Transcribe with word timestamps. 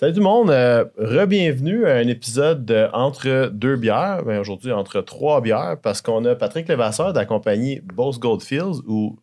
Salut 0.00 0.14
tout 0.14 0.20
le 0.20 0.24
monde, 0.24 0.48
euh, 0.48 0.86
re-bienvenue 0.96 1.84
à 1.84 1.96
un 1.96 2.08
épisode 2.08 2.64
de 2.64 2.88
Entre 2.94 3.50
deux 3.52 3.76
bières, 3.76 4.24
ben, 4.24 4.40
aujourd'hui 4.40 4.72
entre 4.72 5.02
trois 5.02 5.42
bières, 5.42 5.76
parce 5.82 6.00
qu'on 6.00 6.24
a 6.24 6.34
Patrick 6.34 6.66
Levasseur 6.68 7.12
de 7.12 7.18
la 7.18 7.26
compagnie 7.26 7.80
Boss 7.80 8.18
Goldfields 8.18 8.80
ou 8.86 9.18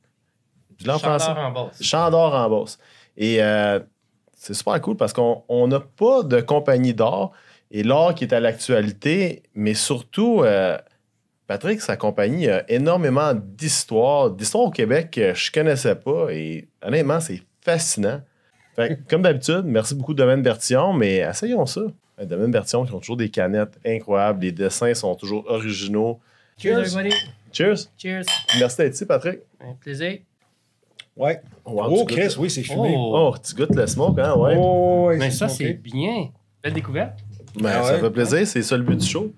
je 0.78 0.88
en 0.88 1.00
français? 1.00 1.32
en 1.32 1.50
Bosse. 1.50 1.82
Chandor 1.82 2.36
en. 2.36 2.66
Et 3.18 3.42
euh, 3.42 3.80
c'est 4.36 4.54
super 4.54 4.80
cool 4.80 4.98
parce 4.98 5.14
qu'on 5.14 5.68
n'a 5.68 5.80
pas 5.80 6.22
de 6.22 6.42
compagnie 6.42 6.94
d'or 6.94 7.32
et 7.72 7.82
l'or 7.82 8.14
qui 8.14 8.26
est 8.26 8.34
à 8.34 8.40
l'actualité, 8.40 9.42
mais 9.56 9.74
surtout, 9.74 10.44
euh, 10.44 10.78
Patrick, 11.48 11.82
sa 11.82 11.98
compagnie 11.98 12.50
a 12.50 12.70
énormément 12.70 13.34
d'histoires, 13.34 14.30
d'histoires 14.30 14.66
au 14.66 14.72
Québec 14.72 15.10
que 15.10 15.34
je 15.34 15.52
connaissais 15.52 15.96
pas 15.96 16.28
et 16.30 16.68
honnêtement, 16.84 17.20
c'est 17.20 17.42
fascinant 17.62 18.22
comme 19.10 19.22
d'habitude, 19.24 19.64
merci 19.66 19.96
beaucoup 19.96 20.14
Domaine 20.14 20.42
Bertillon, 20.42 20.94
mais 20.94 21.18
essayons 21.18 21.66
ça. 21.66 21.82
Domaine 22.24 22.52
Bertillon 22.52 22.86
qui 22.86 22.94
ont 22.94 23.00
toujours 23.00 23.18
des 23.18 23.30
canettes 23.30 23.80
incroyables, 23.86 24.42
les 24.44 24.52
dessins 24.52 24.94
sont 24.94 25.16
toujours 25.16 25.46
originaux. 25.48 26.20
Cheers, 26.58 26.80
everybody. 26.80 27.16
Cheers. 27.52 27.90
Cheers. 27.98 28.26
Merci 28.60 28.78
d'être 28.78 28.94
ici, 28.94 29.06
Patrick. 29.06 29.40
Un 29.60 29.74
plaisir. 29.74 30.20
Ouais. 31.16 31.42
oh, 31.66 32.06
Chris, 32.06 32.36
oui, 32.38 32.50
c'est 32.50 32.64
fumé. 32.64 32.94
Oh. 32.96 33.32
oh. 33.34 33.36
tu 33.44 33.56
goûtes 33.56 33.76
le 33.76 33.88
smoke, 33.88 34.20
hein? 34.20 34.36
Ouais. 34.36 34.56
Oh, 34.58 35.12
mais 35.18 35.32
ça, 35.32 35.48
c'est 35.48 35.74
bien. 35.74 36.30
Belle 36.64 36.74
découverte. 36.74 37.20
Ben, 37.60 37.72
ah 37.74 37.84
ça 37.84 38.00
fait 38.00 38.10
plaisir, 38.12 38.46
c'est 38.46 38.62
ça 38.62 38.78
le 38.78 38.84
but 38.84 38.98
du 38.98 39.06
show. 39.06 39.34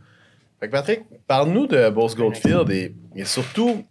Fait 0.59 0.67
que 0.67 0.71
Patrick, 0.73 1.01
parle-nous 1.25 1.67
de 1.67 1.89
Boss 1.89 2.15
Goldfield 2.15 2.69
et 2.69 2.93
surtout, 3.23 3.85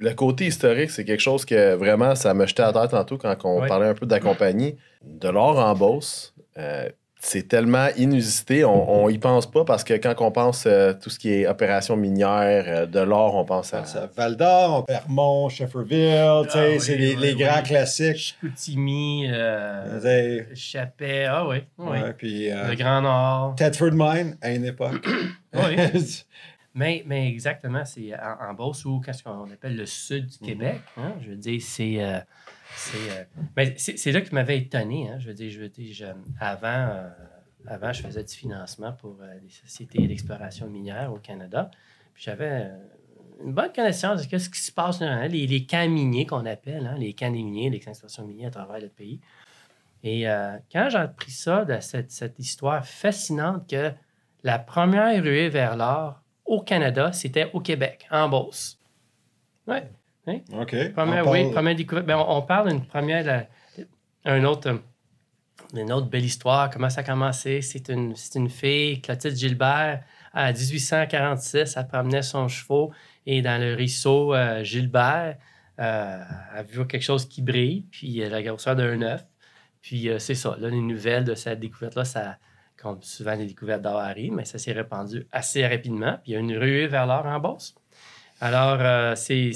le 0.00 0.14
côté 0.14 0.46
historique, 0.46 0.90
c'est 0.90 1.04
quelque 1.04 1.20
chose 1.20 1.44
que 1.44 1.74
vraiment, 1.74 2.14
ça 2.14 2.32
m'a 2.32 2.46
jeté 2.46 2.62
à 2.62 2.72
terre 2.72 2.88
tantôt 2.88 3.18
quand 3.18 3.36
on 3.44 3.66
parlait 3.66 3.88
un 3.88 3.94
peu 3.94 4.06
de 4.06 4.10
la 4.10 4.20
compagnie. 4.20 4.76
De 5.04 5.28
l'or 5.28 5.58
en 5.58 5.74
bosse, 5.74 6.34
euh, 6.58 6.88
c'est 7.18 7.48
tellement 7.48 7.88
inusité, 7.98 8.64
on, 8.64 9.04
on 9.04 9.08
y 9.10 9.18
pense 9.18 9.50
pas 9.50 9.62
parce 9.64 9.84
que 9.84 9.92
quand 9.92 10.14
on 10.20 10.30
pense 10.30 10.64
à 10.64 10.70
euh, 10.70 10.94
tout 10.94 11.10
ce 11.10 11.18
qui 11.18 11.30
est 11.30 11.46
opération 11.46 11.96
minière, 11.96 12.64
euh, 12.66 12.86
de 12.86 13.00
l'or, 13.00 13.34
on 13.34 13.44
pense 13.44 13.74
à. 13.74 13.84
Val 14.16 14.36
d'Or, 14.36 14.86
Vermont, 14.88 15.50
Shefferville, 15.50 16.14
ah 16.18 16.44
c'est 16.78 16.96
les, 16.96 17.34
grands 17.34 17.62
classiques. 17.62 18.16
Chicoutimi, 18.16 19.28
Chapet, 20.54 21.26
ah 21.26 21.46
oui. 21.46 21.58
puis, 22.16 22.48
le 22.48 22.74
Grand 22.74 23.02
Nord. 23.02 23.54
Tedford 23.56 23.92
Mine, 23.92 24.38
à 24.40 24.50
une 24.52 24.64
époque. 24.64 25.06
oui. 25.54 25.76
Mais, 26.74 27.02
mais 27.04 27.28
exactement, 27.28 27.84
c'est 27.84 28.14
en, 28.18 28.54
Beauce 28.54 28.84
ou 28.84 29.00
qu'est-ce 29.00 29.24
qu'on 29.24 29.50
appelle 29.50 29.76
le 29.76 29.86
sud 29.86 30.26
du 30.26 30.36
mhm. 30.40 30.46
Québec. 30.46 30.80
Hein? 30.96 31.14
Je 31.20 31.30
veux 31.30 31.36
dire, 31.36 31.60
c'est. 31.60 32.02
Euh, 32.02 32.20
euh, 32.94 33.70
c'est 33.76 34.12
là 34.12 34.20
qui 34.20 34.32
m'avait 34.34 34.58
étonné. 34.58 35.08
Hein? 35.08 35.18
Je 35.18 35.28
veux 35.28 35.34
dire, 35.34 35.50
je 35.50 35.60
veux 35.60 35.68
dire 35.68 36.14
avant, 36.38 36.68
euh, 36.68 37.08
avant, 37.66 37.92
je 37.92 38.02
faisais 38.02 38.22
du 38.22 38.34
financement 38.34 38.92
pour 38.92 39.16
des 39.42 39.50
sociétés 39.50 40.06
d'exploration 40.06 40.68
minière 40.68 41.12
au 41.12 41.18
Canada. 41.18 41.70
Puis 42.14 42.22
j'avais 42.24 42.70
une 43.44 43.52
bonne 43.52 43.72
connaissance 43.72 44.26
de 44.26 44.38
ce 44.38 44.48
qui 44.48 44.60
se 44.60 44.70
passe, 44.70 45.02
hein? 45.02 45.26
les, 45.26 45.46
les, 45.48 45.66
camps 45.66 45.88
miniers 45.88 46.26
qu'on 46.26 46.46
appelle, 46.46 46.86
hein? 46.86 46.94
les 46.96 47.14
camps 47.14 47.30
des 47.30 47.42
miniers, 47.42 47.70
les 47.70 47.78
explorations 47.78 48.26
minières 48.26 48.48
à 48.48 48.64
travers 48.64 48.80
le 48.80 48.88
pays. 48.88 49.20
Et 50.02 50.24
quand 50.72 50.88
j'ai 50.90 50.98
appris 50.98 51.30
ça, 51.30 51.64
de 51.64 51.78
cette, 51.80 52.10
cette 52.10 52.38
histoire 52.38 52.86
fascinante 52.86 53.68
que 53.68 53.92
la 54.44 54.58
première 54.58 55.22
ruée 55.22 55.50
vers 55.50 55.76
l'or 55.76 56.19
au 56.50 56.60
Canada, 56.60 57.12
c'était 57.12 57.48
au 57.52 57.60
Québec, 57.60 58.08
en 58.10 58.28
Beauce. 58.28 58.76
Oui. 59.68 59.76
Hein? 60.26 60.40
OK. 60.52 60.72
Oui, 60.72 61.50
première 61.52 61.76
découverte. 61.76 62.06
Ben, 62.06 62.18
on, 62.18 62.42
parle 62.42 62.70
d'une 62.70 62.84
première, 62.84 63.46
un 64.24 64.44
autre, 64.44 64.80
une 65.72 65.92
autre 65.92 66.08
belle 66.08 66.24
histoire, 66.24 66.68
comment 66.68 66.90
ça 66.90 67.02
a 67.02 67.04
commencé? 67.04 67.62
C'est 67.62 67.88
une, 67.88 68.14
une 68.34 68.50
fille, 68.50 69.00
Clotilde 69.00 69.36
Gilbert, 69.36 70.02
à 70.32 70.52
1846, 70.52 71.76
elle 71.76 71.86
promenait 71.86 72.22
son 72.22 72.48
chevaux 72.48 72.90
et 73.26 73.42
dans 73.42 73.60
le 73.60 73.76
ruisseau 73.76 74.34
euh, 74.34 74.64
Gilbert, 74.64 75.36
euh, 75.78 76.22
elle 76.52 76.58
a 76.58 76.62
vu 76.64 76.84
quelque 76.88 77.02
chose 77.02 77.28
qui 77.28 77.42
brille, 77.42 77.86
puis 77.92 78.28
la 78.28 78.42
grosseur 78.42 78.74
d'un 78.74 79.00
œuf. 79.02 79.24
Puis 79.82 80.08
euh, 80.08 80.18
c'est 80.18 80.34
ça, 80.34 80.56
là, 80.58 80.68
les 80.68 80.80
nouvelles 80.80 81.24
de 81.24 81.36
cette 81.36 81.60
découverte-là, 81.60 82.04
ça, 82.04 82.38
comme 82.80 83.02
souvent 83.02 83.34
les 83.34 83.46
découvertes 83.46 83.82
d'or 83.82 83.98
arrivent, 83.98 84.32
mais 84.32 84.44
ça 84.44 84.58
s'est 84.58 84.72
répandu 84.72 85.26
assez 85.32 85.66
rapidement. 85.66 86.18
Puis 86.22 86.32
il 86.32 86.34
y 86.34 86.36
a 86.36 86.40
une 86.40 86.56
ruée 86.56 86.86
vers 86.86 87.06
l'or 87.06 87.26
en 87.26 87.38
bourse. 87.38 87.74
Alors, 88.40 88.78
euh, 88.80 89.14
c'est. 89.16 89.52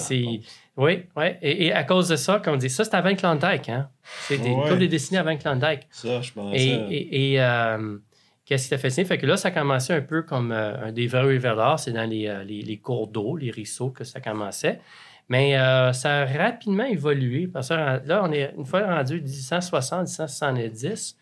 Oui, 0.76 1.04
oui. 1.16 1.26
Et, 1.40 1.72
à 1.72 1.84
cause 1.84 2.08
de 2.08 2.16
ça, 2.16 2.40
comme 2.44 2.54
on 2.54 2.56
dit, 2.56 2.68
ça, 2.68 2.84
c'est 2.84 2.94
avant 2.94 3.14
Klondike. 3.14 3.68
Hein? 3.68 3.88
C'est 4.02 4.38
des 4.38 4.50
ouais. 4.50 4.76
des 4.76 4.88
dessinées 4.88 5.20
avant 5.20 5.36
Klondike. 5.36 5.86
Ça, 5.90 6.20
je 6.20 6.32
pense. 6.32 6.52
Et, 6.54 7.32
et 7.32 7.40
euh, 7.40 7.96
qu'est-ce 8.44 8.64
qui 8.64 8.70
t'a 8.70 8.78
fasciné? 8.78 9.06
Fait 9.06 9.16
que 9.16 9.24
là, 9.24 9.36
ça 9.36 9.48
a 9.48 9.50
commencé 9.52 9.92
un 9.92 10.00
peu 10.00 10.22
comme 10.22 10.50
euh, 10.52 10.88
un 10.88 10.92
des 10.92 11.06
vrais 11.06 11.22
ruées 11.22 11.38
vers 11.38 11.54
l'or. 11.54 11.78
C'est 11.78 11.92
dans 11.92 12.08
les, 12.08 12.44
les, 12.44 12.76
cours 12.78 13.06
d'eau, 13.06 13.36
les 13.36 13.52
ruisseaux 13.52 13.90
que 13.90 14.04
ça 14.04 14.20
commençait. 14.20 14.80
Mais 15.28 15.52
ça 15.94 16.22
a 16.22 16.24
rapidement 16.26 16.84
évolué. 16.84 17.46
Parce 17.46 17.68
que 17.68 17.74
là, 17.74 18.22
on 18.24 18.32
est 18.32 18.52
une 18.58 18.66
fois 18.66 18.84
rendu 18.84 19.22
1860, 19.22 20.00
1870. 20.00 21.16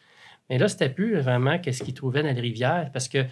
Mais 0.50 0.58
là, 0.58 0.68
c'était 0.68 0.90
plus 0.90 1.18
vraiment 1.18 1.58
qu'est-ce 1.58 1.82
qu'ils 1.82 1.94
trouvaient 1.94 2.22
dans 2.22 2.34
les 2.34 2.40
rivières 2.40 2.90
parce 2.92 3.08
que 3.08 3.24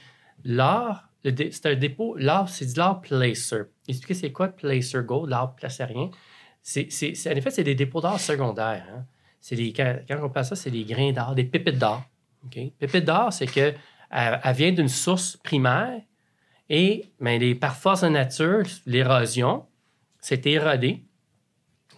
l'art, 0.45 1.11
c'est 1.23 1.67
un 1.67 1.75
dépôt, 1.75 2.17
l'art, 2.17 2.49
c'est 2.49 2.73
de 2.73 2.79
l'art 2.79 3.01
placer. 3.01 3.63
Expliquez 3.89 4.15
c'est 4.15 4.33
quoi 4.33 4.49
placer 4.49 5.01
gold, 5.03 5.29
l'art 5.29 5.55
placérien? 5.55 6.11
C'est, 6.63 6.89
en 7.27 7.37
effet, 7.37 7.51
c'est 7.51 7.65
des 7.65 7.75
dépôts 7.75 8.01
d'art 8.01 8.21
secondaires. 8.21 8.87
Hein. 8.95 9.05
C'est 9.41 9.57
quand, 9.73 9.97
on 10.23 10.29
passe 10.29 10.51
ça, 10.51 10.57
c'est 10.57 10.71
des 10.71 10.85
grains 10.85 11.13
d'art, 11.13 11.35
des 11.35 11.45
pépites 11.45 11.79
d'art. 11.79 12.05
Okay? 12.47 12.73
Pépites 12.79 13.05
d'or, 13.05 13.33
c'est 13.33 13.47
que 13.47 13.75
elle, 14.11 14.55
vient 14.55 14.73
d'une 14.73 14.89
source 14.89 15.37
primaire 15.37 16.01
et 16.69 17.11
ben, 17.21 17.59
par 17.59 17.77
force 17.77 18.03
de 18.03 18.09
nature, 18.09 18.63
l'érosion, 18.87 19.67
s'est 20.21 20.43
érodé 20.45 21.05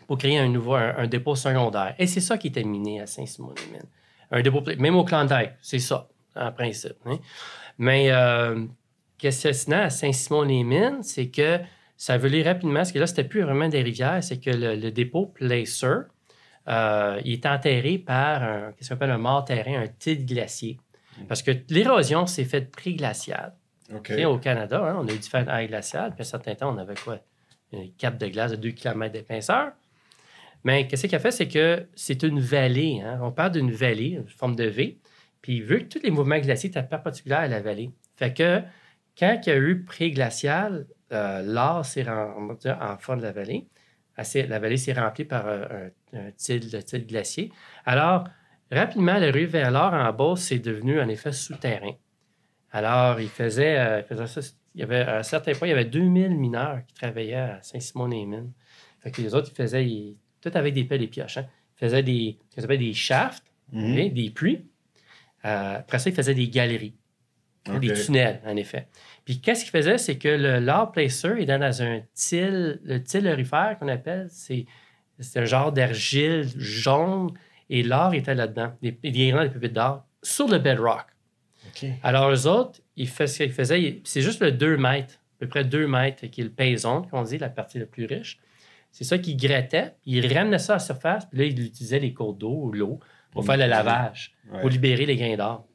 pour 0.07 0.19
créer 0.19 0.39
un 0.39 0.49
nouveau 0.49 0.75
un, 0.75 1.07
dépôt 1.07 1.35
secondaire. 1.35 1.95
Et 1.99 2.07
c'est 2.07 2.21
ça 2.21 2.39
qui 2.39 2.49
était 2.49 2.65
miné 2.65 3.01
à 3.01 3.07
Saint-Simon-des-Mines 3.07 3.89
un 4.33 4.43
dépôt, 4.43 4.63
même 4.79 4.97
au 4.97 5.05
Klondike, 5.05 5.51
c'est 5.61 5.79
ça, 5.79 6.09
en 6.35 6.51
principe. 6.51 6.97
Hein. 7.05 7.19
Mais 7.79 8.11
euh, 8.11 8.65
qu'est-ce 9.19 9.49
que 9.49 9.53
c'est 9.53 9.73
à 9.75 9.91
Saint-Simon-les-Mines, 9.91 11.03
c'est 11.03 11.29
que 11.29 11.61
ça 11.97 12.19
veut 12.19 12.43
rapidement, 12.43 12.81
parce 12.81 12.93
que 12.93 12.99
là, 12.99 13.07
c'était 13.07 13.25
plus 13.25 13.43
vraiment 13.43 13.69
des 13.69 13.83
rivières, 13.83 14.25
c'est 14.25 14.41
que 14.41 14.51
le, 14.51 14.91
dépôt 14.91 15.27
Placer, 15.27 16.09
euh, 16.69 17.21
il 17.25 17.35
est 17.35 17.47
enterré 17.47 17.99
par 17.99 18.43
un, 18.43 18.73
qu'est-ce 18.73 18.89
qu'on 18.89 18.95
appelle 18.97 19.11
un 19.11 19.19
mort 19.19 19.45
terrain, 19.45 19.83
un 19.83 19.89
titre 19.89 20.25
glacier. 20.25 20.79
Parce 21.29 21.43
que 21.43 21.53
l'érosion 21.69 22.27
s'est 22.27 22.45
faite 22.45 22.71
pré-glaciale. 22.71 23.55
Au 23.93 24.39
Canada, 24.39 24.83
hein, 24.83 24.97
on 25.01 25.07
a 25.07 25.13
eu 25.13 25.19
différentes 25.19 25.49
aires 25.49 25.67
glaciales, 25.69 26.15
puis 26.15 26.21
à 26.21 26.23
un 26.23 26.25
certain 26.25 26.55
temps, 26.55 26.75
on 26.75 26.79
avait 26.79 26.95
quoi? 26.95 27.19
Une 27.73 27.93
cape 27.93 28.19
de 28.19 28.27
glace 28.29 28.53
de 28.53 28.57
2 28.57 28.71
km 28.71 29.13
d'épaisseur. 29.13 29.73
Mais 30.65 30.87
qu'est-ce 30.87 31.07
qu'il 31.07 31.17
a 31.17 31.19
fait, 31.19 31.31
c'est 31.31 31.49
que 31.49 31.87
c'est 31.95 32.23
une 32.23 32.41
vallée. 32.41 33.01
Hein. 33.05 33.19
On 33.23 33.33
parle 33.33 33.53
d'une 33.53 33.73
vallée, 33.73 34.19
une 34.21 34.29
forme 34.29 34.55
de 34.55 34.65
V. 34.65 34.99
Puis 35.41 35.61
vu 35.61 35.81
que 35.81 35.99
tous 35.99 36.03
les 36.05 36.11
mouvements 36.11 36.39
glaciers 36.39 36.71
étaient 36.71 36.83
perpendiculaires 36.83 37.41
à 37.41 37.49
la 37.49 37.61
vallée, 37.61 37.91
fait 38.17 38.33
que 38.33 38.63
quand 39.19 39.41
il 39.45 39.49
y 39.49 39.53
a 39.53 39.59
eu 39.59 39.83
pré-glacial, 39.85 40.87
euh, 41.13 41.83
s'est 41.83 42.09
en, 42.09 42.51
en 42.51 42.99
fond 42.99 43.17
de 43.17 43.23
la 43.23 43.33
vallée. 43.33 43.69
la 44.17 44.59
vallée 44.59 44.77
s'est 44.77 44.93
remplie 44.93 45.25
par 45.25 45.47
euh, 45.47 45.91
un, 46.15 46.29
un, 46.29 46.99
glacier. 47.01 47.53
Alors, 47.85 48.25
rapidement, 48.71 49.19
la 49.19 49.31
rue 49.31 49.45
vers 49.45 49.71
l'or 49.71 49.93
en 49.93 50.13
bas, 50.13 50.35
c'est 50.37 50.59
devenu 50.59 51.01
en 51.01 51.09
effet 51.09 51.33
souterrain. 51.33 51.93
Alors, 52.71 53.21
il 53.21 53.29
faisait, 53.29 53.79
euh, 53.79 54.03
il 54.11 54.29
ça. 54.29 54.41
Il 54.75 54.81
y 54.81 54.85
avait, 54.85 55.03
à 55.03 55.19
un 55.19 55.23
certain 55.23 55.53
point, 55.53 55.69
il 55.69 55.73
y 55.73 55.75
avait 55.75 55.85
2000 55.85 56.31
mineurs 56.31 56.81
qui 56.87 56.95
travaillaient 56.95 57.35
à 57.35 57.63
Saint-Simon-les-Mines. 57.63 58.53
Fait 59.01 59.11
que 59.11 59.21
les 59.21 59.35
autres, 59.35 59.51
ils 59.53 59.55
faisaient, 59.55 60.17
tout 60.43 60.51
avec 60.55 60.75
des 60.75 60.85
pelles 60.85 61.03
et 61.03 61.07
pioches. 61.07 61.39
Hein. 61.39 61.47
Il 61.77 61.87
faisait 61.87 62.03
des, 62.03 62.37
des 62.57 62.93
shafts, 62.93 63.45
mhm. 63.73 64.13
des 64.13 64.31
puits. 64.31 64.65
Euh, 65.45 65.79
après 65.79 65.99
ça, 65.99 66.11
il 66.11 66.17
faisait 66.17 66.35
des 66.35 66.49
galeries, 66.49 66.95
hein, 67.67 67.79
des 67.79 67.93
tunnels, 67.95 68.41
en 68.47 68.57
effet. 68.57 68.87
Puis 69.25 69.41
qu'est-ce 69.41 69.65
qu'il 69.65 69.71
faisait, 69.71 69.99
c'est 69.99 70.19
que 70.19 70.29
le 70.29 70.59
lard 70.59 70.93
placer 70.93 71.35
est 71.39 71.47
dans 71.47 71.83
un 71.83 72.01
til, 72.15 72.81
le 72.85 73.03
til 73.03 73.27
aurifère 73.29 73.77
qu'on 73.79 73.89
appelle, 73.89 74.29
c'est, 74.31 74.67
un 75.37 75.45
genre 75.45 75.73
d'argile 75.73 76.49
jaune, 76.57 77.31
et 77.71 77.83
l'or 77.83 78.15
était 78.15 78.35
là-dedans, 78.35 78.73
des, 78.83 78.93
des 78.93 79.31
grands 79.31 79.47
des 79.47 79.69
d'or, 79.69 80.05
sur 80.23 80.49
le 80.49 80.59
bedrock. 80.59 81.07
Alors, 82.03 82.31
eux 82.31 82.47
autres, 82.47 82.81
ils 82.97 83.09
faisaient, 83.09 83.47
ils 83.47 83.53
faisaient 83.53 84.01
c'est 84.05 84.21
juste 84.21 84.43
le 84.43 84.53
2 84.53 84.77
mètres, 84.77 85.15
à 85.15 85.41
peu 85.41 85.49
près 85.49 85.65
2 85.65 85.87
mètres, 85.87 86.27
qui 86.27 86.41
est 86.41 86.45
le 86.45 86.51
payson, 86.51 87.03
qu'on 87.03 87.23
dit, 87.23 87.39
la 87.39 87.49
partie 87.49 87.79
la 87.79 87.87
plus 87.87 88.07
riche. 88.07 88.39
C'est 88.93 89.05
ça 89.05 89.19
qu'il 89.19 89.37
grattait, 89.39 89.95
il 90.05 90.33
ramenait 90.33 90.59
ça 90.59 90.75
à 90.75 90.77
la 90.77 90.81
surface, 90.81 91.25
puis 91.27 91.39
là, 91.39 91.45
il 91.47 91.59
utilisait 91.65 91.99
les 91.99 92.13
cours 92.13 92.35
d'eau 92.35 92.55
ou 92.65 92.73
l'eau 92.73 93.01
pour 93.33 93.45
faire 93.45 93.57
le 93.57 93.67
lavage, 93.67 94.35
pour 94.61 94.69
libérer 94.69 95.07
les 95.07 95.17
grains 95.17 95.37
d'or. 95.37 95.67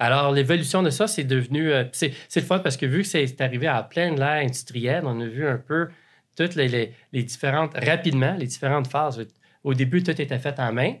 Alors, 0.00 0.32
l'évolution 0.32 0.82
de 0.82 0.90
ça, 0.90 1.06
c'est 1.06 1.22
devenu. 1.22 1.72
Euh, 1.72 1.84
c'est, 1.92 2.12
le 2.34 2.42
fun 2.42 2.58
parce 2.58 2.76
que 2.76 2.86
vu 2.86 3.02
que 3.02 3.06
c'est 3.06 3.40
arrivé 3.40 3.68
à 3.68 3.82
pleine 3.84 4.18
l'ère 4.18 4.42
industrielle, 4.44 5.04
on 5.06 5.20
a 5.20 5.26
vu 5.26 5.46
un 5.46 5.58
peu 5.58 5.90
toutes 6.36 6.56
les, 6.56 6.92
différentes, 7.12 7.74
rapidement, 7.74 8.34
les 8.34 8.46
différentes 8.46 8.88
phases. 8.88 9.24
Au 9.62 9.74
début, 9.74 10.02
tout 10.02 10.20
était 10.20 10.38
fait 10.38 10.58
en 10.58 10.72
main, 10.72 10.94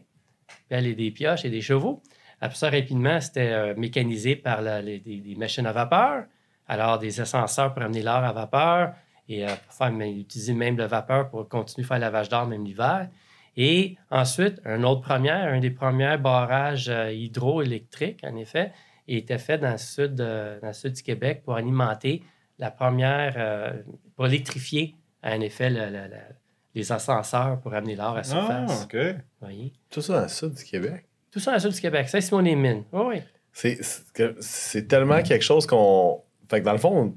puis 0.68 0.94
des 0.94 1.10
pioches 1.10 1.44
et 1.44 1.50
des 1.50 1.62
chevaux. 1.62 2.00
Après 2.40 2.56
ça, 2.56 2.70
rapidement, 2.70 3.20
c'était 3.20 3.50
euh, 3.50 3.74
mécanisé 3.76 4.36
par 4.36 4.62
la- 4.62 4.82
les, 4.82 5.00
des, 5.00 5.16
des 5.16 5.34
machines 5.34 5.66
à 5.66 5.72
vapeur. 5.72 6.26
Alors, 6.68 6.98
des 6.98 7.20
ascenseurs 7.20 7.74
pour 7.74 7.82
amener 7.82 8.02
l'air 8.02 8.22
à 8.24 8.32
vapeur 8.32 8.94
et 9.32 9.44
euh, 9.44 9.48
pour 9.66 9.74
faire, 9.74 9.92
mais 9.92 10.12
utiliser 10.12 10.52
même 10.54 10.76
le 10.76 10.84
vapeur 10.84 11.28
pour 11.30 11.48
continuer 11.48 11.84
à 11.84 11.88
faire 11.88 11.96
le 11.98 12.02
lavage 12.02 12.28
d'or 12.28 12.46
même 12.46 12.64
l'hiver. 12.64 13.08
Et 13.56 13.96
ensuite, 14.10 14.60
un 14.64 14.82
autre 14.82 15.02
première, 15.02 15.52
un 15.52 15.60
des 15.60 15.70
premiers 15.70 16.16
barrages 16.16 16.88
euh, 16.88 17.12
hydroélectriques, 17.12 18.24
en 18.24 18.36
effet, 18.36 18.72
était 19.08 19.38
fait 19.38 19.58
dans 19.58 19.72
le 19.72 19.78
sud, 19.78 20.20
euh, 20.20 20.58
dans 20.60 20.68
le 20.68 20.72
sud 20.72 20.92
du 20.94 21.02
Québec 21.02 21.42
pour 21.44 21.54
alimenter 21.56 22.22
la 22.58 22.70
première, 22.70 23.34
euh, 23.36 23.72
pour 24.16 24.26
électrifier, 24.26 24.94
en 25.22 25.40
effet, 25.40 25.68
le- 25.70 25.86
le- 25.86 26.08
le- 26.08 26.34
les 26.74 26.90
ascenseurs 26.92 27.60
pour 27.60 27.74
amener 27.74 27.96
l'or 27.96 28.12
à 28.12 28.14
la 28.14 28.20
Ah, 28.20 28.24
surface. 28.24 28.84
OK. 28.84 28.96
Vous 28.96 29.46
voyez? 29.46 29.72
Tout 29.90 30.00
ça 30.00 30.14
dans 30.14 30.22
le 30.22 30.28
sud 30.28 30.54
du 30.54 30.64
Québec? 30.64 31.04
Tout 31.30 31.38
ça 31.40 31.50
dans 31.50 31.56
le 31.56 31.60
sud 31.60 31.72
du 31.72 31.80
Québec. 31.80 32.08
Ça, 32.08 32.20
c'est 32.20 32.42
les 32.42 32.56
mines. 32.56 32.84
Oui, 32.92 33.02
oui. 33.08 33.20
C'est- 33.52 34.88
tellement 34.88 35.20
quelque 35.22 35.42
chose 35.44 35.66
qu'on. 35.66 36.22
Fait 36.48 36.60
que 36.60 36.64
dans 36.64 36.72
le 36.72 36.78
fond, 36.78 37.14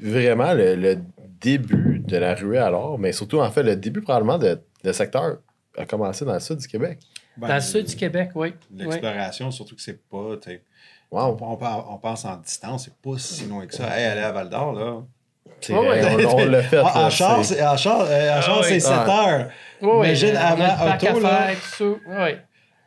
vraiment, 0.00 0.52
le, 0.54 0.74
le 0.74 0.98
début 1.40 2.00
de 2.06 2.16
la 2.16 2.34
ruée 2.34 2.58
alors, 2.58 2.98
mais 2.98 3.12
surtout, 3.12 3.40
en 3.40 3.50
fait, 3.50 3.62
le 3.62 3.76
début 3.76 4.00
probablement 4.02 4.38
de, 4.38 4.60
le 4.84 4.92
secteur 4.92 5.38
a 5.76 5.84
commencé 5.86 6.24
dans 6.24 6.34
le 6.34 6.40
sud 6.40 6.56
du 6.58 6.66
Québec. 6.68 6.98
Ben, 7.36 7.48
Dans 7.48 7.54
le 7.54 7.60
sud 7.60 7.86
du 7.86 7.94
Québec, 7.96 8.30
oui. 8.34 8.54
oui. 8.72 8.78
L'exploration, 8.84 9.50
surtout 9.50 9.76
que 9.76 9.82
c'est 9.82 10.00
pas. 10.08 10.16
Wow. 11.10 11.36
On, 11.40 11.52
on- 11.60 11.84
on 11.94 11.98
pense 11.98 12.24
en 12.24 12.36
distance, 12.36 12.84
c'est 12.84 12.94
pas 12.94 13.18
si 13.18 13.46
loin 13.46 13.66
que 13.66 13.74
ça. 13.74 13.96
Hey, 13.96 14.04
aller 14.06 14.20
à 14.22 14.32
Val 14.32 14.48
d'Or, 14.48 14.72
là. 14.72 14.96
Ouais, 15.70 15.88
ouais. 15.88 16.26
on 16.26 16.36
on 16.36 16.44
l'a 16.44 16.62
fait. 16.62 16.78
En, 16.78 17.10
char, 17.10 17.44
c'est- 17.44 17.54
c'est- 17.54 17.66
en 17.66 17.76
char, 17.76 18.02
euh, 18.08 18.38
en 18.38 18.60
Ah 18.60 18.62
7 18.62 18.86
heures. 19.08 19.48
Oui, 19.80 19.88
oui. 19.92 20.06
Imagine 20.06 20.36
avant 20.36 20.64
auto, 20.94 21.20
là. 21.20 21.50
Oui. 22.06 22.30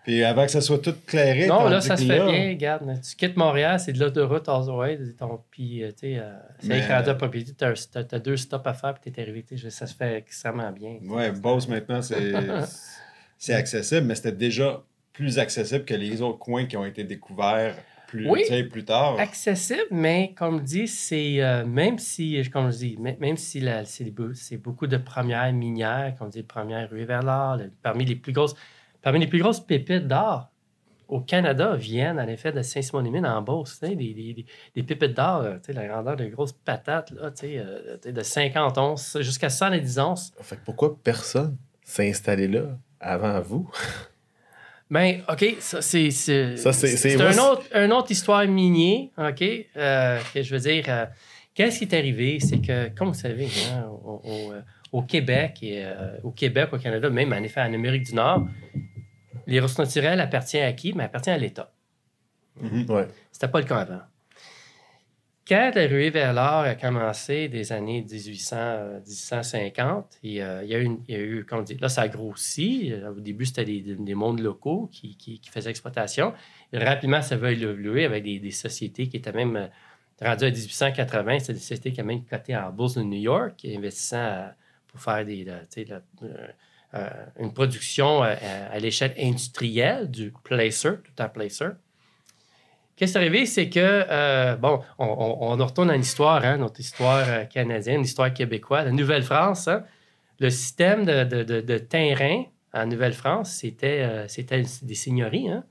Puis 0.03 0.23
avant 0.23 0.45
que 0.45 0.51
ça 0.51 0.61
soit 0.61 0.79
tout 0.79 0.95
clairé. 1.05 1.45
Non, 1.47 1.69
là, 1.69 1.79
ça 1.79 1.95
se 1.95 2.05
fait 2.05 2.17
là- 2.17 2.25
bien. 2.25 2.49
Regarde, 2.49 2.99
tu 3.07 3.15
quittes 3.15 3.37
Montréal, 3.37 3.79
c'est 3.79 3.93
de 3.93 3.99
l'autoroute 3.99 4.49
all 4.49 4.65
the 4.65 4.69
way. 4.69 4.99
ton- 5.17 5.39
Puis, 5.51 5.83
euh, 5.83 5.89
tu 5.91 5.93
sais, 5.99 6.17
euh, 6.19 6.33
c'est 6.59 6.81
à 6.91 7.13
propriété, 7.13 7.53
tu 7.55 7.63
as, 7.65 8.19
deux 8.19 8.37
stops 8.37 8.65
à 8.67 8.73
faire, 8.73 8.95
puis 8.95 9.11
tu 9.11 9.19
es 9.19 9.23
arrivé. 9.23 9.45
Ça 9.69 9.85
se 9.85 9.95
fait 9.95 10.15
extrêmement 10.17 10.71
bien. 10.71 10.97
Ouais, 11.07 11.31
Beauce 11.31 11.67
maintenant, 11.67 12.01
c'est 12.01 12.31
c'est 13.37 13.53
accessible, 13.53 14.07
mais 14.07 14.15
c'était 14.15 14.31
déjà 14.31 14.81
plus 15.13 15.39
accessible 15.39 15.85
que 15.85 15.93
les 15.93 16.21
autres 16.21 16.39
coins 16.39 16.65
qui 16.65 16.77
ont 16.77 16.85
été 16.85 17.03
découverts 17.03 17.75
plus, 18.07 18.29
Oui. 18.29 18.63
plus 18.69 18.83
tard. 18.83 19.17
accessible, 19.19 19.85
mais 19.91 20.33
comme 20.35 20.59
je 20.59 20.63
dis, 20.63 20.87
c'est 20.87 21.41
euh, 21.41 21.65
même 21.65 21.97
si, 21.97 22.41
comme 22.51 22.71
je 22.71 22.77
dis, 22.77 22.97
même 22.97 23.37
si 23.37 23.63
c'est 23.85 24.11
beau- 24.11 24.33
c'est 24.33 24.57
beaucoup 24.57 24.87
de 24.87 24.97
premières 24.97 25.51
minières, 25.53 26.15
comme 26.17 26.27
on 26.27 26.29
dit, 26.29 26.43
premières 26.43 26.89
ruées 26.89 27.05
vers 27.05 27.23
l'or, 27.23 27.57
parmi 27.81 28.03
les 28.05 28.15
plus 28.15 28.33
grosses, 28.33 28.55
parmi 29.01 29.19
les 29.19 29.27
plus 29.27 29.39
grosses 29.39 29.59
pépites 29.59 30.07
d'or 30.07 30.47
au 31.07 31.19
Canada 31.19 31.75
viennent 31.75 32.19
en 32.19 32.27
effet 32.27 32.53
de 32.53 32.61
Saint-Simon-des-Mines 32.61 33.25
en 33.25 33.41
Beauce, 33.41 33.81
des, 33.81 33.95
des- 33.95 34.13
des- 34.13 34.45
des 34.75 34.83
pépites 34.83 35.13
d'or, 35.13 35.41
euh, 35.41 35.57
la 35.69 35.85
grandeur 35.87 36.15
de 36.15 36.25
grosses 36.27 36.53
patates, 36.53 37.11
là, 37.11 37.31
euh, 37.43 37.97
de 38.05 38.21
50 38.23 38.77
onces 38.77 39.17
jusqu'à 39.19 39.49
110 39.49 39.99
onces. 39.99 40.31
Fait 40.41 40.55
que 40.55 40.61
pourquoi 40.63 40.97
personne 41.03 41.57
s'est 41.83 42.09
installé 42.09 42.47
là 42.47 42.77
avant 42.99 43.41
vous? 43.41 43.69
Ben, 44.89 45.21
OK, 45.29 45.55
ça, 45.59 45.81
c'est. 45.81 46.11
C'est 46.11 46.55
un 47.21 47.37
autre, 47.51 47.63
une 47.73 47.93
autre 47.93 48.11
histoire 48.11 48.45
minier, 48.45 49.11
OK? 49.17 49.41
euh, 49.77 50.19
que 50.33 50.41
je 50.41 50.53
veux 50.53 50.59
dire, 50.59 50.83
euh, 50.89 51.05
qu'est-ce 51.53 51.79
qui 51.79 51.85
est 51.85 51.97
arrivé? 51.97 52.39
C'est 52.41 52.59
que, 52.59 52.89
comme 52.89 53.07
vous 53.09 53.13
savez, 53.13 53.47
hein, 53.71 53.85
au, 53.89 54.21
au, 54.25 54.53
au 54.91 55.01
Québec, 55.03 55.59
et, 55.61 55.85
euh, 55.85 56.17
au 56.23 56.31
Québec, 56.31 56.69
au 56.73 56.77
Canada, 56.77 57.09
même 57.09 57.31
en 57.31 57.37
effet 57.37 57.61
en 57.61 57.73
Amérique 57.73 58.03
du 58.03 58.15
Nord, 58.15 58.45
les 59.47 59.59
ressources 59.59 59.79
naturelles 59.79 60.19
appartiennent 60.19 60.67
à 60.67 60.73
qui? 60.73 60.93
Mais 60.93 61.03
appartiennent 61.05 61.35
à 61.35 61.39
l'État. 61.39 61.71
Mhm. 62.59 62.89
Ouais. 62.89 63.07
C'était 63.31 63.47
pas 63.47 63.59
le 63.59 63.65
cas 63.65 63.79
avant. 63.79 64.01
Quand 65.47 65.71
la 65.75 65.87
ruée 65.87 66.11
vers 66.11 66.33
l'or 66.33 66.61
a 66.63 66.75
commencé 66.75 67.49
des 67.49 67.71
années 67.73 68.03
1800, 68.09 68.55
euh, 68.57 68.99
1850, 68.99 70.19
et, 70.23 70.41
euh, 70.41 70.63
il, 70.63 70.69
y 70.69 70.75
a 70.75 70.79
eu, 70.79 70.83
une- 70.83 71.01
il 71.07 71.15
y 71.15 71.17
a 71.17 71.21
eu, 71.21 71.45
comme 71.45 71.59
on 71.59 71.63
dit, 71.63 71.75
là, 71.75 71.89
ça 71.89 72.01
a 72.03 72.07
grossi. 72.07 72.91
Euh, 72.93 73.09
Au 73.11 73.19
début, 73.19 73.45
c'était 73.45 73.65
des, 73.65 73.81
des- 73.81 73.95
des 73.95 74.13
mondes 74.15 74.39
locaux 74.39 74.87
qui, 74.91 75.17
qui- 75.17 75.39
qui 75.39 75.49
faisaient 75.49 75.71
exploitation. 75.71 76.33
Et 76.71 76.77
rapidement, 76.77 77.21
ça 77.21 77.35
va 77.37 77.51
évoluer 77.51 78.05
avec 78.05 78.23
des, 78.23 78.39
des 78.39 78.51
sociétés 78.51 79.07
qui 79.09 79.17
étaient 79.17 79.31
même 79.33 79.55
euh, 79.57 79.67
rendues 80.21 80.45
à 80.45 80.51
1880. 80.51 81.39
C'était 81.39 81.53
des 81.53 81.59
sociétés 81.59 81.91
qui 81.91 81.99
avaient 81.99 82.13
même 82.13 82.23
coté 82.23 82.55
en 82.55 82.69
bourse 82.71 82.95
de 82.95 83.03
New 83.03 83.19
York, 83.19 83.65
investissant 83.65 84.17
à- 84.23 84.55
pour 84.87 85.01
faire 85.01 85.25
des, 85.25 85.43
là, 85.43 85.59
tu 85.61 85.83
sais, 85.83 85.85
là, 85.85 86.01
euh, 86.93 87.09
une 87.39 87.53
production 87.53 88.23
euh, 88.23 88.35
à, 88.35 88.73
à 88.73 88.79
l'échelle 88.79 89.13
industrielle 89.19 90.09
du 90.11 90.33
placer, 90.43 90.89
tout 91.03 91.21
en 91.21 91.29
placer. 91.29 91.67
Qu'est-ce 92.95 93.13
qui 93.13 93.17
est 93.17 93.21
arrivé, 93.21 93.45
c'est 93.45 93.69
que, 93.69 93.79
euh, 93.79 94.55
bon, 94.57 94.81
on, 94.99 95.05
on- 95.05 95.53
on 95.59 95.65
retourne 95.65 95.89
à 95.89 95.95
une 95.95 96.01
histoire, 96.01 96.43
hein, 96.45 96.57
notre 96.57 96.79
histoire 96.79 97.47
canadienne, 97.49 97.97
une 97.99 98.05
histoire 98.05 98.33
québécoise, 98.33 98.85
la 98.85 98.91
Nouvelle-France. 98.91 99.67
hein. 99.67 99.83
le 100.39 100.49
système 100.49 101.05
de, 101.05 101.23
de, 101.23 101.43
de- 101.43 101.61
de 101.61 101.77
terrain 101.77 102.43
en 102.73 102.85
Nouvelle-France, 102.87 103.51
c'était 103.53 104.01
euh, 104.01 104.27
c'était 104.27 104.63
des 104.81 104.95
seigneuries, 104.95 105.49
hein, 105.49 105.63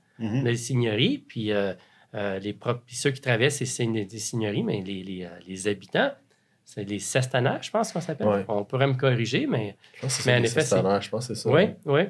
des 0.43 0.55
seigneuries, 0.55 1.17
puis 1.19 1.51
les 2.13 2.55
ceux 2.87 3.11
qui 3.11 3.21
traversent 3.21 3.55
ces 3.55 3.65
seign- 3.65 4.05
des 4.05 4.19
seigneuries, 4.19 4.63
mais 4.63 4.81
les, 4.81 5.01
les, 5.03 5.27
les 5.47 5.67
habitants, 5.67 6.11
c'est 6.73 6.83
les 6.85 6.99
sestanaires, 6.99 7.61
je 7.61 7.69
pense 7.69 7.91
qu'on 7.91 7.99
s'appelle. 8.01 8.27
Ouais. 8.27 8.45
On 8.47 8.63
pourrait 8.63 8.87
me 8.87 8.93
corriger, 8.93 9.45
mais 9.45 9.75
Je 9.95 10.01
pense 10.01 10.17
que 10.17 10.23
Mais 10.29 10.33
c'est 10.35 10.39
en 10.39 10.43
effet, 10.43 10.61
c'est- 10.61 11.01
je 11.01 11.09
pense 11.09 11.27
que 11.27 11.33
c'est 11.35 11.41
ça. 11.41 11.49
oui, 11.49 11.69
oui. 11.85 12.01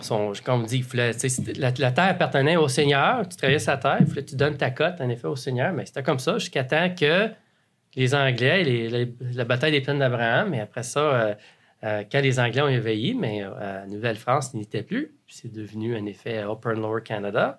Son- 0.00 0.32
comme 0.44 0.60
on 0.62 0.64
dit, 0.64 0.82
fallait- 0.82 1.12
la, 1.56 1.72
la 1.78 1.92
terre 1.92 2.04
appartenait 2.10 2.56
au 2.56 2.68
Seigneur, 2.68 3.26
tu 3.28 3.36
traversais 3.36 3.70
la 3.70 3.76
terre, 3.78 3.98
fallait 4.06 4.24
tu 4.24 4.36
donnes 4.36 4.56
ta 4.56 4.70
cote, 4.70 5.00
en 5.00 5.08
effet, 5.08 5.26
au 5.26 5.34
Seigneur. 5.36 5.72
Mais 5.72 5.86
c'était 5.86 6.02
comme 6.02 6.18
ça 6.18 6.38
jusqu'à 6.38 6.62
temps 6.64 6.94
que 6.94 7.30
les 7.96 8.14
Anglais, 8.14 8.62
les- 8.64 8.88
les- 8.90 9.14
la 9.32 9.44
bataille 9.44 9.72
des 9.72 9.80
plaines 9.80 9.98
d'Abraham, 9.98 10.50
mais 10.50 10.60
après 10.60 10.82
ça, 10.84 11.00
euh, 11.00 11.34
euh, 11.84 12.04
quand 12.12 12.20
les 12.20 12.38
Anglais 12.38 12.60
ont 12.62 12.68
éveillé, 12.68 13.14
mais 13.14 13.42
euh, 13.42 13.86
Nouvelle-France 13.86 14.52
n'y 14.54 14.62
était 14.62 14.82
plus, 14.82 15.14
c'est 15.26 15.50
devenu, 15.52 15.96
en 15.98 16.04
effet, 16.06 16.42
Upper 16.44 16.70
and 16.76 16.80
Lower 16.80 17.02
Canada. 17.02 17.58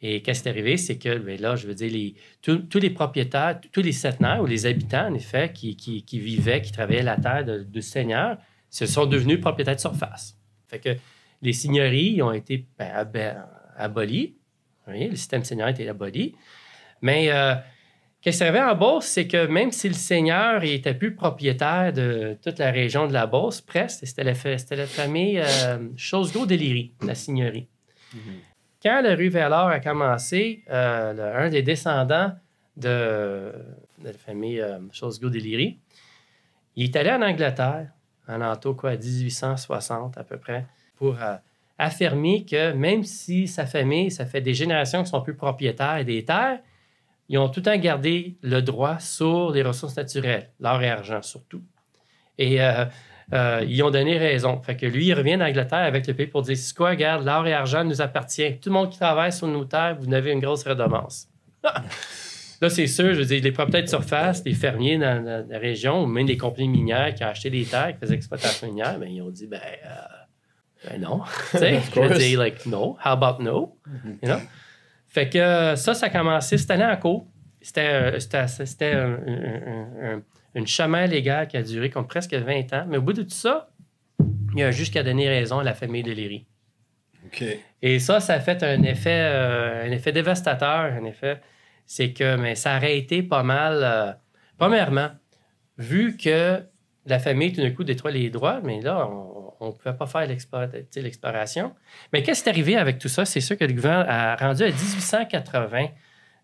Et 0.00 0.22
qu'est-ce 0.22 0.42
qui 0.42 0.48
est 0.48 0.52
arrivé, 0.52 0.76
c'est 0.76 0.96
que 0.96 1.18
ben 1.18 1.40
là, 1.40 1.56
je 1.56 1.66
veux 1.66 1.74
dire, 1.74 2.12
tous, 2.40 2.78
les 2.78 2.90
propriétaires, 2.90 3.60
tous 3.72 3.82
les 3.82 3.92
septenaires 3.92 4.40
ou 4.40 4.46
les 4.46 4.64
habitants, 4.64 5.08
en 5.08 5.14
effet, 5.14 5.52
qui, 5.52 6.04
vivaient, 6.12 6.62
qui 6.62 6.70
travaillaient 6.70 7.02
la 7.02 7.16
terre 7.16 7.44
de 7.44 7.80
Seigneur, 7.80 8.38
se 8.70 8.86
sont 8.86 9.06
devenus 9.06 9.40
propriétaires 9.40 9.76
de 9.76 9.80
surface. 9.80 10.36
Fait 10.68 10.78
que 10.78 10.90
les 11.42 11.52
seigneuries 11.52 12.22
ont 12.22 12.32
été 12.32 12.66
ben, 12.78 12.90
ab- 12.94 13.44
abolies. 13.76 14.34
Voyez, 14.86 15.08
le 15.08 15.16
système 15.16 15.44
seigneurial 15.44 15.74
a 15.74 15.80
été 15.80 15.88
aboli. 15.88 16.34
Mais 17.02 17.30
euh, 17.30 17.54
qu'est-ce 18.20 18.38
qui 18.38 18.44
arrivait 18.44 18.62
en 18.62 18.74
Beauce, 18.74 19.06
c'est 19.06 19.26
que 19.26 19.46
même 19.46 19.70
si 19.70 19.88
le 19.88 19.94
seigneur 19.94 20.64
était 20.64 20.94
plus 20.94 21.14
propriétaire 21.14 21.92
de 21.92 22.36
toute 22.42 22.58
la 22.58 22.70
région 22.70 23.06
de 23.06 23.12
la 23.12 23.26
Beauce, 23.26 23.60
presque, 23.60 24.06
c'était 24.06 24.24
la, 24.24 24.34
famille 24.34 25.38
euh, 25.38 25.88
Chosego-Déliry, 25.96 26.92
la 27.02 27.14
seigneurie. 27.14 27.68
Quand 28.82 29.00
la 29.02 29.16
rue 29.16 29.28
Vallard 29.28 29.68
a 29.68 29.80
commencé, 29.80 30.62
euh, 30.70 31.46
un 31.46 31.48
des 31.50 31.62
descendants 31.62 32.32
de, 32.76 33.52
la 34.04 34.12
famille 34.12 34.60
euh, 34.60 34.78
Chosego-Déliry, 34.92 35.80
il 36.76 36.84
est 36.84 36.96
allé 36.96 37.10
en 37.10 37.22
Angleterre, 37.22 37.90
en 38.28 38.74
quoi, 38.74 38.96
1860 38.96 40.16
à 40.16 40.22
peu 40.22 40.36
près, 40.36 40.66
pour 40.94 41.20
euh, 41.20 41.34
affirmer 41.76 42.44
que 42.44 42.72
même 42.72 43.02
si 43.02 43.48
sa 43.48 43.66
famille, 43.66 44.12
ça 44.12 44.26
fait 44.26 44.40
des 44.40 44.54
générations 44.54 45.02
qui 45.02 45.10
sont 45.10 45.22
plus 45.22 45.34
propriétaires 45.34 46.04
des 46.04 46.24
terres, 46.24 46.60
ils 47.28 47.36
ont 47.38 47.48
tout 47.48 47.60
le 47.60 47.64
temps 47.64 47.76
gardé 47.76 48.36
le 48.42 48.60
droit 48.60 49.00
sur 49.00 49.50
les 49.50 49.62
ressources 49.62 49.96
naturelles, 49.96 50.50
l'or 50.60 50.80
et 50.82 50.88
argent 50.88 51.20
surtout. 51.20 51.62
Et 52.38 52.58
euh, 53.32 53.64
ils 53.68 53.82
ont 53.82 53.90
donné 53.90 54.16
raison. 54.18 54.60
Fait 54.62 54.76
que 54.76 54.86
lui, 54.86 55.06
il 55.06 55.14
revient 55.14 55.36
d'Angleterre 55.36 55.78
avec 55.84 56.06
le 56.06 56.14
pays 56.14 56.26
pour 56.26 56.42
dire 56.42 56.56
c'est 56.56 56.74
quoi, 56.76 56.90
regarde, 56.90 57.24
l'or 57.24 57.46
et 57.46 57.52
argent 57.52 57.84
nous 57.84 58.00
appartient. 58.00 58.58
Tout 58.60 58.70
le 58.70 58.74
monde 58.74 58.90
qui 58.90 58.98
travaille 58.98 59.32
sur 59.32 59.46
nos 59.46 59.64
terres, 59.64 59.96
vous 60.00 60.12
avez 60.12 60.32
une 60.32 60.40
grosse 60.40 60.64
redevance. 60.64 61.28
Là, 62.60 62.68
c'est 62.70 62.88
sûr, 62.88 63.14
je 63.14 63.18
veux 63.20 63.24
dire, 63.24 63.40
les 63.42 63.52
propriétaires 63.52 63.84
de 63.84 63.88
surface, 63.88 64.42
les 64.44 64.54
fermiers 64.54 64.98
dans, 64.98 65.24
dans 65.24 65.46
la 65.48 65.58
région, 65.60 66.02
ou 66.02 66.06
même 66.06 66.26
les 66.26 66.36
compagnies 66.36 66.68
minières 66.68 67.14
qui 67.14 67.22
ont 67.22 67.28
acheté 67.28 67.50
des 67.50 67.64
terres, 67.64 67.92
qui 67.92 67.98
faisaient 68.00 68.14
exploitation 68.16 68.66
minière, 68.66 68.98
ben, 68.98 69.08
ils 69.08 69.22
ont 69.22 69.30
dit, 69.30 69.46
ben, 69.46 69.60
euh, 69.62 70.88
ben 70.90 71.00
non. 71.00 71.20
Tu 71.52 71.58
sais, 71.58 71.80
je 71.94 72.00
veux 72.00 72.18
dire, 72.18 72.38
like, 72.40 72.66
no. 72.66 72.96
How 73.04 73.10
about 73.10 73.40
no? 73.42 73.76
You 74.22 74.28
know? 74.28 74.38
Fait 75.06 75.28
que 75.28 75.38
euh, 75.38 75.76
ça, 75.76 75.94
ça 75.94 76.06
a 76.06 76.10
commencé 76.10 76.58
cette 76.58 76.70
année 76.72 76.84
en 76.84 76.96
cours. 76.96 77.26
C'était 77.60 78.18
c'était- 78.20 78.46
c'était 78.48 78.92
un- 78.92 79.18
un- 79.26 80.14
un- 80.16 80.22
une 80.58 80.66
chemin 80.66 81.06
légale 81.06 81.48
qui 81.48 81.56
a 81.56 81.62
duré 81.62 81.90
comme 81.90 82.06
presque 82.06 82.34
20 82.34 82.72
ans. 82.72 82.84
Mais 82.88 82.98
au 82.98 83.02
bout 83.02 83.12
de 83.12 83.22
tout 83.22 83.30
ça, 83.30 83.70
il 84.52 84.58
y 84.58 84.62
a 84.62 84.68
un 84.68 84.70
juge 84.70 84.90
qui 84.90 84.98
a 84.98 85.02
donné 85.02 85.28
raison 85.28 85.58
à 85.58 85.64
la 85.64 85.74
famille 85.74 86.02
de 86.02 86.12
Léry. 86.12 86.46
OK. 87.26 87.44
Et 87.82 87.98
ça, 87.98 88.20
ça 88.20 88.34
a 88.34 88.40
fait 88.40 88.62
un 88.62 88.82
effet, 88.82 89.20
euh, 89.22 89.86
un 89.86 89.90
effet 89.90 90.12
dévastateur, 90.12 90.92
en 91.00 91.04
effet. 91.04 91.40
C'est 91.86 92.12
que 92.12 92.36
mais 92.36 92.54
ça 92.54 92.76
aurait 92.76 92.98
été 92.98 93.22
pas 93.22 93.42
mal. 93.42 93.80
euh, 93.82 94.12
premièrement, 94.58 95.10
vu 95.78 96.16
que 96.16 96.62
la 97.06 97.18
famille, 97.18 97.52
tout 97.52 97.62
d'un 97.62 97.70
coup, 97.70 97.84
détruit 97.84 98.12
les 98.12 98.30
droits, 98.30 98.60
mais 98.62 98.80
là, 98.80 99.08
on, 99.60 99.66
ne 99.66 99.72
pouvait 99.72 99.94
pas 99.94 100.06
faire 100.06 100.26
l'exploration. 100.26 101.74
Mais 102.12 102.22
qu'est-ce 102.22 102.42
qui 102.42 102.48
est 102.48 102.52
arrivé 102.52 102.76
avec 102.76 102.98
tout 102.98 103.08
ça? 103.08 103.24
C'est 103.24 103.40
sûr 103.40 103.56
que 103.56 103.64
le 103.64 103.72
gouvernement 103.72 104.06
a 104.08 104.36
rendu 104.36 104.62
à 104.62 104.66
1880, 104.66 105.88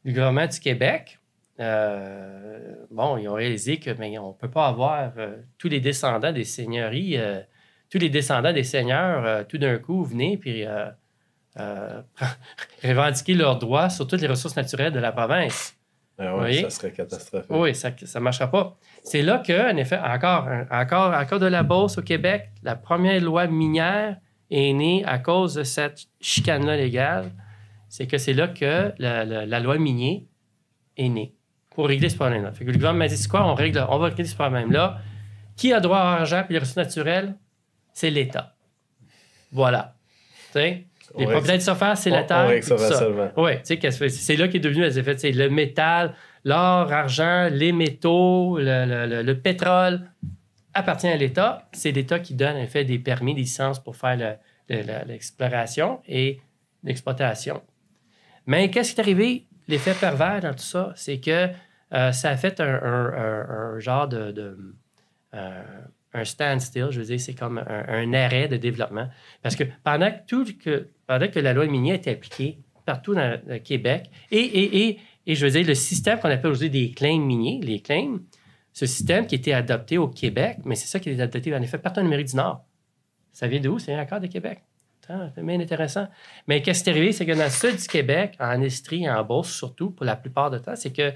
le 0.05 0.13
gouvernement 0.13 0.47
du 0.47 0.59
Québec, 0.59 1.19
euh, 1.61 2.75
bon, 2.91 3.17
ils 3.17 3.29
ont 3.29 3.35
réalisé 3.35 3.79
que 3.79 3.91
mais 3.99 4.19
on 4.19 4.29
ne 4.29 4.33
peut 4.35 4.51
pas 4.51 4.67
avoir 4.67 5.13
euh, 5.19 5.37
tous 5.59 5.69
les 5.69 5.81
descendants 5.81 6.33
des 6.33 6.45
seigneuries, 6.45 7.17
euh, 7.17 7.41
tous 7.91 7.99
les 7.99 8.11
descendants 8.11 8.53
des 8.53 8.65
seigneurs, 8.65 9.47
tout 9.47 9.59
d'un 9.59 9.79
coup, 9.79 10.03
venir 10.05 10.39
puis 10.41 10.65
revendiquer 12.83 13.35
leurs 13.35 13.59
droits 13.59 13.89
sur 13.91 14.07
toutes 14.07 14.21
les 14.21 14.27
ressources 14.27 14.57
naturelles 14.57 14.93
de 14.93 14.99
la 14.99 15.13
province. 15.13 15.77
Ah 16.19 16.33
voyez? 16.33 16.63
ça 16.63 16.71
serait 16.71 16.93
catastrophique. 16.93 17.51
Oui, 17.51 17.75
ça 17.75 17.91
ne 17.91 18.19
marchera 18.21 18.51
pas. 18.51 18.77
C'est 19.03 19.23
là 19.23 19.39
que, 19.39 19.73
en 19.73 19.77
effet, 19.77 19.99
encore, 19.99 20.49
encore, 20.71 21.13
encore 21.13 21.39
de 21.41 21.47
la 21.47 21.63
Beauce 21.65 21.99
au 21.99 22.03
Québec, 22.03 22.51
la 22.63 22.77
première 22.77 23.21
loi 23.21 23.47
minière 23.49 24.17
est 24.51 24.73
née 24.73 25.05
à 25.07 25.19
cause 25.19 25.55
de 25.55 25.65
cette 25.65 26.07
chicane-là 26.21 26.77
légale. 26.77 27.33
C'est 27.89 28.07
que 28.07 28.19
c'est 28.19 28.33
là 28.33 28.49
que 28.49 28.93
la, 28.99 29.25
la- 29.25 29.47
la 29.47 29.61
loi 29.61 29.79
minier 29.79 30.27
est 30.97 31.09
née 31.09 31.35
pour 31.75 31.89
régler 31.89 32.09
ce 32.09 32.17
problème-là. 32.17 32.53
Fait 32.53 32.65
que 32.65 32.71
le 32.71 32.77
gouvernement 32.77 33.05
m'a 33.05 33.09
dit, 33.09 33.17
c'est 33.17 33.29
quoi, 33.29 33.47
on, 33.47 33.55
règle, 33.55 33.85
on 33.89 33.99
va 33.99 34.07
régler 34.09 34.25
ce 34.25 34.35
problème-là. 34.35 34.99
Qui 35.57 35.73
a 35.73 35.81
droit 35.81 35.99
à 35.99 36.17
l'argent 36.19 36.45
et 36.49 36.53
les 36.53 36.59
ressources 36.59 36.77
naturelles? 36.77 37.35
C'est 37.93 38.11
l'État. 38.11 38.55
Voilà. 39.53 39.95
Tu 40.47 40.53
sais, 40.61 40.85
les 41.17 41.27
propriétaires 41.27 41.59
de 41.59 41.63
surface, 41.63 42.01
c'est 42.03 42.11
la 42.11 42.23
terre. 42.25 42.47
Oui, 43.37 43.53
tu 43.65 43.77
sais, 43.81 44.09
c'est? 44.09 44.37
Là 44.37 44.49
qu'est 44.49 44.59
devenu 44.59 44.83
les 44.83 44.99
effets. 44.99 45.17
C'est 45.19 45.31
le 45.33 45.49
métal, 45.51 46.15
l'or, 46.45 46.87
l'argent, 46.89 47.49
les 47.53 47.73
métaux, 47.73 48.59
le, 48.59 48.85
le- 48.87 49.07
le- 49.07 49.23
le 49.23 49.39
pétrole 49.39 50.01
appartient 50.73 51.07
à 51.09 51.17
l'État. 51.17 51.69
C'est 51.73 51.93
l'État 51.93 52.19
qui 52.19 52.35
donne 52.35 52.57
en 52.57 52.61
effet 52.63 52.85
des 52.85 52.99
permis, 52.99 53.35
des 53.35 53.43
licences 53.43 53.79
pour 53.79 53.97
faire 53.97 54.17
le- 54.17 54.35
le- 54.75 54.83
le- 54.83 55.07
l'exploration 55.07 56.01
et 56.09 56.41
l'exploitation. 56.83 57.63
Mais 58.47 58.71
qu'est-ce 58.71 58.95
qui 58.95 59.01
est 59.01 59.03
arrivé? 59.05 59.47
L'effet 59.69 59.95
pervers 59.95 60.41
dans 60.41 60.53
tout 60.53 60.59
ça, 60.65 60.93
c'est 60.97 61.19
que 61.19 61.49
euh, 61.95 62.13
ça 62.13 62.31
a 62.31 62.37
fait 62.37 62.61
un, 62.61 63.79
genre 63.79 64.09
de, 64.09 64.57
euh, 65.35 65.63
un 66.13 66.25
standstill, 66.25 66.89
je 66.91 67.01
veux 67.01 67.07
dire, 67.07 67.21
c'est 67.21 67.35
comme 67.35 67.59
un, 67.59 68.13
arrêt 68.15 68.49
de 68.49 68.57
développement. 68.57 69.09
Parce 69.43 69.57
que 69.57 69.65
pendant 69.83 70.11
que, 70.11 70.89
pendant 71.07 71.29
que 71.29 71.41
la 71.41 71.53
loi 71.53 71.67
minière 71.67 71.97
était 71.97 72.13
appliquée 72.13 72.59
partout 72.85 73.15
dans 73.15 73.41
le 73.47 73.59
Québec, 73.59 74.11
et, 74.31 74.39
et, 74.39 74.89
et, 74.89 74.99
et 75.27 75.35
je 75.35 75.45
veux 75.45 75.53
dire, 75.53 75.67
le 75.67 75.75
système 75.75 76.19
qu'on 76.19 76.31
appelle 76.31 76.51
aujourd'hui 76.51 76.71
des 76.71 76.91
claims 76.91 77.25
miniers, 77.25 77.61
les 77.63 77.81
claims, 77.81 78.21
ce 78.73 78.87
système 78.87 79.27
qui 79.27 79.37
était 79.37 79.53
adopté 79.53 79.99
au 79.99 80.09
Québec, 80.09 80.59
mais 80.65 80.75
c'est 80.75 80.89
ça 80.89 80.99
qui 80.99 81.11
est 81.11 81.21
adopté 81.21 81.55
en 81.55 81.63
effet 81.63 81.79
partout 81.79 82.01
en 82.01 82.07
Amérique 82.07 82.29
du 82.29 82.37
Nord. 82.37 82.65
Ça 83.33 83.47
vient 83.47 83.61
d'où? 83.61 83.79
C'est 83.79 83.99
encore 83.99 84.21
de 84.21 84.27
Québec. 84.27 84.63
C'est 85.35 85.45
bien 85.45 85.61
intéressant. 85.61 86.09
Mais 86.47 86.63
qu'est-ce 86.63 86.83
qui 86.83 86.91
est 86.91 86.93
arrivé, 86.93 87.13
c'est 87.13 87.27
que 87.27 87.33
dans 87.33 87.45
le 87.45 87.51
sud 87.51 87.77
du 87.77 87.87
Québec, 87.87 88.37
en 88.41 88.61
Estrie 88.63 89.09
en 89.09 89.23
Beauce 89.23 89.51
surtout, 89.51 89.91
pour 89.91 90.07
la 90.07 90.17
plupart 90.17 90.51
du 90.51 90.61
temps, 90.61 90.77
c'est 90.77 90.93
que 90.93 91.13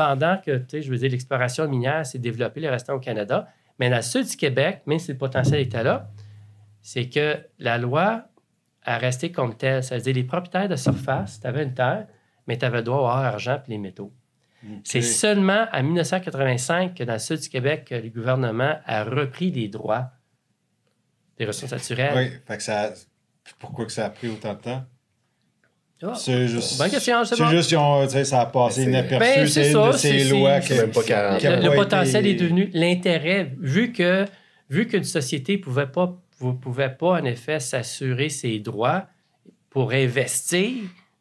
pendant 0.00 0.38
que, 0.38 0.56
tu 0.56 0.64
sais, 0.70 0.82
je 0.82 0.90
veux 0.90 0.96
dire, 0.96 1.10
l'exploration 1.10 1.68
minière 1.68 2.06
s'est 2.06 2.18
développée, 2.18 2.60
le 2.60 2.70
restant 2.70 2.94
au 2.94 3.00
Canada, 3.00 3.46
mais 3.78 3.90
dans 3.90 3.96
le 3.96 4.02
sud 4.02 4.26
du 4.26 4.34
Québec, 4.34 4.80
même 4.86 4.98
si 4.98 5.12
le 5.12 5.18
potentiel 5.18 5.60
était 5.60 5.82
là, 5.82 6.08
c'est 6.80 7.10
que 7.10 7.36
la 7.58 7.76
loi 7.76 8.24
a 8.82 8.96
resté 8.96 9.30
comme 9.30 9.54
telle. 9.58 9.84
Ça 9.84 9.96
veut 9.96 10.00
dire 10.00 10.14
les 10.14 10.24
propriétaires 10.24 10.70
de 10.70 10.76
surface, 10.76 11.38
tu 11.38 11.46
avais 11.46 11.64
une 11.64 11.74
terre, 11.74 12.06
mais 12.46 12.56
tu 12.56 12.64
avais 12.64 12.78
le 12.78 12.84
droit 12.84 13.00
à 13.00 13.02
avoir 13.02 13.22
l'argent 13.24 13.60
et 13.66 13.70
les 13.70 13.76
métaux. 13.76 14.10
C'est 14.84 15.02
seulement 15.02 15.66
en 15.70 15.82
1985 15.82 16.94
que 16.94 17.04
dans 17.04 17.12
le 17.14 17.18
sud 17.18 17.40
du 17.40 17.50
Québec, 17.50 17.88
le 17.90 18.08
gouvernement 18.08 18.76
a 18.86 19.04
repris 19.04 19.50
les 19.50 19.68
droits 19.68 20.12
des 21.36 21.44
ressources 21.44 21.72
naturelles. 21.72 22.16
Oui, 22.16 22.40
fait 22.46 22.56
que 22.56 22.62
ça. 22.62 22.90
puis 23.44 23.52
Pourquoi 23.58 23.84
que 23.84 23.92
ça 23.92 24.06
a 24.06 24.10
pris 24.10 24.28
autant 24.28 24.54
de 24.54 24.60
temps? 24.60 24.84
Ah, 26.02 26.14
C'est 26.14 26.48
juste. 26.48 26.78
bonne 26.78 26.90
question, 26.90 27.24
C'est 27.24 27.36
pas. 27.36 27.50
juste 27.50 27.68
qu'ils 27.68 27.76
ont- 27.78 28.04
tu 28.06 28.12
sais, 28.12 28.24
ça 28.24 28.40
a 28.42 28.46
passé 28.46 28.84
c'est- 28.84 28.88
inaperçu. 28.88 29.18
Ben, 29.18 29.46
c'est 29.46 29.72
ça, 29.72 29.92
c'est- 29.92 30.24
lois 30.30 30.60
c'est- 30.60 30.74
que- 30.76 30.80
même 30.80 30.90
pas 30.92 31.02
40. 31.02 31.38
qui 31.40 31.46
a 31.46 31.56
le, 31.60 31.68
le 31.68 31.74
potentiel 31.74 32.26
été- 32.26 32.36
est 32.36 32.42
devenu 32.46 32.70
l'intérêt, 32.72 33.52
vu 33.58 33.92
que 33.92 34.24
vu 34.70 34.86
qu'une 34.86 35.04
société 35.04 35.56
ne 35.56 35.62
pouvait 35.62 35.86
pas, 35.88 36.16
vous 36.38 36.54
pouvait 36.54 36.88
pas, 36.90 37.20
en 37.20 37.24
effet, 37.24 37.60
s'assurer 37.60 38.28
ses 38.30 38.58
droits 38.60 39.06
pour 39.68 39.92
investir 39.92 40.70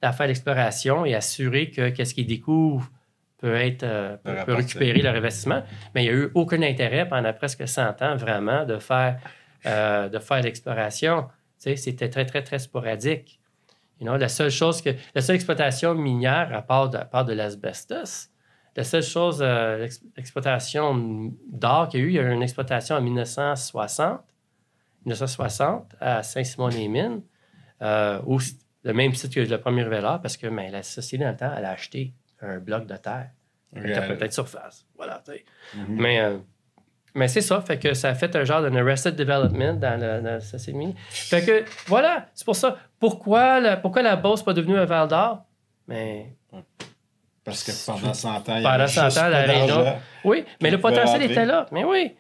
dans 0.02 0.14
faire 0.14 0.28
l'exploration 0.28 1.06
et 1.06 1.14
assurer 1.16 1.70
que 1.72 1.90
qu'est-ce 1.90 2.14
qu'il 2.14 2.28
découvre 2.28 2.90
peut 3.38 3.56
être 3.56 3.84
euh, 3.84 4.16
peut, 4.46 4.54
récupérer 4.54 5.02
leur 5.02 5.16
investissement. 5.16 5.62
Mais 5.96 6.04
il 6.06 6.10
n'y 6.12 6.14
a 6.14 6.18
eu 6.24 6.30
aucun 6.36 6.62
intérêt 6.62 7.08
pendant 7.08 7.34
presque 7.34 7.68
100 7.68 8.02
ans 8.02 8.16
vraiment 8.16 8.66
de 8.66 8.78
faire, 8.80 9.18
euh, 9.66 10.08
de 10.10 10.20
faire 10.20 10.42
l'exploration. 10.42 11.24
Tu 11.62 11.72
sais, 11.72 11.76
c'était 11.76 12.10
très, 12.10 12.26
très, 12.26 12.44
très 12.44 12.60
sporadique. 12.60 13.39
You 14.00 14.06
know, 14.08 14.16
la 14.18 14.30
seule 14.30 14.50
chose 14.52 14.82
que 14.82 14.92
la 15.14 15.22
seule 15.22 15.36
exploitation 15.36 15.94
minière, 15.96 16.56
à 16.56 16.62
part 16.62 16.90
de, 16.90 16.98
à 16.98 17.06
part 17.06 17.26
de 17.26 17.34
l'asbestos, 17.34 18.30
la 18.76 18.84
seule 18.86 19.04
chose, 19.04 19.40
euh, 19.42 19.78
l'ex- 19.80 20.02
l'exploitation 20.16 21.34
d'or 21.52 21.90
qu'il 21.90 22.00
y 22.00 22.04
a 22.04 22.06
eu, 22.06 22.10
il 22.10 22.16
y 22.16 22.20
a 22.20 22.22
eu 22.24 22.32
une 22.34 22.44
exploitation 22.44 22.96
en 22.96 23.02
1960, 23.02 24.22
1960 25.06 25.96
à 26.00 26.24
Saint-Simon-les-Mines, 26.24 27.22
euh, 27.82 28.20
où 28.26 28.40
le 28.84 28.94
même 28.94 29.14
site 29.14 29.34
que 29.34 29.40
le 29.42 29.58
premier 29.60 29.84
révélateur, 29.84 30.22
parce 30.22 30.38
que 30.38 30.48
ben, 30.48 30.72
la 30.72 30.84
société, 30.84 31.24
dans 31.24 31.32
le 31.32 31.38
temps, 31.38 31.52
elle 31.58 31.66
a 31.66 31.72
acheté 31.72 32.14
un 32.42 32.60
bloc 32.60 32.86
de 32.86 32.96
terre. 32.96 33.32
Avec 33.76 33.96
Regarde. 33.96 34.18
peut-être 34.18 34.34
surface. 34.34 34.86
Voilà. 34.96 35.22
Mhm. 35.76 35.86
Mais, 35.90 36.20
euh, 36.22 36.38
mais 37.16 37.28
c'est 37.28 37.42
ça, 37.42 37.62
fait 37.62 37.78
que 37.80 37.94
ça 37.94 38.10
a 38.10 38.14
fait 38.16 38.36
un 38.36 38.44
genre 38.44 38.62
d'un 38.62 38.76
arrested 38.76 39.16
development 39.16 39.74
dans 39.80 40.00
la, 40.00 40.22
dans 40.22 40.40
minière. 40.74 40.96
Fait 41.10 41.44
que, 41.46 41.64
voilà, 41.88 42.28
c'est 42.34 42.46
pour 42.46 42.56
ça. 42.56 42.78
Pourquoi 43.00 43.60
la, 43.60 43.78
pourquoi 43.78 44.02
la 44.02 44.16
Beauce 44.16 44.40
n'est 44.42 44.46
pas 44.46 44.54
devenue 44.54 44.78
un 44.78 44.86
Val 44.86 45.08
d'Or? 45.08 45.44
Mais 45.88 46.34
Parce 47.44 47.64
que 47.64 47.72
pendant 47.86 48.14
100 48.14 48.30
ans, 48.30 48.42
il 48.50 48.60
y 48.60 48.64
Pendant 48.64 48.70
avait 48.70 48.88
100 48.88 49.06
juste 49.06 49.18
ans, 49.18 49.22
pas 49.22 49.30
la 49.30 49.42
région- 49.42 49.68
d'argent. 49.68 50.00
Oui, 50.26 50.44
mais 50.62 50.70
le 50.70 50.80
potentiel 50.80 51.24
était 51.24 51.46
là. 51.46 51.66
Mais 51.72 51.84
oui, 51.84 52.12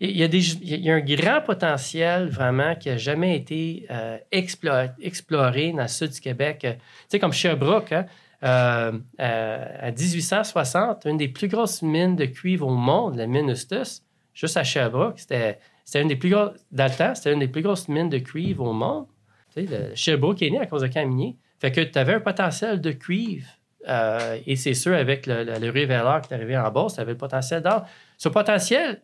il 0.00 0.16
y, 0.16 0.22
a 0.22 0.28
des- 0.28 0.54
il 0.62 0.80
y 0.84 0.90
a 0.90 0.94
un 0.94 1.00
grand 1.00 1.40
potentiel 1.42 2.28
vraiment 2.28 2.74
qui 2.76 2.88
n'a 2.88 2.96
jamais 2.96 3.36
été 3.36 3.86
euh, 3.90 4.16
explo- 4.32 4.90
exploré 5.02 5.72
dans 5.72 5.82
le 5.82 5.88
sud 5.88 6.10
du 6.12 6.20
Québec. 6.20 6.58
Tu 6.62 6.68
sais, 7.08 7.18
comme 7.18 7.32
Sherbrooke, 7.32 7.92
hein, 7.92 8.06
euh, 8.44 8.92
euh, 9.20 9.66
à 9.80 9.90
1860, 9.90 11.04
une 11.06 11.16
des 11.18 11.28
plus 11.28 11.48
grosses 11.48 11.82
mines 11.82 12.16
de 12.16 12.24
cuivre 12.26 12.66
au 12.68 12.74
monde, 12.74 13.16
la 13.16 13.26
mine 13.26 13.50
Eustis, 13.50 14.02
juste 14.34 14.56
à 14.56 14.64
Sherbrooke, 14.64 15.18
c'était 15.18 15.58
une 15.94 16.08
des 16.08 16.16
plus 16.16 16.30
grosses, 16.30 16.58
dans 16.70 16.84
le 16.90 16.96
temps, 16.96 17.14
c'était 17.14 17.32
une 17.32 17.40
des 17.40 17.48
plus 17.48 17.62
grosses 17.62 17.88
mines 17.88 18.08
de 18.08 18.18
cuivre 18.18 18.64
au 18.64 18.72
monde. 18.72 19.06
Tu 19.54 19.66
sais, 19.66 19.94
Sherbrooke 19.94 20.42
est 20.42 20.50
né 20.50 20.60
à 20.60 20.66
cause 20.66 20.82
de 20.82 20.88
camp. 20.88 21.34
Fait 21.60 21.70
que 21.70 21.80
tu 21.80 21.98
avais 21.98 22.14
un 22.14 22.20
potentiel 22.20 22.80
de 22.80 22.92
cuivre. 22.92 23.46
euh, 23.88 24.38
et 24.46 24.56
c'est 24.56 24.74
sûr, 24.74 24.94
avec 24.94 25.26
le, 25.26 25.44
le, 25.44 25.58
le 25.58 25.72
qui 25.72 25.78
est 25.80 26.32
arrivé 26.32 26.56
en 26.56 26.70
bas, 26.70 26.86
tu 26.92 27.00
avais 27.00 27.12
le 27.12 27.18
potentiel 27.18 27.62
d'or. 27.62 27.84
Ce 28.16 28.28
potentiel, 28.28 29.02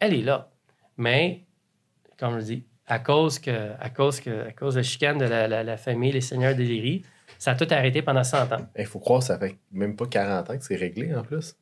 elle 0.00 0.14
est 0.14 0.22
là. 0.22 0.50
Mais, 0.96 1.46
comme 2.18 2.40
je 2.40 2.44
dis, 2.44 2.64
à 2.86 2.98
cause, 2.98 3.38
que, 3.38 3.72
à 3.78 3.90
cause, 3.90 4.20
que, 4.20 4.48
à 4.48 4.52
cause 4.52 4.74
de 4.74 4.80
la 4.80 4.82
chicane 4.82 5.18
de 5.18 5.24
la, 5.24 5.76
famille, 5.76 6.12
les 6.12 6.20
seigneurs 6.20 6.54
de 6.54 6.62
Léry, 6.62 7.04
ça 7.38 7.52
a 7.52 7.54
tout 7.54 7.68
arrêté 7.70 8.02
pendant 8.02 8.24
100 8.24 8.52
ans. 8.52 8.66
Il 8.76 8.86
faut 8.86 8.98
croire 8.98 9.20
que 9.20 9.26
ça 9.26 9.38
fait 9.38 9.56
même 9.70 9.94
pas 9.94 10.06
40 10.06 10.50
ans 10.50 10.58
que 10.58 10.64
c'est 10.64 10.76
réglé 10.76 11.14
en 11.14 11.22
plus. 11.22 11.54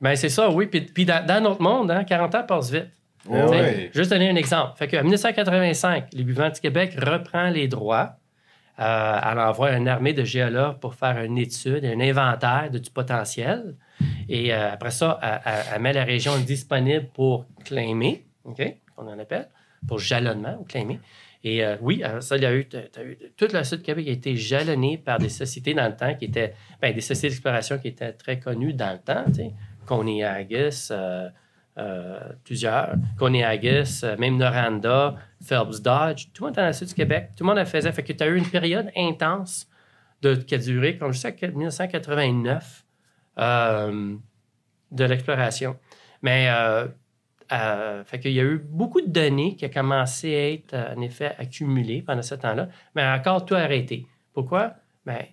Ben, 0.00 0.16
c'est 0.16 0.28
ça, 0.28 0.50
oui. 0.50 0.66
Puis, 0.66 0.80
puis 0.82 1.04
dans, 1.04 1.24
dans 1.24 1.42
notre 1.42 1.62
monde, 1.62 1.90
hein, 1.90 2.04
40 2.04 2.34
ans 2.34 2.42
passent 2.42 2.70
vite. 2.70 2.88
Ouais. 3.26 3.90
Juste 3.94 4.10
donner 4.10 4.28
un 4.28 4.36
exemple. 4.36 4.72
Fait 4.76 4.86
que, 4.86 4.96
en 4.98 5.02
1985, 5.02 6.08
le 6.14 6.22
gouvernement 6.24 6.52
du 6.54 6.60
Québec 6.60 6.94
reprend 7.00 7.48
les 7.48 7.68
droits. 7.68 8.16
Euh, 8.80 9.20
elle 9.32 9.38
envoie 9.38 9.70
une 9.72 9.86
armée 9.88 10.12
de 10.12 10.24
géologues 10.24 10.78
pour 10.80 10.94
faire 10.96 11.22
une 11.22 11.38
étude, 11.38 11.84
un 11.84 12.00
inventaire 12.00 12.68
de, 12.72 12.78
du 12.78 12.90
potentiel. 12.90 13.76
Et 14.28 14.52
euh, 14.52 14.72
après 14.72 14.90
ça, 14.90 15.18
elle, 15.22 15.40
elle- 15.46 15.62
elle 15.76 15.80
met 15.82 15.92
la 15.92 16.04
région 16.04 16.36
disponible 16.38 17.06
pour 17.14 17.46
claimer, 17.64 18.24
OK, 18.44 18.60
qu'on 18.96 19.06
en 19.06 19.18
appelle, 19.18 19.48
pour 19.86 20.00
jalonnement 20.00 20.56
ou 20.60 20.64
claimer. 20.64 20.98
Et 21.44 21.64
euh, 21.64 21.76
oui, 21.82 22.02
euh, 22.04 22.20
ça, 22.20 22.36
il 22.36 22.42
y 22.42 22.46
a 22.46 22.52
eu, 22.54 22.60
eu- 22.62 23.16
toute 23.36 23.52
la 23.52 23.62
Sud 23.64 23.82
Québec 23.82 24.08
a 24.08 24.10
été 24.10 24.34
jalonnée 24.34 24.98
par 24.98 25.18
des 25.18 25.28
sociétés 25.28 25.72
dans 25.74 25.86
le 25.86 25.94
temps 25.94 26.14
qui 26.14 26.24
étaient, 26.24 26.54
ben, 26.82 26.92
des 26.92 27.00
sociétés 27.00 27.28
d'exploration 27.28 27.78
qui 27.78 27.88
étaient 27.88 28.12
très 28.12 28.40
connues 28.40 28.72
dans 28.72 28.92
le 28.92 28.98
temps, 28.98 29.24
tu 29.28 29.34
sais, 29.34 29.50
Coney-Haggis, 29.84 30.88
euh, 30.90 31.28
euh, 31.78 32.20
plusieurs, 32.44 32.94
Coney-Haggis, 33.18 34.00
euh, 34.04 34.16
même 34.16 34.36
Noranda, 34.36 35.16
Phelps 35.42 35.80
Dodge, 35.80 36.26
tout 36.32 36.44
le 36.44 36.48
monde 36.48 36.56
dans 36.56 36.66
le 36.66 36.72
sud 36.72 36.88
du 36.88 36.94
Québec, 36.94 37.30
tout 37.36 37.44
le 37.44 37.48
monde 37.48 37.58
en 37.58 37.64
faisait. 37.64 37.92
Fait 37.92 38.02
que 38.02 38.12
tu 38.12 38.22
as 38.22 38.26
eu 38.28 38.36
une 38.36 38.48
période 38.48 38.90
intense 38.96 39.68
qui 40.46 40.54
a 40.54 40.58
duré, 40.58 40.96
comme 40.96 41.12
jusqu'à 41.12 41.48
1989, 41.48 42.84
euh, 43.38 44.16
de 44.90 45.04
l'exploration. 45.04 45.76
Mais 46.22 46.48
euh, 46.48 46.86
euh, 47.52 48.04
fait 48.04 48.18
qu'il 48.18 48.32
y 48.32 48.40
a 48.40 48.44
eu 48.44 48.58
beaucoup 48.58 49.00
de 49.00 49.08
données 49.08 49.56
qui 49.56 49.66
ont 49.66 49.70
commencé 49.70 50.34
à 50.34 50.52
être, 50.52 50.74
euh, 50.74 50.94
en 50.96 51.00
effet, 51.02 51.34
accumulées 51.38 52.02
pendant 52.02 52.22
ce 52.22 52.34
temps-là, 52.34 52.68
mais 52.94 53.06
encore 53.06 53.44
tout 53.44 53.54
arrêté. 53.54 54.06
Pourquoi? 54.32 54.74
Ben, 55.04 55.24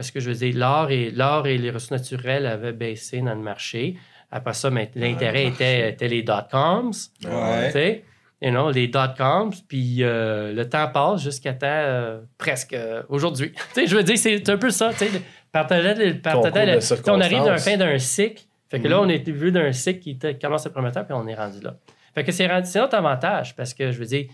parce 0.00 0.10
que 0.10 0.18
je 0.20 0.30
veux 0.30 0.34
dire, 0.36 0.56
l'or 0.56 0.90
et, 0.90 1.10
l'or 1.10 1.46
et 1.46 1.58
les 1.58 1.70
ressources 1.70 1.90
naturelles 1.90 2.46
avaient 2.46 2.72
baissé 2.72 3.20
dans 3.20 3.34
le 3.34 3.42
marché. 3.42 3.96
Après 4.30 4.54
ça, 4.54 4.70
ben, 4.70 4.88
l'intérêt 4.94 5.44
était, 5.48 5.90
était 5.90 6.08
les 6.08 6.22
dot-coms. 6.22 6.90
Ouais. 7.24 7.66
tu 7.66 7.72
sais. 7.72 8.04
you 8.40 8.50
know, 8.50 8.70
les 8.70 8.88
dot-coms, 8.88 9.50
puis 9.68 9.98
euh, 10.02 10.54
le 10.54 10.66
temps 10.66 10.88
passe 10.88 11.22
jusqu'à 11.22 11.52
temps 11.52 11.66
euh, 11.68 12.20
presque 12.38 12.72
euh, 12.72 13.02
aujourd'hui. 13.10 13.52
tu 13.74 13.82
sais, 13.82 13.86
je 13.86 13.94
veux 13.94 14.02
dire, 14.02 14.16
c'est 14.16 14.48
un 14.48 14.56
peu 14.56 14.70
ça. 14.70 14.90
Tu 14.94 15.04
sais, 15.06 15.22
partager- 15.52 16.14
partager- 16.14 16.20
Concours 16.22 16.44
de 16.44 16.78
tu 16.80 16.80
sais, 16.86 17.10
on 17.10 17.20
arrive 17.20 17.38
d'un 17.44 17.58
circonstances. 17.58 17.64
fin 17.64 17.76
d'un 17.76 17.98
cycle. 17.98 18.42
Fait 18.70 18.80
que 18.80 18.88
là, 18.88 18.96
Mhm. 18.96 19.02
on 19.04 19.08
est 19.10 19.28
vu 19.28 19.52
d'un 19.52 19.72
cycle 19.72 20.00
qui 20.00 20.10
était- 20.12 20.38
commence 20.38 20.64
à 20.64 20.70
prometteur, 20.70 21.04
puis 21.04 21.12
on 21.14 21.26
est 21.26 21.34
rendu 21.34 21.60
là. 21.60 21.74
Fait 22.14 22.24
que 22.24 22.32
c'est 22.32 22.46
rendu- 22.46 22.66
c'est 22.66 22.78
notre 22.78 22.94
avantage, 22.96 23.54
parce 23.54 23.74
que 23.74 23.92
je 23.92 23.98
veux 23.98 24.06
dire, 24.06 24.26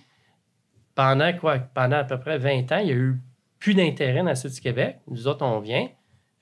pendant 0.94 1.32
quoi? 1.32 1.58
Pendant 1.58 1.96
à 1.96 2.04
peu 2.04 2.20
près 2.20 2.38
20 2.38 2.70
ans, 2.70 2.78
il 2.78 2.86
y 2.88 2.92
a 2.92 2.94
eu 2.94 3.16
plus 3.58 3.74
d'intérêt 3.74 4.22
dans 4.22 4.30
le 4.30 4.34
sud 4.34 4.52
du 4.52 4.60
Québec. 4.60 4.98
Nous 5.08 5.26
autres, 5.26 5.44
on 5.44 5.60
vient. 5.60 5.88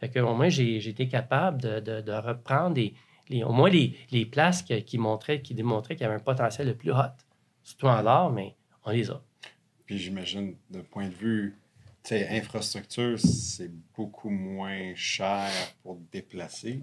Fait 0.01 0.09
que 0.09 0.19
au 0.19 0.35
moins, 0.35 0.49
j'ai 0.49 0.87
été 0.89 1.09
capable 1.09 1.61
de, 1.61 2.13
reprendre 2.13 2.81
au 3.45 3.53
moins 3.53 3.71
les, 3.71 3.97
les 4.11 4.27
places 4.27 4.63
qui, 4.63 4.99
montraient, 4.99 5.41
qui 5.41 5.55
démontraient 5.55 5.97
qu'il 5.97 6.05
y 6.05 6.07
avait 6.07 6.17
un 6.17 6.25
potentiel 6.25 6.67
le 6.69 6.75
plus 6.75 6.93
hot. 6.93 7.17
Surtout 7.63 7.87
en 7.87 8.03
l'art, 8.03 8.31
mais 8.31 8.57
on 8.85 8.91
les 8.91 9.11
a. 9.11 9.23
Puis 9.87 9.99
j'imagine, 9.99 10.57
de 10.71 10.81
point 10.81 11.09
de 11.09 11.15
vue, 11.15 11.57
infrastructure, 12.11 13.19
c'est 13.19 13.71
beaucoup 13.97 14.31
moins 14.31 14.95
cher 14.95 15.51
pour 15.83 15.99
déplacer. 16.13 16.83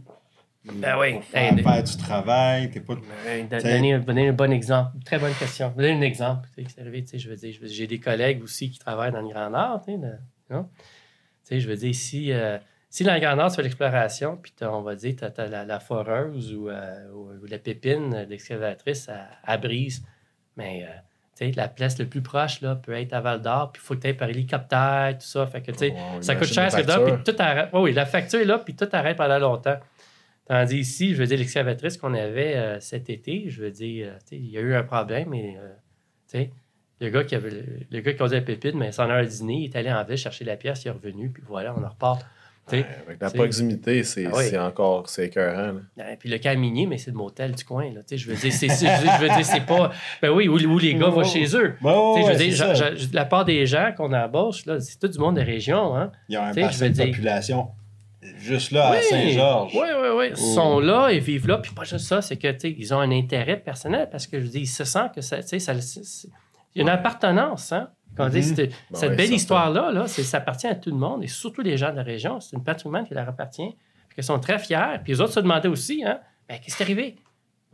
Ben 0.63 0.97
oui. 0.99 1.13
Pour 1.13 1.23
faire, 1.23 1.53
Hey, 1.53 1.63
faire 1.63 1.83
du 1.83 1.97
travail, 1.97 2.69
t'es 2.69 2.79
pas... 2.81 2.93
T'sais- 2.95 3.43
Donner, 3.63 3.99
donner 3.99 4.27
un 4.29 4.33
bon 4.33 4.51
exemple. 4.51 4.91
Très 5.03 5.17
bonne 5.17 5.33
question. 5.33 5.73
Donner 5.75 5.93
un 5.93 6.01
exemple. 6.01 6.47
c'est 6.55 6.79
arrivé, 6.81 7.03
je 7.11 7.29
veux 7.29 7.35
dire, 7.35 7.55
j'ai 7.63 7.87
des 7.87 7.99
collègues 7.99 8.43
aussi 8.43 8.69
qui 8.69 8.77
travaillent 8.77 9.11
dans 9.11 9.21
le 9.21 9.29
Grand 9.29 9.49
Nord. 9.49 9.83
tu 9.83 9.93
sais, 11.43 11.59
je 11.59 11.67
veux 11.67 11.75
dire, 11.75 11.95
si, 11.95 12.31
euh, 12.31 12.59
si 12.89 13.03
dans 13.03 13.13
le 13.15 13.19
Grand 13.19 13.35
Nord, 13.35 13.49
tu 13.49 13.55
fais 13.55 13.63
l'exploration, 13.63 14.37
puis 14.37 14.53
on 14.61 14.81
va 14.81 14.95
dire, 14.95 15.15
tu 15.17 15.23
as, 15.41 15.47
la, 15.47 15.65
la 15.65 15.79
foreuse 15.79 16.53
ou, 16.53 16.69
euh, 16.69 17.09
ou- 17.11 17.45
la 17.49 17.57
pépine, 17.57 18.25
l'excavatrice 18.29 19.09
à, 19.43 19.57
brise, 19.57 20.03
mais 20.57 20.85
euh, 21.41 21.51
la 21.55 21.67
place 21.69 21.97
le 21.97 22.05
plus 22.05 22.21
proche 22.21 22.61
là, 22.61 22.75
peut 22.75 22.93
être 22.93 23.13
à 23.13 23.21
Val 23.21 23.41
d'Or, 23.41 23.71
puis 23.71 23.81
il 23.83 23.85
faut 23.85 23.95
que 23.95 24.01
tu 24.01 24.07
ailles 24.07 24.13
par 24.13 24.29
hélicoptère, 24.29 25.17
tout 25.19 25.25
ça. 25.25 25.47
Fait 25.47 25.61
que, 25.63 25.71
tu 25.71 25.77
sais, 25.79 25.93
On 26.15 26.21
ça 26.21 26.35
coûte 26.35 26.53
cher, 26.53 26.69
factures. 26.69 27.19
puis 27.23 27.33
tout 27.33 27.41
arrête. 27.41 27.69
Oui, 27.73 27.93
la 27.93 28.05
facture 28.05 28.39
est 28.41 28.45
là, 28.45 28.59
puis 28.59 28.75
tout 28.75 28.87
arrête 28.91 29.17
pendant 29.17 29.39
longtemps. 29.39 29.77
Tandis 30.51 30.79
ici, 30.79 31.13
je 31.13 31.19
veux 31.19 31.25
dire, 31.27 31.37
l'excavatrice 31.37 31.95
qu'on 31.97 32.13
avait 32.13 32.55
euh, 32.57 32.79
cet 32.81 33.09
été, 33.09 33.45
je 33.47 33.61
veux 33.63 33.71
dire, 33.71 34.07
euh, 34.09 34.17
il 34.33 34.49
y 34.51 34.57
a 34.57 34.61
eu 34.61 34.73
un 34.75 34.83
problème, 34.83 35.29
mais 35.29 35.55
euh, 35.57 36.43
le 36.99 37.09
gars 37.09 37.23
qui 37.23 37.35
avait 37.35 37.51
le 37.89 37.99
gars 38.01 38.11
qui 38.11 38.17
causait 38.17 38.35
la 38.35 38.41
pépite, 38.41 38.75
mais 38.75 38.91
sans 38.91 39.03
heure 39.05 39.11
à 39.19 39.23
dîner, 39.23 39.59
il 39.61 39.63
est 39.65 39.75
allé 39.77 39.89
en 39.89 40.03
ville 40.03 40.17
chercher 40.17 40.43
la 40.43 40.57
pièce, 40.57 40.83
il 40.83 40.89
est 40.89 40.91
revenu, 40.91 41.29
puis 41.29 41.41
voilà, 41.47 41.73
on 41.77 41.81
en 41.83 41.87
repart. 41.89 42.25
Ouais, 42.71 42.85
avec 43.07 43.19
la 43.21 43.29
proximité, 43.31 44.03
c'est 44.03 44.27
Ah 44.55 44.67
encore 44.67 45.09
c'est 45.09 45.25
écœurant. 45.27 45.73
là. 45.97 46.03
euh, 46.05 46.15
Puis 46.19 46.29
le 46.29 46.37
cas 46.37 46.53
minier, 46.55 46.85
mais 46.85 46.97
c'est 46.97 47.11
le 47.11 47.17
motel 47.17 47.53
du 47.53 47.63
coin. 47.65 47.85
Là, 47.93 48.01
je 48.11 48.27
veux 48.29 48.35
dire, 48.35 48.51
c'est, 48.53 48.67
c'est- 48.69 48.85
je 48.87 49.21
veux 49.21 49.27
dire, 49.29 49.45
c'est 49.45 49.65
pas. 49.65 49.91
Ben 50.21 50.29
oui, 50.31 50.47
où, 50.49 50.55
où 50.57 50.79
les 50.79 50.95
gars 50.95 51.07
vont 51.07 51.23
chez 51.23 51.45
eux. 51.55 51.75
Je 51.81 52.31
veux 52.31 52.95
dire, 52.95 53.09
la 53.13 53.25
part 53.25 53.45
des 53.45 53.65
gens 53.65 53.91
qu'on 53.95 54.11
embauche, 54.13 54.63
c'est 54.79 54.99
tout 54.99 55.07
du 55.07 55.17
monde 55.17 55.35
des 55.35 55.43
régions. 55.43 55.95
Hein? 55.97 56.11
Il 56.29 56.33
y 56.33 56.35
a 56.35 56.43
un 56.45 56.53
bassin 56.53 56.87
de 56.89 56.93
dire- 56.93 57.05
population 57.07 57.67
juste 58.37 58.71
là, 58.71 58.89
à 58.89 59.01
Saint-Georges. 59.01 59.73
Oui, 59.73 59.87
oui, 60.01 60.07
oui. 60.15 60.25
Ils 60.29 60.33
Oh. 60.37 60.53
sont 60.55 60.79
là, 60.79 61.11
ils 61.11 61.19
vivent 61.19 61.47
là. 61.47 61.57
Puis 61.57 61.71
pas 61.73 61.83
juste 61.83 62.05
ça, 62.07 62.21
c'est 62.21 62.37
que, 62.37 62.51
tu 62.51 62.59
sais, 62.59 62.75
ils 62.77 62.93
ont 62.93 62.99
un 62.99 63.11
intérêt 63.11 63.57
personnel 63.57 64.09
parce 64.11 64.27
que, 64.27 64.39
je 64.39 64.47
dire, 64.47 64.61
ils 64.61 64.67
se 64.67 64.83
sentent 64.83 65.13
que 65.15 65.21
ça, 65.21 65.37
tu 65.41 65.47
sais, 65.47 65.59
ça, 65.59 65.79
c'est- 65.81 66.03
c'est- 66.03 66.27
il 66.75 66.77
y 66.77 66.81
a 66.81 66.83
une 66.83 66.87
Ouais. 66.87 66.93
appartenance, 66.93 67.71
hein. 67.71 67.89
Quand 68.17 68.25
on 68.25 68.29
dit, 68.29 68.39
Mhm. 68.39 68.43
cette, 68.43 68.57
Ben 68.91 68.99
ouais, 69.09 69.15
belle 69.15 69.33
histoire-là, 69.33 69.91
là, 69.91 70.05
c'est- 70.07 70.23
ça 70.23 70.37
appartient 70.37 70.67
à 70.67 70.75
tout 70.75 70.89
le 70.91 70.97
monde 70.97 71.23
et 71.23 71.27
surtout 71.27 71.61
les 71.61 71.77
gens 71.77 71.91
de 71.91 71.95
la 71.95 72.03
région. 72.03 72.39
C'est 72.41 72.55
une 72.57 72.63
patrimoine 72.63 73.05
qui 73.07 73.13
leur 73.13 73.27
appartient. 73.29 73.69
Puis 74.09 74.17
ils 74.17 74.23
sont 74.23 74.37
très 74.39 74.59
fiers. 74.59 74.99
Puis 75.03 75.13
les 75.13 75.21
autres 75.21 75.31
se 75.33 75.39
demandaient 75.39 75.69
aussi, 75.69 76.03
hein, 76.05 76.19
ben, 76.49 76.59
qu'est-ce 76.59 76.75
qui 76.75 76.83
est 76.83 76.85
arrivé? 76.85 77.15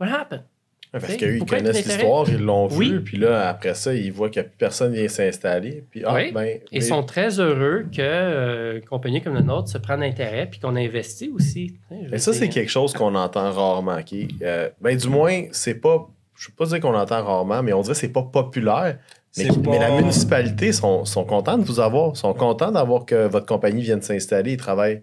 What 0.00 0.06
happened? 0.08 0.44
Parce 0.92 1.04
ils 1.14 1.38
pourquoi 1.38 1.58
connaissent 1.58 1.84
l'histoire, 1.86 2.24
ils 2.28 2.38
l'ont 2.38 2.68
Oui. 2.72 2.90
vu, 2.92 3.02
puis 3.04 3.18
là, 3.18 3.48
après 3.48 3.74
ça, 3.74 3.92
ils 3.94 4.12
voient 4.12 4.30
que 4.30 4.40
plus 4.40 4.56
personne 4.56 4.92
vient 4.92 5.08
s'installer. 5.08 5.84
Puis, 5.90 6.02
ah, 6.04 6.14
Oui. 6.14 6.32
ben, 6.32 6.58
mais- 6.72 6.80
sont 6.80 7.02
très 7.02 7.38
heureux 7.40 7.84
que 7.94 8.00
euh, 8.00 8.80
compagnie 8.88 9.20
comme 9.20 9.34
la 9.34 9.42
nôtre 9.42 9.68
se 9.68 9.78
prenne 9.78 10.02
intérêt 10.02 10.46
puis 10.50 10.60
qu'on 10.60 10.76
investit 10.76 11.30
aussi. 11.34 11.74
Mais 12.10 12.18
ça, 12.18 12.32
c'est 12.32 12.48
quelque 12.48 12.70
chose 12.70 12.92
qu'on 12.94 13.14
entend 13.14 13.50
rarement. 13.52 14.02
qui 14.02 14.28
euh, 14.42 14.68
ben, 14.80 14.96
du 14.96 15.08
moins, 15.08 15.42
c'est 15.52 15.74
pas. 15.74 16.08
Je 16.36 16.46
ne 16.46 16.50
veux 16.52 16.56
pas 16.56 16.66
dire 16.66 16.80
qu'on 16.80 16.94
entend 16.96 17.24
rarement, 17.24 17.62
mais 17.62 17.72
on 17.72 17.80
dirait 17.82 17.94
que 17.94 18.00
c'est 18.00 18.08
pas 18.12 18.22
populaire. 18.22 18.98
Mais, 19.36 19.78
la 19.78 19.90
municipalité 19.90 20.72
sont, 20.72 21.04
sont 21.04 21.24
contents 21.24 21.58
de 21.58 21.64
vous 21.64 21.80
avoir. 21.80 22.16
sont 22.16 22.32
contents 22.32 22.72
d'avoir 22.72 23.04
que 23.04 23.26
votre 23.26 23.46
compagnie 23.46 23.82
vienne 23.82 24.00
s'installer 24.02 24.52
et 24.52 24.56
travaille. 24.56 25.02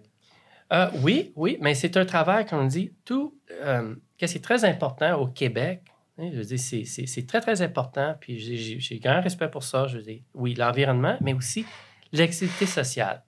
Euh, 0.72 0.90
oui, 1.02 1.32
oui, 1.36 1.58
mais 1.60 1.74
c'est 1.74 1.96
un 1.96 2.04
travail, 2.04 2.44
comme 2.46 2.60
on 2.60 2.66
dit, 2.66 2.92
tout. 3.04 3.34
euh, 3.62 3.94
que 4.18 4.26
c'est 4.26 4.40
très 4.40 4.64
important 4.64 5.20
au 5.20 5.26
Québec. 5.28 5.82
hein, 6.18 6.30
je 6.32 6.38
veux 6.38 6.44
dire, 6.44 6.58
c'est- 6.58 6.84
c'est 6.84 7.06
c'est 7.06 7.26
très, 7.26 7.40
très 7.40 7.60
important. 7.62 8.16
Puis 8.20 8.38
j'ai- 8.38 8.98
grand 8.98 9.20
respect 9.20 9.48
pour 9.50 9.62
ça. 9.62 9.86
Je 9.86 9.98
veux 9.98 10.02
dire, 10.02 10.20
oui, 10.34 10.54
l'environnement, 10.54 11.16
mais 11.20 11.34
aussi 11.34 11.64
l'activité 12.12 12.64
sociale. 12.66 13.22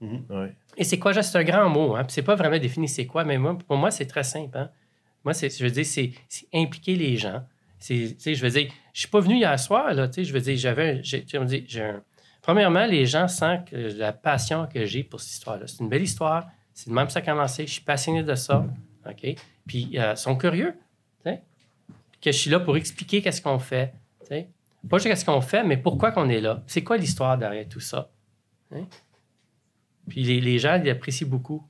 Mhm. 0.00 0.24
Ouais. 0.30 0.54
Et 0.76 0.84
c'est 0.84 0.98
quoi, 0.98 1.12
juste 1.12 1.34
un 1.34 1.42
grand 1.42 1.68
mot, 1.68 1.96
hein? 1.96 2.04
puis 2.04 2.12
c'est 2.12 2.22
pas 2.22 2.36
vraiment 2.36 2.58
défini 2.58 2.88
c'est 2.88 3.06
quoi, 3.06 3.24
mais 3.24 3.36
moi, 3.36 3.58
pour 3.58 3.76
moi, 3.76 3.90
c'est 3.90 4.06
très 4.06 4.22
simple. 4.22 4.56
hein. 4.56 4.70
Moi, 5.24 5.34
c'est, 5.34 5.50
je 5.50 5.64
veux 5.64 5.70
dire, 5.70 5.84
c'est, 5.84 6.12
c'est 6.28 6.46
impliquer 6.54 6.94
les 6.94 7.16
gens. 7.16 7.42
C'est, 7.80 8.16
je 8.34 8.40
veux 8.42 8.50
dire, 8.50 8.70
je 8.92 9.00
suis 9.00 9.08
pas 9.08 9.20
venu 9.20 9.36
hier 9.36 9.58
soir, 9.58 9.92
là, 9.94 10.06
tu 10.08 10.14
sais, 10.14 10.24
je 10.24 10.32
veux 10.32 10.40
dire, 10.40 10.56
j'avais, 10.56 10.90
un- 11.00 11.02
j'ai 11.02 11.82
un- 11.82 12.02
Premièrement, 12.48 12.86
les 12.86 13.04
gens 13.04 13.28
sentent 13.28 13.70
la 13.72 14.10
passion 14.14 14.66
que 14.72 14.86
j'ai 14.86 15.04
pour 15.04 15.20
cette 15.20 15.32
histoire-là. 15.32 15.66
C'est 15.66 15.80
une 15.80 15.90
belle 15.90 16.04
histoire, 16.04 16.46
c'est 16.72 16.88
de 16.88 16.94
même 16.94 17.06
que 17.06 17.12
ça 17.12 17.18
a 17.18 17.22
commencé, 17.22 17.66
je 17.66 17.72
suis 17.72 17.82
passionné 17.82 18.22
de 18.22 18.34
ça, 18.34 18.64
OK? 19.06 19.34
Puis, 19.66 19.90
euh, 19.98 20.12
ils 20.12 20.16
sont 20.16 20.34
curieux, 20.34 20.72
tu 21.22 21.30
sais, 21.30 21.42
que 22.22 22.32
je 22.32 22.38
suis 22.38 22.48
là 22.48 22.58
pour 22.58 22.78
expliquer 22.78 23.20
qu'est-ce 23.20 23.42
qu'on 23.42 23.58
fait. 23.58 23.92
Pas 24.88 24.96
juste 24.96 25.08
qu'est-ce 25.08 25.26
qu'on 25.26 25.42
fait, 25.42 25.62
mais 25.62 25.76
pourquoi 25.76 26.10
qu'on 26.10 26.30
est 26.30 26.40
là? 26.40 26.62
C'est 26.66 26.82
quoi 26.82 26.96
l'histoire 26.96 27.36
derrière 27.36 27.68
tout 27.68 27.80
ça? 27.80 28.08
hein? 28.74 28.86
Puis 30.08 30.22
les, 30.22 30.40
les 30.40 30.58
gens, 30.58 30.80
ils 30.82 30.88
apprécient 30.88 31.28
beaucoup. 31.28 31.62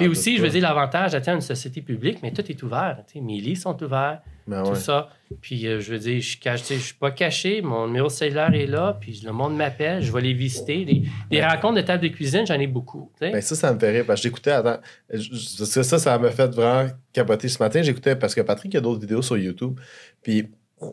Et 0.00 0.08
aussi, 0.08 0.36
je 0.36 0.42
veux 0.42 0.48
dire, 0.48 0.62
l'avantage 0.62 1.12
d'atteindre 1.12 1.36
une 1.36 1.40
société 1.40 1.80
publique, 1.80 2.18
mais 2.22 2.32
tout 2.32 2.42
est 2.50 2.62
ouvert. 2.64 2.98
tu 3.06 3.14
sais, 3.14 3.20
Mes 3.20 3.40
livres 3.40 3.60
sont 3.60 3.80
ouverts, 3.82 4.20
Ben 4.48 4.62
tout 4.64 4.70
ouais. 4.70 4.74
ça. 4.76 5.08
Puis, 5.40 5.66
euh, 5.68 5.78
je 5.80 5.92
veux 5.92 5.98
dire, 6.00 6.20
je 6.20 6.36
je 6.56 6.74
suis 6.78 6.94
pas 6.94 7.12
caché, 7.12 7.62
mon 7.62 7.86
numéro 7.86 8.08
cellulaire 8.08 8.52
est 8.54 8.66
là, 8.66 8.96
puis 9.00 9.20
le 9.24 9.30
monde 9.32 9.56
m'appelle, 9.56 10.02
je 10.02 10.12
vais 10.12 10.20
les 10.20 10.32
visiter. 10.32 10.84
Des, 10.84 11.02
des 11.30 11.44
rencontres 11.44 11.76
de 11.76 11.80
table 11.82 12.02
de 12.02 12.08
cuisine, 12.08 12.44
j'en 12.46 12.58
ai 12.58 12.66
beaucoup. 12.66 13.10
Ben 13.20 13.40
ça, 13.40 13.54
ça 13.54 13.72
me 13.72 13.78
fait 13.78 13.90
rire 13.92 14.04
parce 14.06 14.20
que 14.20 14.24
j'écoutais, 14.28 14.50
attends, 14.50 14.80
je- 15.12 15.64
ça, 15.64 15.98
ça 15.98 16.18
m'a 16.18 16.30
fait 16.30 16.48
vraiment 16.48 16.90
capoter 17.12 17.48
ce 17.48 17.62
matin. 17.62 17.82
J'écoutais 17.82 18.16
parce 18.16 18.34
que 18.34 18.40
Patrick 18.40 18.74
a 18.74 18.80
d'autres 18.80 19.00
vidéos 19.00 19.22
sur 19.22 19.38
YouTube. 19.38 19.78
Puis, 20.22 20.48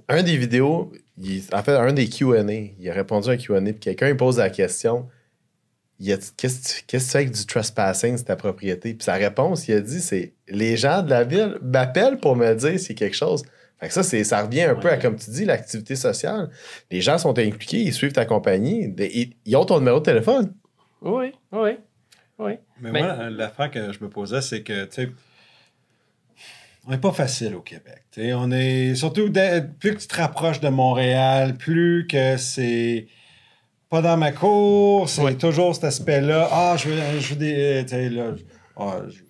un 0.07 0.21
des 0.23 0.37
vidéos, 0.37 0.91
il, 1.21 1.41
en 1.53 1.61
fait, 1.63 1.73
un 1.75 1.91
des 1.91 2.07
QA, 2.07 2.43
il 2.79 2.89
a 2.89 2.93
répondu 2.93 3.29
à 3.29 3.33
un 3.33 3.37
QA, 3.37 3.59
puis 3.61 3.73
quelqu'un 3.79 4.15
pose 4.15 4.37
la 4.37 4.49
question 4.49 5.07
Qu'est-ce 5.99 6.31
que 6.61 6.67
tu- 6.79 6.83
qu'est-ce 6.87 7.03
que 7.05 7.07
tu 7.07 7.11
fais 7.11 7.17
avec 7.19 7.31
du 7.31 7.45
trespassing, 7.45 8.17
c'est 8.17 8.23
ta 8.25 8.35
propriété? 8.35 8.93
Puis 8.93 9.03
sa 9.03 9.13
réponse, 9.13 9.67
il 9.67 9.75
a 9.75 9.79
dit 9.79 10.01
c'est 10.01 10.33
les 10.47 10.75
gens 10.75 11.01
de 11.03 11.09
la 11.09 11.23
ville 11.23 11.57
m'appellent 11.61 12.17
pour 12.17 12.35
me 12.35 12.53
dire 12.55 12.79
a 12.79 12.95
quelque 12.95 13.15
chose. 13.15 13.43
Fait 13.79 13.87
que 13.87 13.93
ça, 13.93 14.03
c'est, 14.03 14.23
ça 14.23 14.41
revient 14.43 14.61
un 14.63 14.75
peu 14.75 14.89
à, 14.89 14.97
comme 14.97 15.17
tu 15.17 15.29
dis, 15.31 15.45
l'activité 15.45 15.95
sociale. 15.95 16.49
Les 16.89 17.01
gens 17.01 17.17
sont 17.17 17.37
impliqués, 17.37 17.81
ils 17.81 17.93
suivent 17.93 18.13
ta 18.13 18.25
compagnie, 18.25 18.93
ils, 18.97 19.33
ils 19.45 19.55
ont 19.57 19.65
ton 19.65 19.79
numéro 19.79 19.99
de 19.99 20.05
téléphone. 20.05 20.53
Oui, 21.01 21.33
oui, 21.51 21.71
oui. 22.39 22.53
Mais, 22.79 22.91
Mais- 22.91 22.99
moi, 23.03 23.29
l'affaire 23.29 23.69
que 23.71 23.91
je 23.91 23.99
me 24.01 24.09
posais, 24.09 24.41
c'est 24.41 24.63
que, 24.63 24.85
tu 24.85 25.03
sais, 25.03 25.09
on 26.85 26.91
n'est 26.91 26.97
pas 26.97 27.11
facile 27.11 27.55
au 27.55 27.61
Québec. 27.61 28.03
on 28.17 28.51
est, 28.51 28.95
surtout, 28.95 29.29
dès- 29.29 29.63
plus 29.79 29.95
que 29.95 29.99
tu 30.01 30.07
te 30.07 30.15
rapproches 30.15 30.59
de 30.59 30.69
Montréal, 30.69 31.55
plus 31.55 32.07
que 32.09 32.37
c'est 32.37 33.07
pas 33.93 34.01
dans 34.01 34.17
ma 34.17 34.31
cour, 34.31 35.07
c'est 35.07 35.21
Ouais. 35.21 35.35
toujours 35.35 35.75
cet 35.75 35.83
aspect-là. 35.83 36.47
Ah, 36.51 36.75
je 36.79 36.89
veux, 36.89 37.19
je 37.19 37.29
veux 37.29 37.35
des. 37.35 37.87
sais, 37.87 38.09
là, 38.09 38.35
je- 38.35 38.41
ah, 38.75 39.01
je 39.07 39.21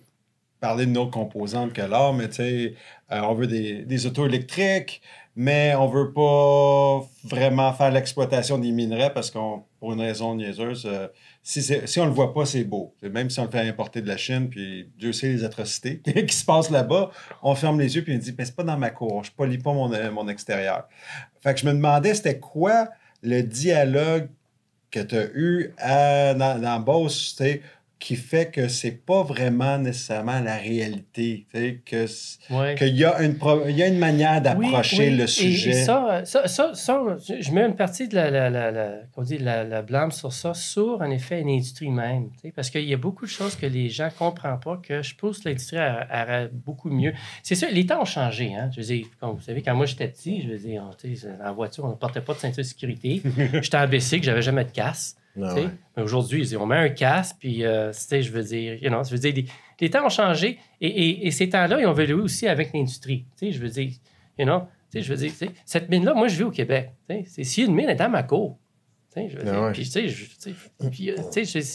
parler 0.58 0.86
de 0.86 0.90
nos 0.90 1.06
composantes 1.10 1.74
que 1.74 1.82
l'or, 1.82 2.14
mais 2.14 2.28
tu 2.28 2.36
sais, 2.36 2.74
euh, 3.12 3.20
on 3.20 3.34
veut 3.34 3.46
des, 3.46 3.84
des 3.84 4.06
autos 4.06 4.24
électriques, 4.24 5.02
mais 5.36 5.74
on 5.74 5.86
veut 5.88 6.14
pas 6.14 7.06
vraiment 7.24 7.74
faire 7.74 7.90
l'exploitation 7.90 8.56
des 8.56 8.72
minerais 8.72 9.12
parce 9.12 9.30
qu'on, 9.30 9.64
pour 9.78 9.92
une 9.92 10.00
raison 10.00 10.34
niaiseuse, 10.34 10.86
euh, 10.90 11.08
si, 11.42 11.60
c'est- 11.60 11.86
si 11.86 12.00
on 12.00 12.06
le 12.06 12.12
voit 12.12 12.32
pas, 12.32 12.46
c'est 12.46 12.64
beau. 12.64 12.94
Même 13.02 13.28
si 13.28 13.40
on 13.40 13.44
le 13.44 13.50
fait 13.50 13.68
importer 13.68 14.00
de 14.00 14.08
la 14.08 14.16
Chine, 14.16 14.48
puis 14.48 14.88
Dieu 14.98 15.12
sait 15.12 15.28
les 15.28 15.44
atrocités 15.44 16.00
qui 16.26 16.34
se 16.34 16.46
passent 16.46 16.70
là-bas, 16.70 17.10
on 17.42 17.54
ferme 17.54 17.78
les 17.78 17.94
yeux 17.96 18.02
puis 18.02 18.14
on 18.14 18.18
dit, 18.18 18.34
mais 18.38 18.46
c'est 18.46 18.56
pas 18.56 18.62
dans 18.64 18.78
ma 18.78 18.88
cour, 18.88 19.22
je 19.24 19.30
polis 19.30 19.62
pas 19.62 19.74
mon, 19.74 19.92
euh, 19.92 20.10
mon 20.10 20.26
extérieur. 20.28 20.88
Fait 21.42 21.52
que 21.52 21.60
je 21.60 21.66
me 21.66 21.72
demandais, 21.74 22.14
c'était 22.14 22.38
quoi 22.38 22.88
le 23.22 23.42
dialogue 23.42 24.30
que 24.94 25.00
tu 25.00 25.16
eu 25.34 25.72
à- 25.78 26.34
dans, 26.34 26.60
dans 26.60 26.80
sais, 27.36 27.62
qui 28.04 28.16
fait 28.16 28.50
que 28.50 28.68
c'est 28.68 29.06
pas 29.06 29.22
vraiment 29.22 29.78
nécessairement 29.78 30.38
la 30.40 30.56
réalité. 30.58 31.46
Que, 31.86 32.04
Ouais. 32.52 32.74
qu'il 32.76 32.94
y, 32.96 33.02
a 33.04 33.22
une 33.22 33.38
il 33.66 33.76
y 33.78 33.82
a 33.82 33.86
une 33.88 33.98
manière 33.98 34.42
d'approcher 34.42 34.98
Oui, 34.98 35.08
oui. 35.12 35.16
le 35.16 35.24
Et- 35.24 35.26
sujet. 35.26 35.70
Et, 35.70 35.84
ça, 35.84 36.20
ça, 36.26 36.46
ça, 36.46 36.74
ça, 36.74 37.00
je 37.40 37.50
mets 37.52 37.62
une 37.64 37.76
partie 37.76 38.06
de 38.06 38.14
la, 38.14 38.30
la, 38.30 38.50
la, 38.50 38.70
la- 38.70 39.00
dit, 39.24 39.38
la, 39.38 39.64
la 39.64 39.80
blâme 39.80 40.10
sur 40.12 40.34
ça, 40.34 40.52
sur 40.52 41.00
en 41.00 41.10
effet 41.10 41.40
une 41.40 41.48
industrie 41.48 41.88
même. 41.88 42.28
Parce 42.54 42.68
qu'il 42.68 42.84
y 42.84 42.92
a 42.92 42.98
beaucoup 42.98 43.24
de 43.24 43.30
choses 43.30 43.56
que 43.56 43.64
les 43.64 43.88
gens 43.88 44.06
ne 44.12 44.18
comprennent 44.18 44.60
pas, 44.60 44.76
que 44.86 45.00
je 45.00 45.14
que 45.14 45.26
l'industrie 45.48 45.78
aurait 45.78 46.50
beaucoup 46.52 46.90
mieux. 46.90 47.14
C'est 47.42 47.54
sûr, 47.54 47.68
les 47.72 47.86
temps 47.86 48.02
ont 48.02 48.04
changé. 48.04 48.54
Hein? 48.54 48.68
Je 48.74 48.80
veux 48.82 48.86
dire, 48.86 49.06
comme 49.18 49.36
vous 49.36 49.40
savez, 49.40 49.62
quand 49.62 49.74
moi 49.74 49.86
j'étais 49.86 50.08
petit, 50.08 50.42
je 50.42 50.48
veux 50.50 50.58
dire, 50.58 50.82
en 51.42 51.54
voiture, 51.54 51.84
on 51.86 51.90
ne 51.90 51.94
portait 51.94 52.20
pas 52.20 52.34
de 52.34 52.38
ceinture 52.38 52.58
de 52.62 52.68
sécurité. 52.68 53.22
J'étais 53.62 53.78
en 53.78 53.88
bicycle, 53.88 54.24
j'avais 54.26 54.42
jamais 54.42 54.64
de 54.64 54.70
casse. 54.72 55.16
Ah 55.42 55.54
ouais. 55.54 55.68
Mais 55.96 56.02
Aujourd'hui, 56.02 56.40
ils 56.40 56.44
disent, 56.44 56.56
on 56.56 56.66
met 56.66 56.76
un 56.76 56.88
casque, 56.90 57.36
puis, 57.40 57.64
euh, 57.64 57.92
je 57.92 58.30
veux 58.30 58.42
dire, 58.42 58.74
you 58.82 58.88
know, 58.88 59.02
je 59.04 59.10
veux 59.10 59.18
dire, 59.18 59.34
les, 59.34 59.46
les 59.80 59.90
temps 59.90 60.06
ont 60.06 60.10
changé 60.10 60.58
et, 60.80 60.86
et- 60.88 61.26
et 61.26 61.30
ces 61.30 61.48
temps-là, 61.48 61.80
ils 61.80 61.86
ont 61.86 61.92
évolué 61.92 62.14
aussi 62.14 62.46
avec 62.46 62.72
l'industrie. 62.72 63.24
Je 63.40 63.58
veux 63.58 63.68
dire, 63.68 63.90
you 64.38 64.44
know, 64.44 64.62
je 64.94 65.00
veux 65.00 65.16
dire, 65.16 65.32
cette 65.64 65.88
mine-là, 65.88 66.14
moi, 66.14 66.28
je 66.28 66.36
vis 66.36 66.44
au 66.44 66.50
Québec. 66.50 66.90
Si 67.42 67.62
une 67.64 67.74
mine 67.74 67.88
est 67.90 67.96
dans 67.96 68.08
ma 68.10 68.22
cour, 68.22 68.58
je 69.28 69.36
veux 69.36 69.44
dire, 69.44 69.54
puis, 70.90 71.10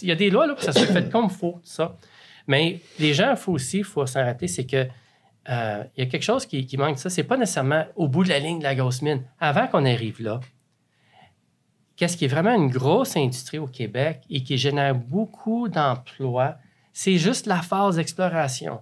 il 0.04 0.08
y 0.08 0.12
a 0.12 0.15
des 0.15 0.30
lois, 0.30 0.48
là, 0.48 0.54
pour 0.54 0.60
que 0.65 0.72
ça 0.72 0.74
soit 0.74 0.88
fait 0.93 1.10
comme 1.12 1.26
il 1.26 1.36
faut, 1.36 1.54
tout 1.54 1.60
ça. 1.63 1.98
Mais 2.48 2.80
les 3.00 3.13
gens, 3.13 3.32
il 3.32 3.38
faut 3.38 3.52
aussi, 3.54 3.84
faut 3.84 4.06
s'en 4.06 4.24
rappeler, 4.24 4.48
c'est 4.48 4.65
que 4.65 4.88
euh, 5.50 5.84
il 5.98 6.04
y 6.04 6.08
a 6.08 6.10
quelque 6.10 6.24
chose 6.24 6.45
qui, 6.45 6.65
qui 6.65 6.78
manque 6.78 6.95
de 6.95 7.00
ça. 7.00 7.10
C'est 7.10 7.24
pas 7.24 7.38
nécessairement 7.38 7.86
au 7.95 8.08
bout 8.08 8.24
de 8.24 8.30
la 8.30 8.39
ligne 8.39 8.60
de 8.60 8.63
la 8.63 8.76
grosse 8.76 9.02
mine. 9.02 9.24
Avant 9.39 9.67
qu'on 9.67 9.86
arrive 9.86 10.22
là, 10.22 10.39
qu'est-ce 11.99 12.15
qui 12.15 12.23
est 12.23 12.29
vraiment 12.29 12.55
une 12.55 12.69
grosse 12.69 13.17
industrie 13.17 13.59
au 13.59 13.67
Québec 13.67 14.21
et 14.29 14.41
qui 14.41 14.57
génère 14.57 14.95
beaucoup 14.95 15.67
d'emplois, 15.67 16.55
c'est 16.93 17.17
juste 17.17 17.45
la 17.45 17.62
phase 17.62 17.97
d'exploration. 17.97 18.79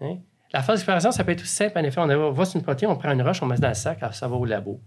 Hein? 0.00 0.16
La 0.52 0.60
phase 0.60 0.80
d'exploration, 0.80 1.12
ça 1.12 1.22
peut 1.22 1.30
être 1.30 1.38
tout 1.38 1.46
simple. 1.46 1.78
En 1.78 1.84
effet, 1.84 2.00
on 2.00 2.32
va 2.32 2.44
sur 2.44 2.56
une 2.56 2.64
protéine, 2.64 2.90
on 2.90 2.96
prend 2.96 3.12
une 3.12 3.22
roche, 3.22 3.40
on 3.42 3.46
met 3.46 3.54
ça 3.54 3.62
dans 3.62 3.68
le 3.68 3.74
sac, 3.74 3.98
alors 4.02 4.14
ça 4.14 4.26
va 4.26 4.34
au 4.34 4.44
labo. 4.44 4.80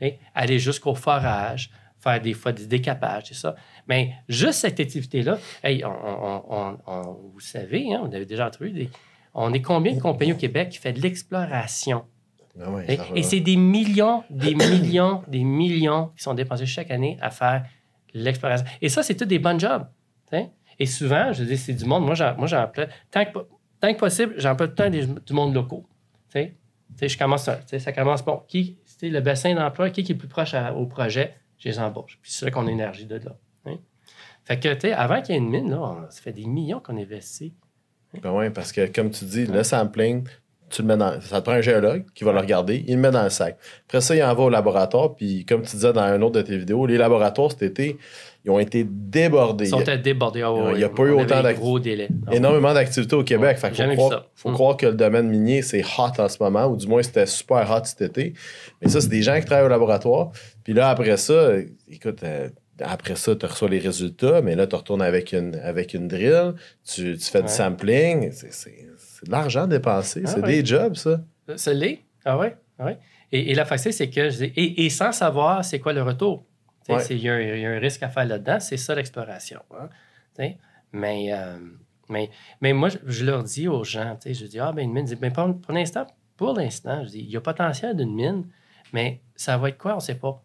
Hein? 0.00 0.10
Aller 0.36 0.60
jusqu'au 0.60 0.94
forage, 0.94 1.68
faire 1.98 2.20
des 2.20 2.32
fois 2.32 2.52
des 2.52 2.68
décapages, 2.68 3.24
c'est 3.26 3.34
ça. 3.34 3.56
Mais 3.88 4.14
juste 4.28 4.60
cette 4.60 4.78
activité-là, 4.78 5.36
on, 5.64 6.78
vous 7.34 7.40
savez, 7.40 7.92
hein, 7.92 8.02
on 8.04 8.12
avait 8.12 8.24
déjà 8.24 8.46
entendu, 8.46 8.88
on 9.34 9.52
est 9.52 9.62
combien 9.62 9.94
de 9.94 10.00
compagnies 10.00 10.32
au 10.32 10.36
Québec 10.36 10.68
qui 10.68 10.78
fait 10.78 10.92
de 10.92 11.00
l'exploration? 11.00 12.04
Ah 12.60 12.70
ouais, 12.70 12.98
Et, 13.14 13.22
c'est 13.22 13.40
des 13.40 13.56
millions, 13.56 14.24
des 14.30 14.54
millions, 14.70 15.22
des 15.28 15.44
millions 15.44 16.10
qui 16.16 16.22
sont 16.22 16.34
dépensés 16.34 16.66
chaque 16.66 16.90
année 16.90 17.16
à 17.20 17.30
faire 17.30 17.64
l'exploration. 18.14 18.66
Et 18.80 18.88
ça, 18.88 19.02
c'est 19.02 19.14
tout 19.16 19.24
des 19.24 19.38
bons 19.38 19.58
jobs. 19.58 19.86
t'sais. 20.26 20.50
Et 20.78 20.86
souvent, 20.86 21.32
je 21.32 21.44
dis, 21.44 21.56
c'est 21.56 21.74
du 21.74 21.84
monde. 21.84 22.04
Moi, 22.04 22.14
j'en, 22.14 22.36
moi, 22.36 22.46
j'emploie, 22.46 22.86
tant 23.10 23.24
que, 23.24 23.38
tant 23.80 23.92
que 23.92 23.98
possible, 23.98 24.34
j'emploie 24.38 24.68
tout 24.68 24.74
le 24.82 24.84
temps 24.84 24.90
des- 24.90 25.06
du 25.06 25.32
monde 25.32 25.54
locaux. 25.54 25.86
t'sais. 26.28 26.54
T'sais, 26.96 27.08
je 27.08 27.18
commence, 27.18 27.44
ça, 27.44 27.60
ça 27.78 27.92
commence, 27.92 28.24
bon, 28.24 28.42
qui, 28.48 28.78
le 29.02 29.20
bassin 29.20 29.54
d'emploi, 29.54 29.90
qui, 29.90 30.02
qui 30.02 30.12
est 30.12 30.14
le 30.14 30.18
plus 30.18 30.28
proche 30.28 30.54
à- 30.54 30.74
au 30.74 30.86
projet, 30.86 31.34
je 31.58 31.68
les 31.68 31.78
embauche. 31.78 32.18
Puis 32.22 32.32
c'est 32.32 32.44
là 32.44 32.50
qu'on 32.50 32.66
a 32.66 32.70
énergie 32.70 33.06
de 33.06 33.16
là. 33.16 33.36
Fait 34.44 34.58
que, 34.58 34.72
tu 34.72 34.90
avant 34.92 35.20
qu'il 35.20 35.34
y 35.34 35.38
ait 35.38 35.40
une 35.42 35.50
mine, 35.50 35.70
là, 35.70 35.78
on- 35.80 36.10
ça 36.10 36.22
fait 36.22 36.32
des 36.32 36.46
millions 36.46 36.80
qu'on 36.80 36.96
investit. 36.96 37.52
Ben 38.22 38.32
ouais, 38.32 38.48
parce 38.48 38.72
que 38.72 38.86
comme 38.90 39.10
tu 39.10 39.26
dis, 39.26 39.44
le 39.44 39.62
sampling, 39.62 40.26
tu 40.70 40.82
le 40.82 40.88
mets 40.88 40.96
dans. 40.96 41.20
Ça 41.20 41.40
te 41.40 41.44
prend 41.46 41.54
un 41.54 41.60
géologue 41.60 42.04
qui 42.14 42.24
va 42.24 42.32
le 42.32 42.38
regarder, 42.40 42.84
il 42.86 42.94
le 42.96 43.00
met 43.00 43.10
dans 43.10 43.24
le 43.24 43.30
sac. 43.30 43.56
Après 43.86 44.00
ça, 44.00 44.14
il 44.14 44.22
en 44.22 44.34
va 44.34 44.42
au 44.44 44.50
laboratoire, 44.50 45.14
puis 45.14 45.44
comme 45.44 45.62
tu 45.62 45.76
disais 45.76 45.92
dans 45.92 46.00
un 46.02 46.20
autre 46.22 46.36
de 46.36 46.42
tes 46.42 46.56
vidéos, 46.56 46.86
les 46.86 46.96
laboratoires 46.98 47.50
cet 47.50 47.62
été, 47.62 47.96
ils 48.44 48.50
ont 48.50 48.58
été 48.58 48.84
débordés. 48.88 49.64
Ils 49.66 49.70
sont 49.70 49.80
Il 49.80 50.02
déborder. 50.02 50.42
Ah 50.42 50.70
Il 50.74 50.80
y 50.80 50.84
a 50.84 50.88
pas 50.88 51.02
eu 51.02 51.10
autant 51.10 51.34
avait 51.36 51.42
d'acti- 51.50 51.60
gros 51.60 51.78
délais. 51.80 52.08
Ah 52.26 52.34
énormément 52.36 52.72
d'activités 52.72 53.16
au 53.16 53.24
Québec. 53.24 53.58
Ouais, 53.62 53.74
jamais 53.74 53.96
faut, 53.96 54.06
croire, 54.08 54.26
Mm. 54.44 54.52
croire 54.52 54.76
que 54.76 54.86
le 54.86 54.94
domaine 54.94 55.28
minier, 55.28 55.60
c'est 55.62 55.82
hot 55.82 56.12
en 56.18 56.28
ce 56.28 56.42
moment, 56.42 56.66
ou 56.66 56.76
du 56.76 56.86
moins 56.86 57.02
c'était 57.02 57.26
super 57.26 57.68
hot 57.70 57.84
cet 57.84 58.00
été. 58.02 58.32
Mais 58.80 58.88
ça, 58.88 59.00
c'est 59.00 59.08
des 59.08 59.22
gens 59.22 59.38
qui 59.38 59.44
travaillent 59.44 59.66
au 59.66 59.70
laboratoire. 59.70 60.30
Puis 60.64 60.72
là, 60.72 60.88
après 60.90 61.16
ça, 61.16 61.50
écoute, 61.90 62.20
euh, 62.22 62.48
après 62.80 63.16
ça, 63.16 63.34
tu 63.34 63.44
reçois 63.44 63.68
les 63.68 63.80
résultats, 63.80 64.40
mais 64.40 64.54
là, 64.54 64.66
tu 64.68 64.76
retournes 64.76 65.02
avec 65.02 65.32
une, 65.32 65.56
avec 65.56 65.92
une 65.94 66.06
drill, 66.06 66.54
tu, 66.88 67.18
tu 67.18 67.24
fais 67.30 67.38
Ouais. 67.38 67.44
du 67.44 67.50
sampling. 67.52 68.30
C'est, 68.32 68.52
c'est- 69.18 69.26
de 69.26 69.30
l'argent 69.30 69.66
dépensé. 69.66 70.22
Ah 70.24 70.28
c'est 70.28 70.40
ouais. 70.40 70.60
des 70.60 70.64
jobs, 70.66 70.94
ça. 70.94 71.20
Ça 71.56 71.72
l'est. 71.72 72.00
Ah 72.24 72.38
ouais? 72.38 72.56
Ah 72.78 72.84
ouais. 72.86 72.98
Et, 73.32 73.50
et 73.50 73.54
la 73.54 73.64
facile, 73.64 73.92
c'est 73.92 74.08
que, 74.10 74.30
je 74.30 74.36
dis- 74.44 74.52
et, 74.56 74.84
et 74.86 74.90
sans 74.90 75.12
savoir 75.12 75.64
c'est 75.64 75.80
quoi 75.80 75.92
le 75.92 76.02
retour. 76.02 76.44
Ouais. 76.88 77.04
Il 77.10 77.18
y, 77.18 77.28
a 77.28 77.34
un- 77.34 77.40
il 77.40 77.60
y 77.60 77.66
a 77.66 77.70
un 77.70 77.78
risque 77.78 78.02
à 78.02 78.08
faire 78.08 78.24
là-dedans, 78.24 78.58
c'est 78.60 78.78
ça 78.78 78.94
l'exploration. 78.94 79.60
hein. 79.78 79.88
Mais, 80.92 81.32
euh, 81.32 81.58
mais, 82.08 82.30
mais 82.62 82.72
moi, 82.72 82.88
je, 82.88 82.96
je 83.06 83.24
leur 83.26 83.44
dis 83.44 83.68
aux 83.68 83.84
gens, 83.84 84.16
je 84.24 84.46
dis, 84.46 84.58
ah, 84.58 84.72
ben 84.72 84.82
une 84.84 84.92
mine, 84.92 85.06
Je 85.06 85.14
dis, 85.14 85.20
mais 85.20 85.30
pour, 85.30 85.60
pour 85.60 85.72
l'instant, 85.74 86.06
pour 86.36 86.54
l'instant, 86.54 87.04
je 87.04 87.10
dis, 87.10 87.18
il 87.20 87.30
y 87.30 87.36
a 87.36 87.40
potentiel 87.42 87.94
d'une 87.96 88.14
mine, 88.14 88.46
mais 88.94 89.20
ça 89.36 89.58
va 89.58 89.68
être 89.68 89.76
quoi, 89.78 89.92
on 89.92 89.96
ne 89.96 90.00
sait 90.00 90.14
pas. 90.14 90.42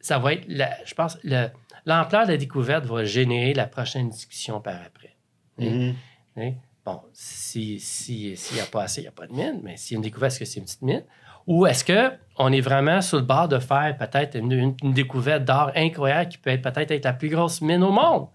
Ça 0.00 0.18
va 0.18 0.32
être, 0.32 0.46
la- 0.48 0.82
je 0.86 0.94
pense, 0.94 1.18
le- 1.24 1.48
l'ampleur 1.84 2.24
de 2.26 2.30
la 2.32 2.36
découverte 2.38 2.86
va 2.86 3.04
générer 3.04 3.52
la 3.52 3.66
prochaine 3.66 4.08
discussion 4.08 4.60
par 4.62 4.76
après. 4.86 5.14
Mhm. 5.58 5.94
Hein? 6.38 6.52
Bon, 6.92 7.00
si- 7.12 7.78
si- 7.78 8.36
s'il 8.36 8.56
n'y 8.56 8.62
a 8.62 8.66
pas 8.66 8.82
assez, 8.82 9.00
il 9.00 9.04
n'y 9.04 9.08
a 9.08 9.12
pas 9.12 9.26
de 9.26 9.32
mine, 9.32 9.60
mais 9.62 9.76
s'il 9.76 9.94
y 9.94 9.96
a 9.96 9.98
une 9.98 10.02
découverte, 10.02 10.32
est-ce 10.32 10.40
que 10.40 10.44
c'est 10.44 10.58
une 10.60 10.64
petite 10.66 10.82
mine? 10.82 11.04
Ou 11.46 11.66
est-ce 11.66 11.84
qu'on 11.84 12.52
est 12.52 12.60
vraiment 12.60 13.00
sur 13.00 13.18
le 13.18 13.24
bord 13.24 13.48
de 13.48 13.58
faire 13.58 13.96
peut-être 13.96 14.36
une, 14.36 14.74
découverte 14.92 15.44
d'or 15.44 15.72
incroyable 15.74 16.28
qui 16.30 16.38
peut 16.38 16.50
être 16.50 16.62
peut-être 16.62 16.90
être 16.90 17.04
la 17.04 17.12
plus 17.12 17.28
grosse 17.28 17.60
mine 17.60 17.82
au 17.82 17.90
monde, 17.90 18.28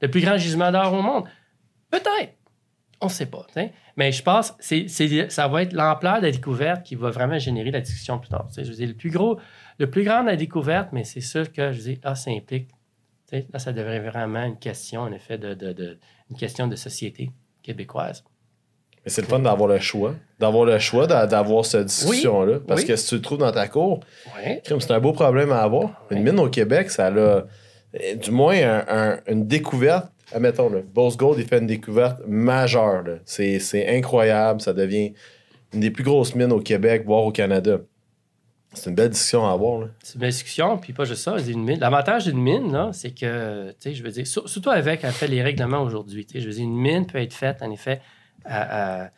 le 0.00 0.08
plus 0.10 0.20
grand 0.20 0.36
gisement 0.36 0.70
d'or 0.70 0.92
au 0.92 1.02
monde? 1.02 1.24
Peut-être. 1.90 2.34
On 3.00 3.06
ne 3.06 3.10
sait 3.10 3.26
pas. 3.26 3.46
Mais 3.96 4.12
je 4.12 4.22
pense 4.22 4.52
que 4.52 5.28
ça 5.28 5.48
va 5.48 5.62
être 5.62 5.72
l'ampleur 5.72 6.18
de 6.18 6.26
la 6.26 6.30
découverte 6.30 6.84
qui 6.84 6.94
va 6.94 7.10
vraiment 7.10 7.38
générer 7.38 7.72
la 7.72 7.80
discussion 7.80 8.18
plus 8.18 8.28
tard. 8.28 8.48
Je 8.56 8.62
veux 8.62 8.74
dire, 8.74 8.88
le 8.88 8.94
plus 8.94 9.10
gros, 9.10 9.40
le 9.78 9.90
plus 9.90 10.04
grand 10.04 10.22
de 10.22 10.28
la 10.28 10.36
découverte, 10.36 10.90
mais 10.92 11.02
c'est 11.02 11.20
sûr 11.20 11.52
que 11.52 11.72
là, 12.04 12.14
ça 12.14 12.30
implique. 12.30 12.70
Là, 13.32 13.58
ça 13.58 13.72
devrait 13.72 13.98
vraiment 13.98 14.44
une 14.44 14.58
question, 14.58 15.00
en 15.00 15.12
effet, 15.12 15.40
une 16.30 16.36
question 16.36 16.68
de 16.68 16.76
société 16.76 17.30
québécoise. 17.62 18.24
Mais 19.04 19.10
c'est 19.10 19.22
le 19.22 19.26
fun 19.26 19.40
d'avoir 19.40 19.68
le 19.68 19.78
choix. 19.80 20.14
D'avoir 20.38 20.64
le 20.64 20.78
choix 20.78 21.06
d'a- 21.08 21.26
d'avoir 21.26 21.64
cette 21.66 21.86
discussion-là. 21.86 22.58
Parce 22.66 22.82
Oui. 22.82 22.86
que 22.86 22.94
si 22.96 23.08
tu 23.08 23.14
le 23.16 23.20
trouves 23.22 23.38
dans 23.38 23.50
ta 23.52 23.66
cour, 23.66 24.00
c'est 24.64 24.90
un 24.92 25.00
beau 25.00 25.12
problème 25.12 25.50
à 25.52 25.58
avoir. 25.62 26.04
Une 26.10 26.22
mine 26.22 26.38
au 26.38 26.48
Québec, 26.48 26.90
ça 26.90 27.06
a 27.06 27.10
euh, 27.10 27.42
du 28.22 28.30
moins 28.30 28.54
un- 28.56 28.84
un- 28.88 29.18
une 29.26 29.46
découverte. 29.46 30.06
Admettons, 30.32 30.68
le 30.70 30.80
Boss 30.82 31.16
Gold, 31.16 31.38
il 31.40 31.46
fait 31.46 31.58
une 31.58 31.66
découverte 31.66 32.20
majeure. 32.26 33.02
c'est 33.24 33.86
incroyable. 33.88 34.60
Ça 34.60 34.72
devient 34.72 35.12
une 35.74 35.80
des 35.80 35.90
plus 35.90 36.04
grosses 36.04 36.34
mines 36.34 36.52
au 36.52 36.60
Québec, 36.60 37.02
voire 37.04 37.24
au 37.24 37.32
Canada. 37.32 37.78
C'est 38.74 38.88
une 38.90 38.96
belle 38.96 39.10
discussion 39.10 39.46
à 39.46 39.52
avoir. 39.52 39.88
C'est 40.02 40.14
une 40.14 40.20
belle 40.20 40.30
discussion, 40.30 40.78
puis 40.78 40.92
pas 40.92 41.04
juste 41.04 41.22
ça. 41.22 41.36
L'avantage 41.78 42.24
d'une 42.24 42.40
mine, 42.40 42.90
c'est 42.92 43.10
que, 43.12 43.70
tu 43.72 43.76
sais, 43.80 43.94
je 43.94 44.02
veux 44.02 44.10
dire, 44.10 44.26
sur- 44.26 44.48
surtout 44.48 44.70
avec 44.70 45.04
en 45.04 45.10
les 45.28 45.42
règlements 45.42 45.82
aujourd'hui, 45.82 46.24
tu 46.24 46.34
sais, 46.34 46.40
je 46.40 46.46
veux 46.48 46.54
dire, 46.54 46.64
une 46.64 46.76
mine 46.76 47.06
peut 47.06 47.18
être 47.18 47.34
faite, 47.34 47.58
en 47.62 47.70
effet, 47.70 48.00
à- 48.44 49.04
à, 49.04 49.10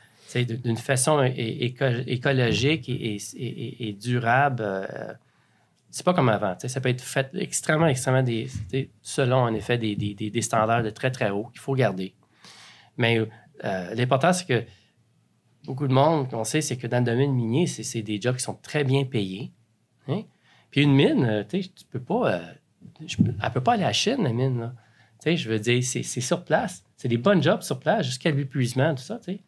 d'une 0.42 0.76
façon 0.76 1.22
écologique 1.22 2.88
et, 2.88 3.18
durable. 3.92 4.62
euh, 4.64 4.86
c'est 5.90 6.04
pas 6.04 6.14
comme 6.14 6.28
avant. 6.28 6.56
Ça 6.58 6.80
peut 6.80 6.88
être 6.88 7.00
fait 7.02 7.30
extrêmement, 7.34 7.86
extrêmement 7.86 8.24
des, 8.24 8.48
selon, 9.02 9.36
en 9.38 9.54
effet, 9.54 9.78
des, 9.78 9.94
des- 9.94 10.14
des- 10.14 10.30
des 10.30 10.42
standards 10.42 10.82
de 10.82 10.90
très, 10.90 11.12
très 11.12 11.30
haut 11.30 11.44
qu'il 11.52 11.60
faut 11.60 11.74
garder. 11.74 12.12
Mais 12.96 13.20
euh, 13.64 13.94
l'important, 13.94 14.32
c'est 14.32 14.46
que 14.46 14.64
beaucoup 15.64 15.86
de 15.88 15.92
monde, 15.92 16.28
on 16.32 16.44
sait, 16.44 16.60
c'est 16.60 16.76
que 16.76 16.86
dans 16.86 16.98
le 16.98 17.04
domaine 17.04 17.32
minier, 17.32 17.66
c'est 17.66 17.82
c'est 17.82 18.02
des 18.02 18.20
jobs 18.20 18.36
qui 18.36 18.42
sont 18.42 18.54
très 18.54 18.84
bien 18.84 19.04
payés. 19.04 19.50
hein. 20.08 20.22
Puis 20.70 20.82
une 20.82 20.92
mine, 20.94 21.24
euh, 21.24 21.44
tu 21.48 21.62
sais, 21.62 21.68
tu 21.68 21.84
peux 21.90 22.00
pas. 22.00 22.32
euh, 22.34 22.42
je 23.06 23.16
elle 23.42 23.50
peut 23.52 23.60
pas 23.62 23.74
aller 23.74 23.84
à 23.84 23.88
la 23.88 23.92
Chine, 23.92 24.22
la 24.22 24.32
mine. 24.32 24.60
là. 24.60 24.72
Tu 25.22 25.30
sais, 25.30 25.36
je 25.36 25.48
veux 25.48 25.58
dire, 25.58 25.82
c'est 25.84 26.02
c'est 26.02 26.20
sur 26.20 26.44
place. 26.44 26.84
C'est 26.96 27.08
des 27.08 27.16
bons 27.18 27.40
jobs 27.42 27.62
sur 27.62 27.78
place 27.78 28.06
jusqu'à 28.06 28.30
l'épuisement, 28.30 28.94
tout 28.94 29.02
ça. 29.02 29.18
tu 29.18 29.32
sais. 29.34 29.40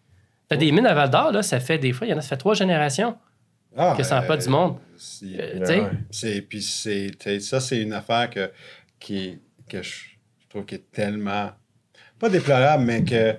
T'as 0.49 0.57
des 0.57 0.71
mines 0.73 0.87
à 0.87 0.95
Val 0.95 1.11
d'Or, 1.11 1.33
là, 1.33 1.43
ça 1.43 1.59
fait 1.59 1.79
des 1.79 1.93
fois, 1.93 2.07
il 2.07 2.11
y 2.11 2.15
en 2.15 2.19
a, 2.19 2.21
ça 2.21 2.29
fait 2.31 2.37
trois 2.37 2.55
générations 2.55 3.17
Ah, 3.77 3.95
que 3.97 4.03
ça 4.05 4.21
n'a 4.21 4.23
pas 4.27 4.37
du 4.37 4.49
monde. 4.49 4.79
c'est- 4.97 5.27
Euh, 5.39 5.59
tu 5.61 5.67
sais, 5.67 5.81
Ouais. 5.81 5.91
C'est, 6.11 6.43
puis 6.43 6.63
ça, 6.63 7.61
c'est 7.61 7.83
une 7.83 7.93
affaire 7.93 8.31
que, 8.31 8.51
qui, 9.01 9.39
que 9.69 9.83
je, 9.83 9.91
je 10.39 10.49
trouve 10.49 10.65
qui 10.65 10.77
est 10.77 10.91
tellement, 10.93 11.51
pas 12.19 12.29
déplorable, 12.29 12.85
mais 12.85 13.03
que 13.05 13.35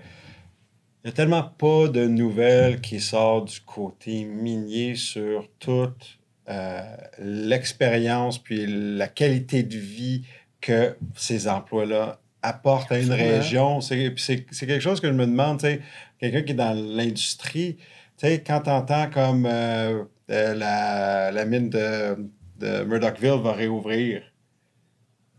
il 1.03 1.07
n'y 1.07 1.09
a 1.09 1.13
tellement 1.13 1.43
pas 1.43 1.87
de 1.87 2.05
nouvelles 2.07 2.81
qui 2.81 2.99
sortent 2.99 3.49
du 3.51 3.61
côté 3.61 4.25
minier 4.25 4.95
sur 4.95 5.47
toute 5.59 6.19
euh, 6.49 6.81
l'expérience 7.19 8.39
puis 8.39 8.65
la 8.67 9.07
qualité 9.07 9.63
de 9.63 9.77
vie 9.77 10.23
que 10.61 10.95
ces 11.15 11.47
emplois-là 11.47 12.19
apportent 12.41 12.91
à 12.91 12.99
une 12.99 13.11
Absolument. 13.11 13.37
région. 13.37 13.81
C'est, 13.81 14.11
puis 14.11 14.23
c'est, 14.23 14.45
c'est 14.51 14.65
quelque 14.67 14.81
chose 14.81 15.01
que 15.01 15.07
je 15.07 15.13
me 15.13 15.25
demande, 15.25 15.59
tu 15.59 15.67
sais, 15.67 15.81
quelqu'un 16.19 16.41
qui 16.41 16.51
est 16.51 16.55
dans 16.55 16.73
l'industrie, 16.73 17.77
quand 18.21 18.61
tu 18.63 18.69
entends 18.69 19.09
comme 19.09 19.45
euh, 19.45 20.03
euh, 20.31 20.53
la, 20.55 21.31
la 21.31 21.45
mine 21.45 21.69
de, 21.69 22.17
de 22.59 22.83
Murdochville 22.83 23.41
va 23.41 23.53
réouvrir, 23.53 24.23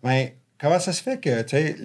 mais 0.02 0.36
comment 0.58 0.78
ça 0.78 0.92
se 0.92 1.02
fait 1.02 1.20
que, 1.20 1.42
tu 1.42 1.48
sais, 1.48 1.76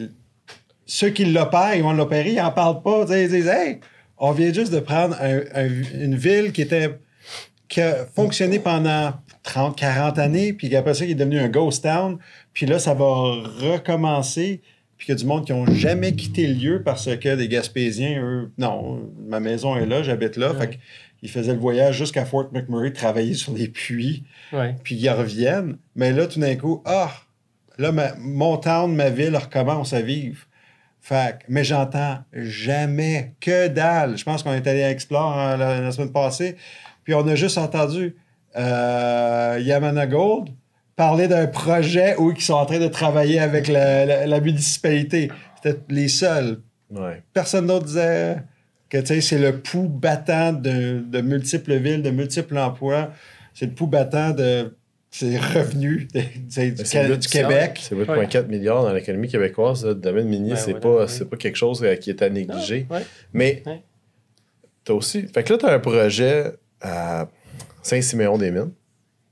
ceux 0.94 1.10
qui 1.10 1.26
l'opèrent, 1.26 1.74
ils 1.76 1.82
vont 1.82 1.94
l'opérer, 1.94 2.34
ils 2.34 2.36
n'en 2.36 2.52
parlent 2.52 2.84
pas. 2.84 3.06
Ils 3.10 3.28
disent, 3.28 3.48
hey, 3.48 3.80
on 4.20 4.32
vient 4.32 4.54
juste 4.54 4.72
de 4.72 4.80
prendre 4.80 5.18
une 5.96 6.16
ville 6.16 6.52
qui 6.52 6.62
était 6.62 7.00
qui 7.68 7.82
a 7.82 8.06
fonctionné 8.06 8.60
pendant 8.60 9.14
30, 9.42 9.76
40 9.76 10.20
années, 10.20 10.54
puis 10.54 10.74
après 10.76 10.94
ça, 10.94 11.04
qui 11.06 11.14
est 11.14 11.16
devenu 11.16 11.40
un 11.40 11.50
ghost 11.50 11.82
town. 11.82 12.20
Puis 12.54 12.68
là, 12.68 12.78
ça 12.78 12.94
va 12.94 13.06
recommencer. 13.06 14.62
Puis 14.96 15.08
qu'il 15.08 15.16
y 15.16 15.18
a 15.18 15.20
du 15.20 15.26
monde 15.26 15.48
qui 15.48 15.52
n'ont 15.52 15.66
jamais 15.66 16.14
quitté 16.14 16.46
le 16.46 16.54
lieu 16.54 16.84
parce 16.84 17.10
que 17.18 17.36
des 17.36 17.48
Gaspésiens, 17.48 18.22
eux, 18.22 18.52
non, 18.60 19.10
ma 19.26 19.40
maison 19.40 19.76
est 19.76 19.88
là, 19.88 20.04
j'habite 20.04 20.38
là. 20.38 20.54
Fait 20.54 20.80
qu'ils 21.20 21.30
faisaient 21.30 21.54
le 21.54 21.60
voyage 21.60 21.98
jusqu'à 21.98 22.26
Fort 22.26 22.50
McMurray, 22.54 22.94
travailler 22.94 23.34
sur 23.34 23.54
des 23.54 23.68
puits. 23.68 24.26
Puis 24.84 24.94
ils 24.94 25.10
reviennent. 25.10 25.78
Mais 25.96 26.12
là, 26.12 26.28
tout 26.28 26.40
d'un 26.40 26.56
coup, 26.56 26.84
ah, 26.86 27.12
là, 27.80 27.92
mon 28.20 28.58
town, 28.58 28.96
ma 28.96 29.10
ville 29.10 29.36
recommence 29.36 29.94
à 29.94 30.02
vivre. 30.02 30.46
Fait 31.04 31.40
mais 31.50 31.66
j'entends 31.66 32.20
jamais 32.32 33.34
que 33.42 33.68
dalle. 33.68 34.18
Je 34.18 34.24
pense 34.24 34.42
qu'on 34.42 34.54
est 34.54 34.66
allé 34.66 34.84
à 34.84 34.90
Explore 34.90 35.38
hein, 35.38 35.58
la, 35.58 35.92
semaine 35.92 36.14
passée, 36.14 36.56
puis 37.04 37.14
on 37.14 37.28
a 37.28 37.36
juste 37.36 37.58
entendu 37.58 38.16
euh, 38.56 39.60
Yamana 39.62 40.08
Gold 40.08 40.48
parler 40.96 41.28
d'un 41.28 41.48
projet 41.48 42.16
où 42.18 42.32
ils 42.32 42.40
sont 42.40 42.54
en 42.54 42.66
train 42.66 42.80
de 42.80 42.88
travailler 42.88 43.40
avec 43.40 43.68
la, 43.68 44.40
municipalité. 44.40 45.30
C'était 45.62 45.78
les 45.90 46.08
seuls. 46.08 46.62
Personne 47.34 47.68
d'autre 47.68 47.86
disait 47.86 48.38
que 48.90 49.04
c'est 49.04 49.40
le 49.40 49.60
pouls 49.60 49.90
battant 49.90 50.54
de, 50.54 51.04
de 51.06 51.20
multiples 51.20 51.76
villes, 51.76 52.02
de 52.02 52.12
multiples 52.12 52.58
emplois. 52.58 53.12
C'est 53.54 53.66
le 53.66 53.74
pouls 53.74 53.88
battant 53.88 54.32
de 54.32 54.74
c'est 55.14 55.38
revenu 55.38 56.08
du, 56.08 57.28
Québec. 57.30 57.80
C'est 57.80 57.96
8,4 57.96 58.48
milliards 58.48 58.82
dans 58.82 58.94
l'économie 58.94 59.28
québécoise. 59.28 59.86
Le 59.86 59.94
domaine 59.94 60.28
minier, 60.28 60.56
c'est 60.56 60.74
pas, 60.74 61.06
pas 61.06 61.38
quelque 61.38 61.56
chose 61.56 61.84
euh, 61.84 61.96
qui 61.96 62.10
est 62.10 62.24
à 62.24 62.30
négliger. 62.30 62.88
Mais 63.32 63.62
tu 64.84 64.92
as 64.92 64.96
aussi. 64.96 65.28
Fait 65.28 65.44
que 65.44 65.54
là, 65.54 65.60
tu 65.60 65.66
as 65.68 65.74
un 65.74 65.80
projet 65.80 66.54
à 66.82 67.28
Saint-Siméon-des-Mines. 67.84 68.72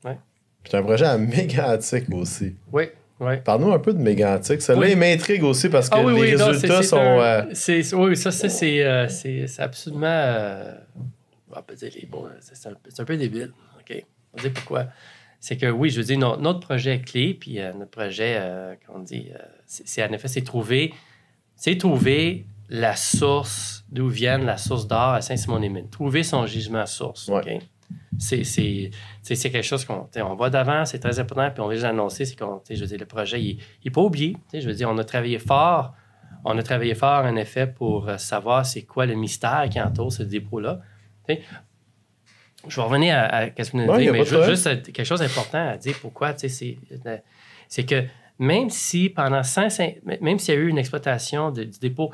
Puis 0.03 0.69
tu 0.69 0.75
as 0.75 0.79
un 0.79 0.83
projet 0.83 1.05
à 1.05 1.17
Mégantic 1.17 2.05
aussi. 2.13 2.55
Oui. 2.71 2.83
Oui. 3.19 3.37
Parle-nous 3.43 3.71
un 3.71 3.79
peu 3.79 3.93
de 3.93 3.99
Mégantic. 3.99 4.61
Ça, 4.61 4.75
là, 4.75 4.87
il 4.87 4.97
m'intrigue 4.97 5.43
aussi 5.43 5.69
parce 5.69 5.89
que 5.89 5.95
ah 5.95 6.11
les 6.11 6.35
résultats 6.35 6.83
sont. 6.83 6.97
Euh, 7.19 7.43
oui, 7.93 8.15
ça, 8.15 8.31
c'est 8.31 8.85
euh, 8.85 9.07
absolument. 9.57 10.61
on 11.49 11.55
va 11.55 11.75
dire 11.75 11.91
les 11.95 12.07
C'est 12.39 12.69
un, 12.69 12.73
un, 12.99 13.05
peu 13.05 13.17
débile. 13.17 13.51
OK? 13.79 14.05
On 14.33 14.37
va 14.37 14.43
dire 14.43 14.53
pourquoi 14.53 14.87
c'est 15.41 15.57
que 15.57 15.65
oui, 15.65 15.89
je 15.89 15.97
veux 15.99 16.05
dire, 16.05 16.19
notre, 16.19 16.59
projet 16.59 17.01
clé, 17.01 17.33
puis 17.33 17.59
euh, 17.59 17.73
notre 17.73 17.89
projet, 17.89 18.37
euh, 18.39 18.75
on 18.93 18.99
dit, 18.99 19.31
euh, 19.33 19.39
c'est 19.65 20.03
en 20.03 20.11
effet, 20.13 20.27
c'est 20.27 20.43
trouver, 20.43 20.93
c'est 21.55 21.77
trouver 21.77 22.45
la 22.69 22.95
source, 22.95 23.83
d'où 23.91 24.07
vient 24.07 24.37
la 24.37 24.57
source 24.57 24.87
d'or 24.87 25.13
à 25.15 25.21
Saint-Simon-des-Mines. 25.21 25.89
Trouver 25.89 26.21
son 26.21 26.45
gisement 26.45 26.85
source. 26.85 27.29
C'est 28.19 29.49
quelque 29.49 29.63
chose 29.63 29.83
qu'on 29.83 30.07
on 30.15 30.35
va 30.35 30.49
d'avant, 30.51 30.85
c'est 30.85 30.99
très 30.99 31.19
important, 31.19 31.49
puis 31.49 31.59
on 31.59 31.67
veut 31.67 31.81
l'annoncer, 31.81 32.25
c'est 32.25 32.35
qu'on, 32.35 32.61
je 32.69 32.79
veux 32.79 32.85
dire, 32.85 32.99
le 32.99 33.07
projet, 33.07 33.41
il 33.41 33.59
n'est 33.83 33.91
pas 33.91 34.01
oublié. 34.01 34.37
Je 34.53 34.59
veux 34.59 34.75
dire, 34.75 34.89
on 34.91 34.97
a 34.99 35.03
travaillé 35.03 35.39
fort, 35.39 35.95
on 36.45 36.55
a 36.55 36.61
travaillé 36.61 36.93
fort, 36.93 37.25
en 37.25 37.35
effet, 37.35 37.65
pour 37.65 38.11
savoir 38.19 38.63
c'est 38.63 38.83
quoi 38.83 39.07
le 39.07 39.15
mystère 39.15 39.67
qui 39.71 39.81
entoure 39.81 40.13
ce 40.13 40.21
dépôt-là. 40.21 40.81
Je 42.67 42.75
vais 42.75 42.81
revenir 42.81 43.15
à, 43.17 43.47
ce 43.47 43.51
que 43.51 43.71
vous 43.71 43.85
nous 43.85 44.11
mais 44.11 44.25
juste, 44.25 44.67
euh, 44.67 44.75
quelque 44.75 45.03
chose 45.03 45.19
d'important 45.19 45.69
à 45.69 45.77
dire 45.77 45.95
pourquoi, 46.01 46.29
euh, 46.29 47.17
c'est 47.67 47.85
que 47.85 48.03
même 48.39 48.69
si 48.69 49.09
pendant 49.09 49.43
5, 49.43 50.01
même 50.21 50.39
s'il 50.39 50.53
y 50.53 50.57
a 50.57 50.59
eu 50.59 50.67
une 50.67 50.77
exploitation 50.77 51.51
du 51.51 51.65
dépôt 51.79 52.11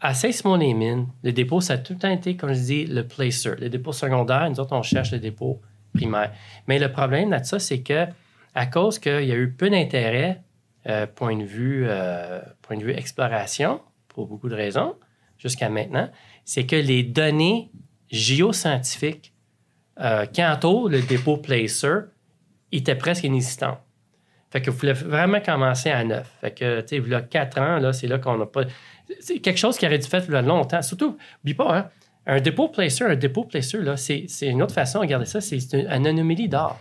à 0.00 0.14
Saint-Simon-les-Mines, 0.14 1.08
le 1.22 1.32
dépôt, 1.32 1.60
ça 1.60 1.74
a 1.74 1.78
tout 1.78 1.92
le 1.92 1.98
temps 1.98 2.10
été, 2.10 2.36
comme 2.36 2.54
je 2.54 2.60
dis, 2.60 2.86
le 2.86 3.06
placer. 3.06 3.50
Le 3.58 3.68
dépôt 3.68 3.92
secondaire, 3.92 4.48
nous 4.48 4.58
autres, 4.58 4.74
on 4.74 4.82
cherche 4.82 5.12
le 5.12 5.18
dépôt 5.18 5.60
primaire. 5.92 6.32
Mais 6.66 6.78
le 6.78 6.90
problème 6.90 7.30
de 7.30 7.44
ça, 7.44 7.58
c'est 7.58 7.82
que 7.82 8.06
à 8.54 8.66
cause 8.66 8.98
qu'il 8.98 9.24
y 9.24 9.32
a 9.32 9.36
eu 9.36 9.52
peu 9.52 9.68
d'intérêt, 9.68 10.42
euh, 10.86 11.06
point, 11.06 11.36
de 11.36 11.44
vue, 11.44 11.86
point 12.62 12.78
de 12.78 12.84
vue 12.84 12.92
exploration, 12.92 13.80
pour 14.08 14.26
beaucoup 14.26 14.48
de 14.48 14.54
raisons, 14.54 14.94
jusqu'à 15.38 15.68
maintenant, 15.68 16.08
c'est 16.44 16.66
que 16.66 16.76
les 16.76 17.02
données 17.02 17.70
géoscientifiques 18.10 19.34
euh, 20.00 20.26
quand 20.34 20.88
le 20.88 21.00
dépôt 21.02 21.36
Placer 21.36 22.00
était 22.72 22.94
presque 22.94 23.24
inexistant. 23.24 23.78
Fait 24.50 24.60
que 24.60 24.70
vous 24.70 24.78
voulez 24.78 24.92
vraiment 24.92 25.40
commencer 25.40 25.90
à 25.90 26.02
neuf. 26.02 26.28
Fait 26.40 26.50
que, 26.50 26.80
tu 26.80 26.88
sais, 26.88 26.96
il 26.96 27.12
y 27.12 27.28
quatre 27.28 27.60
ans, 27.60 27.78
là, 27.78 27.92
c'est 27.92 28.08
là 28.08 28.18
qu'on 28.18 28.36
n'a 28.36 28.46
pas. 28.46 28.62
C'est 29.20 29.38
quelque 29.38 29.58
chose 29.58 29.76
qui 29.76 29.86
aurait 29.86 29.98
dû 29.98 30.08
faire 30.08 30.42
longtemps. 30.42 30.82
Surtout, 30.82 31.16
n'oublie 31.44 31.54
pas, 31.54 31.76
hein, 31.76 31.88
un 32.26 32.40
dépôt 32.40 32.68
placer, 32.68 33.04
un 33.04 33.14
dépôt 33.14 33.44
placer, 33.44 33.78
là, 33.78 33.96
c'est, 33.96 34.26
une 34.42 34.62
autre 34.62 34.74
façon 34.74 34.98
de 34.98 35.04
regarder 35.04 35.26
ça, 35.26 35.40
c'est 35.40 35.58
une, 35.72 35.86
anomalie 35.86 36.48
d'or. 36.48 36.80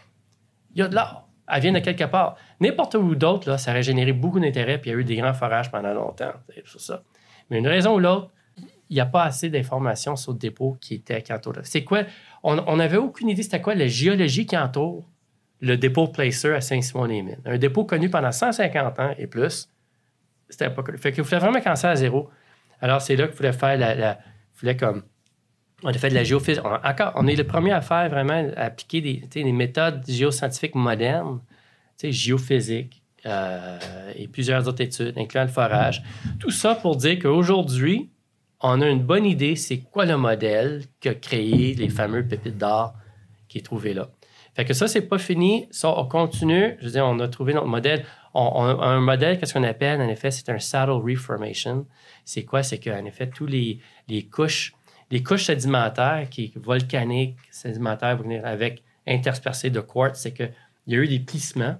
Il 0.73 0.79
y 0.79 0.81
a 0.81 0.87
de 0.87 0.95
l'or. 0.95 1.27
Elle 1.51 1.61
vient 1.61 1.71
de 1.71 1.79
quelque 1.79 2.03
part. 2.03 2.37
N'importe 2.59 2.95
où 2.95 3.15
d'autre, 3.15 3.49
là, 3.49 3.57
ça 3.57 3.71
aurait 3.71 3.83
généré 3.83 4.13
beaucoup 4.13 4.39
d'intérêt, 4.39 4.77
puis 4.77 4.91
il 4.91 4.93
y 4.93 4.95
a 4.95 4.99
eu 4.99 5.03
des 5.03 5.15
grands 5.15 5.33
forages 5.33 5.71
pendant 5.71 5.93
longtemps. 5.93 6.31
C'est 6.65 6.79
ça. 6.79 7.03
Mais 7.49 7.57
une 7.57 7.67
raison 7.67 7.95
ou 7.95 7.99
l'autre, 7.99 8.29
il 8.89 8.95
n'y 8.95 9.01
a 9.01 9.05
pas 9.05 9.23
assez 9.23 9.49
d'informations 9.49 10.15
sur 10.15 10.33
le 10.33 10.39
dépôt 10.39 10.77
qui 10.81 10.95
était 10.95 11.15
à 11.15 11.21
Canto. 11.21 11.53
C'est 11.63 11.83
quoi? 11.83 12.03
On 12.43 12.75
n'avait 12.77 12.97
aucune 12.97 13.29
idée 13.29 13.43
c'était 13.43 13.61
quoi 13.61 13.75
la 13.75 13.87
géologie 13.87 14.45
qui 14.45 14.57
entoure 14.57 15.07
le 15.61 15.77
dépôt 15.77 16.07
Placer 16.07 16.53
à 16.53 16.61
Saint-Simon-les-Mines. 16.61 17.41
Un 17.45 17.57
dépôt 17.57 17.85
connu 17.85 18.09
pendant 18.09 18.31
150 18.31 18.99
ans 18.99 19.13
et 19.17 19.27
plus. 19.27 19.69
C'était 20.49 20.69
pas 20.69 20.83
connu. 20.83 20.97
Fait 20.97 21.11
qu'il 21.11 21.23
fallait 21.23 21.41
vraiment 21.41 21.61
commencer 21.61 21.87
à 21.87 21.95
zéro. 21.95 22.29
Alors, 22.81 23.01
c'est 23.01 23.15
là 23.15 23.27
qu'il 23.27 23.35
fallait 23.35 23.51
faire 23.51 23.77
la, 23.77 24.17
la 24.63 24.73
comme 24.75 25.03
on 25.83 25.89
a 25.89 25.93
fait 25.93 26.09
de 26.09 26.15
la 26.15 26.23
géophysique. 26.23 26.63
On, 26.65 26.77
on 27.15 27.27
est 27.27 27.35
le 27.35 27.43
premier 27.45 27.71
à 27.71 27.81
faire 27.81 28.09
vraiment, 28.09 28.49
appliquer 28.57 29.01
des, 29.01 29.43
des 29.43 29.51
méthodes 29.51 30.03
géoscientifiques 30.07 30.75
modernes, 30.75 31.39
géophysique 32.01 33.01
euh, 33.25 33.77
et 34.15 34.27
plusieurs 34.27 34.67
autres 34.67 34.81
études, 34.81 35.17
incluant 35.17 35.43
le 35.43 35.49
forage. 35.49 36.03
Tout 36.39 36.51
ça 36.51 36.75
pour 36.75 36.95
dire 36.95 37.19
qu'aujourd'hui, 37.19 38.09
on 38.61 38.81
a 38.81 38.87
une 38.87 39.03
bonne 39.03 39.25
idée, 39.25 39.55
c'est 39.55 39.79
quoi 39.79 40.05
le 40.05 40.17
modèle 40.17 40.83
qui 40.99 41.09
a 41.09 41.15
créé 41.15 41.73
les 41.75 41.89
fameux 41.89 42.27
pépites 42.27 42.57
d'or 42.57 42.93
qui 43.47 43.59
est 43.59 43.61
trouvé 43.61 43.93
là. 43.93 44.09
Fait 44.55 44.65
que 44.65 44.73
ça, 44.73 44.87
c'est 44.87 45.01
pas 45.01 45.17
fini. 45.17 45.67
Ça, 45.71 45.97
on 45.97 46.05
continue. 46.05 46.75
Je 46.79 46.85
veux 46.85 46.91
dire, 46.91 47.05
on 47.05 47.19
a 47.19 47.27
trouvé 47.27 47.53
notre 47.53 47.67
modèle. 47.67 48.05
On, 48.33 48.65
a 48.65 48.85
un 48.85 48.99
modèle, 48.99 49.39
qu'est-ce 49.39 49.53
qu'on 49.53 49.63
appelle, 49.63 50.01
en 50.01 50.07
effet, 50.09 50.31
c'est 50.31 50.49
un 50.49 50.59
saddle 50.59 50.91
reformation. 50.91 51.87
C'est 52.25 52.43
quoi? 52.43 52.61
C'est 52.61 52.79
qu'en 52.79 53.05
effet, 53.05 53.27
tous 53.27 53.45
les, 53.45 53.79
couches, 54.31 54.73
les 55.11 55.23
couches 55.23 55.45
sédimentaires 55.45 56.27
qui 56.29 56.51
volcaniques, 56.55 57.37
sédimentaires, 57.51 58.19
avec 58.43 58.83
interspersées 59.07 59.69
de 59.69 59.79
quartz, 59.79 60.19
c'est 60.19 60.33
qu'il 60.33 60.51
y 60.87 60.95
a 60.95 60.99
eu 60.99 61.07
des 61.07 61.19
plissements, 61.19 61.77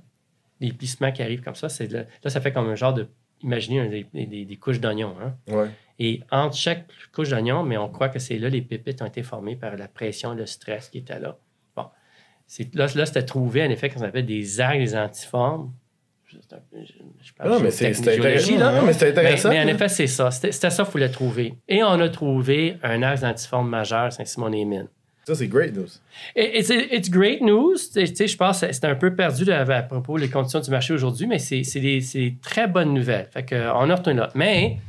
des 0.61 0.71
plissements 0.71 1.11
qui 1.11 1.21
arrivent 1.21 1.43
comme 1.43 1.55
ça. 1.55 1.67
Là, 1.67 2.03
là, 2.23 2.29
ça 2.29 2.41
fait 2.41 2.53
comme 2.53 2.69
un 2.69 2.75
genre 2.75 2.93
de, 2.93 3.07
imaginez 3.43 4.07
des, 4.13 4.57
couches 4.57 4.79
d'oignons. 4.79 5.15
Hein? 5.21 5.69
Et 5.99 6.21
entre 6.31 6.55
chaque 6.55 6.85
couche 7.13 7.29
d'oignon, 7.29 7.63
mais 7.63 7.77
on 7.77 7.89
croit 7.89 8.09
que 8.09 8.19
c'est 8.19 8.37
là 8.37 8.49
les 8.49 8.61
pépites 8.61 9.01
ont 9.01 9.05
été 9.05 9.21
formées 9.21 9.57
par 9.57 9.75
la 9.75 9.87
pression, 9.87 10.33
le 10.33 10.45
stress 10.45 10.89
qui 10.89 10.99
était 10.99 11.19
là. 11.19 11.37
Bon. 11.75 11.87
Là, 12.73 12.87
là 12.95 13.05
c'était 13.05 13.25
trouvé, 13.25 13.63
en 13.65 13.69
effet, 13.69 13.89
qu'on 13.89 14.01
appelle 14.01 14.25
des 14.25 14.61
algues 14.61 14.81
des 14.81 14.95
antiformes. 14.95 15.73
Je, 16.25 16.37
non, 17.43 17.59
mais 17.59 17.71
c'est 17.71 17.87
intéressant. 17.87 18.51
mais, 18.85 19.03
intéressant. 19.03 19.49
Mais, 19.49 19.59
en 19.61 19.67
effet, 19.67 19.89
c'est 19.89 20.05
ça. 20.05 20.29
C'était 20.29 20.51
ça 20.51 20.83
qu'il 20.83 20.91
fallait 20.91 21.09
trouver. 21.09 21.55
Et 21.67 21.81
on 21.83 21.99
a 21.99 22.09
trouvé 22.09 22.77
un 22.83 23.01
axe 23.01 23.21
d'antiforme 23.21 23.67
majeur, 23.67 24.13
Saint-Simon-les-Mines. 24.13 24.89
Ça, 25.29 25.35
c'est 25.35 25.47
great 25.47 25.75
news. 25.75 25.89
It's, 26.35 26.71
it's 26.71 27.07
great 27.07 27.39
news. 27.41 27.77
je 27.93 28.35
pense 28.35 28.61
que 28.61 28.71
c'est 28.71 28.85
un 28.85 28.95
peu 28.95 29.13
perdu 29.13 29.51
à, 29.51 29.83
propos 29.83 30.17
des 30.17 30.27
conditions 30.27 30.59
du 30.59 30.71
marché 30.71 30.91
aujourd'hui, 30.91 31.27
mais 31.27 31.37
c'est 31.37 31.61
des, 31.79 32.35
très 32.41 32.67
bonnes 32.67 32.95
nouvelles. 32.95 33.27
Fait 33.31 33.43
que, 33.43 33.71
on 33.75 33.91
a 33.91 33.95
retenu 33.95 34.17
là. 34.17 34.31
Mais 34.33 34.79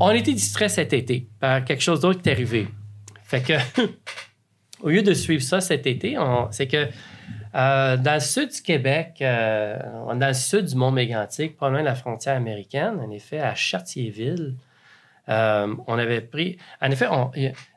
on 0.00 0.10
été 0.12 0.32
distrait 0.32 0.70
cet 0.70 0.94
été 0.94 1.26
par 1.38 1.62
quelque 1.66 1.82
chose 1.82 2.00
d'autre 2.00 2.22
qui 2.22 2.30
est 2.30 2.32
arrivé. 2.32 2.68
Fait 3.24 3.42
que, 3.42 3.52
au 4.80 4.88
lieu 4.88 5.02
de 5.02 5.12
suivre 5.12 5.42
ça 5.42 5.60
cet 5.60 5.86
été, 5.86 6.16
c'est 6.52 6.68
que 6.68 6.88
euh, 7.54 7.98
dans 7.98 8.14
le 8.14 8.20
sud 8.20 8.48
du 8.48 8.62
Québec, 8.62 9.18
euh, 9.20 9.76
dans 10.14 10.28
le 10.28 10.32
sud 10.32 10.64
du 10.64 10.74
Mont-Mégantic, 10.74 11.58
pas 11.58 11.68
loin 11.68 11.80
de 11.80 11.84
la 11.84 11.96
frontière 11.96 12.36
américaine, 12.36 12.98
en 12.98 13.10
effet, 13.10 13.40
à 13.40 13.54
Chartierville, 13.54 14.54
euh, 15.28 15.74
on 15.86 15.98
avait 15.98 16.22
pris. 16.22 16.56
En 16.80 16.90
effet, 16.90 17.04
dans 17.08 17.30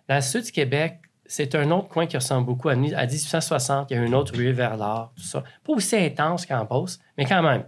le 0.08 0.21
sud 0.21 0.45
du 0.45 0.54
Québec, 0.54 0.99
c'est 1.25 1.55
un 1.55 1.71
autre 1.71 1.88
coin 1.88 2.05
qui 2.05 2.17
ressemble 2.17 2.45
beaucoup 2.45 2.69
à, 2.69 2.75
1860. 2.75 3.91
Il 3.91 3.97
y 3.97 3.99
a 3.99 4.03
une 4.03 4.15
autre 4.15 4.35
ruée 4.35 4.51
vers 4.51 4.77
l'art, 4.77 5.11
tout 5.15 5.23
ça. 5.23 5.43
Pas 5.63 5.73
aussi 5.73 5.95
intense 5.95 6.45
qu'en 6.45 6.65
Beauce, 6.65 6.99
mais 7.17 7.25
quand 7.25 7.41
même. 7.41 7.63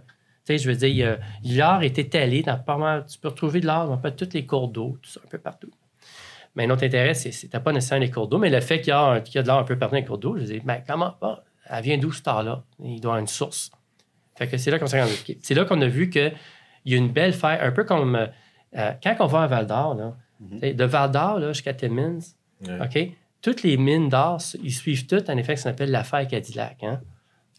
Tu 0.46 0.56
sais, 0.56 0.58
je 0.58 0.70
veux 0.70 0.76
dire, 0.76 1.18
l'art 1.44 1.82
est 1.82 1.98
étalé 1.98 2.42
dans 2.42 2.58
pas 2.58 2.76
mal. 2.78 3.04
Tu 3.06 3.18
peux 3.18 3.28
retrouver 3.28 3.60
de 3.60 3.66
l'art 3.66 3.86
dans 3.86 3.98
pas 3.98 4.10
tous 4.10 4.32
les 4.32 4.46
cours 4.46 4.68
d'eau, 4.68 4.96
tout 5.02 5.10
ça, 5.10 5.20
un 5.24 5.28
peu 5.28 5.38
partout. 5.38 5.70
Mais 6.54 6.66
notre 6.66 6.84
intérêt, 6.84 7.14
c'est 7.14 7.48
pas 7.58 7.72
nécessairement 7.72 8.04
les 8.04 8.10
cours 8.10 8.26
d'eau, 8.28 8.38
mais 8.38 8.50
le 8.50 8.60
fait 8.60 8.80
qu'il 8.80 8.88
y, 8.88 8.92
a, 8.92 9.20
de 9.20 9.46
l'art 9.46 9.58
un 9.58 9.64
peu 9.64 9.78
partout 9.78 9.94
dans 9.94 10.00
les 10.00 10.06
cours 10.06 10.18
d'eau, 10.18 10.36
je 10.36 10.40
veux 10.42 10.46
dire, 10.46 10.62
mais 10.64 10.82
comment 10.86 11.10
pas? 11.10 11.44
Elle 11.66 11.84
vient 11.84 11.98
d'où 11.98 12.12
ce 12.12 12.22
art-là? 12.24 12.64
Il 12.82 13.00
doit 13.00 13.12
avoir 13.12 13.20
une 13.20 13.26
source. 13.26 13.70
Fait 14.36 14.46
que 14.46 14.56
c'est 14.56 14.70
là 14.70 14.78
qu'on 14.78 14.86
s'est 14.86 15.02
C'est 15.42 15.54
là 15.54 15.64
qu'on 15.64 15.80
a 15.82 15.86
vu 15.86 16.08
qu'il 16.08 16.32
y 16.86 16.94
a 16.94 16.96
une 16.96 17.12
belle 17.12 17.32
faille, 17.34 17.58
un 17.60 17.72
peu 17.72 17.84
comme 17.84 18.16
euh, 18.16 18.26
euh, 18.76 18.92
quand 19.02 19.16
on 19.20 19.26
va 19.26 19.42
à 19.42 19.46
Val 19.46 19.66
d'Or, 19.66 19.96
Mhm. 20.40 20.58
t'sais, 20.58 20.74
de 20.74 20.84
Val 20.84 21.10
d'Or 21.10 21.40
jusqu'à 21.52 21.74
Timmins. 21.74 22.18
OK? 22.62 22.98
Toutes 23.48 23.62
les 23.62 23.78
mines 23.78 24.10
d'or, 24.10 24.42
ils 24.62 24.74
suivent 24.74 25.06
toutes 25.06 25.30
un 25.30 25.36
effet 25.38 25.54
qui 25.54 25.62
s'appelle 25.62 25.90
l'affaire 25.90 26.28
Cadillac. 26.28 26.82
Hein? 26.82 27.00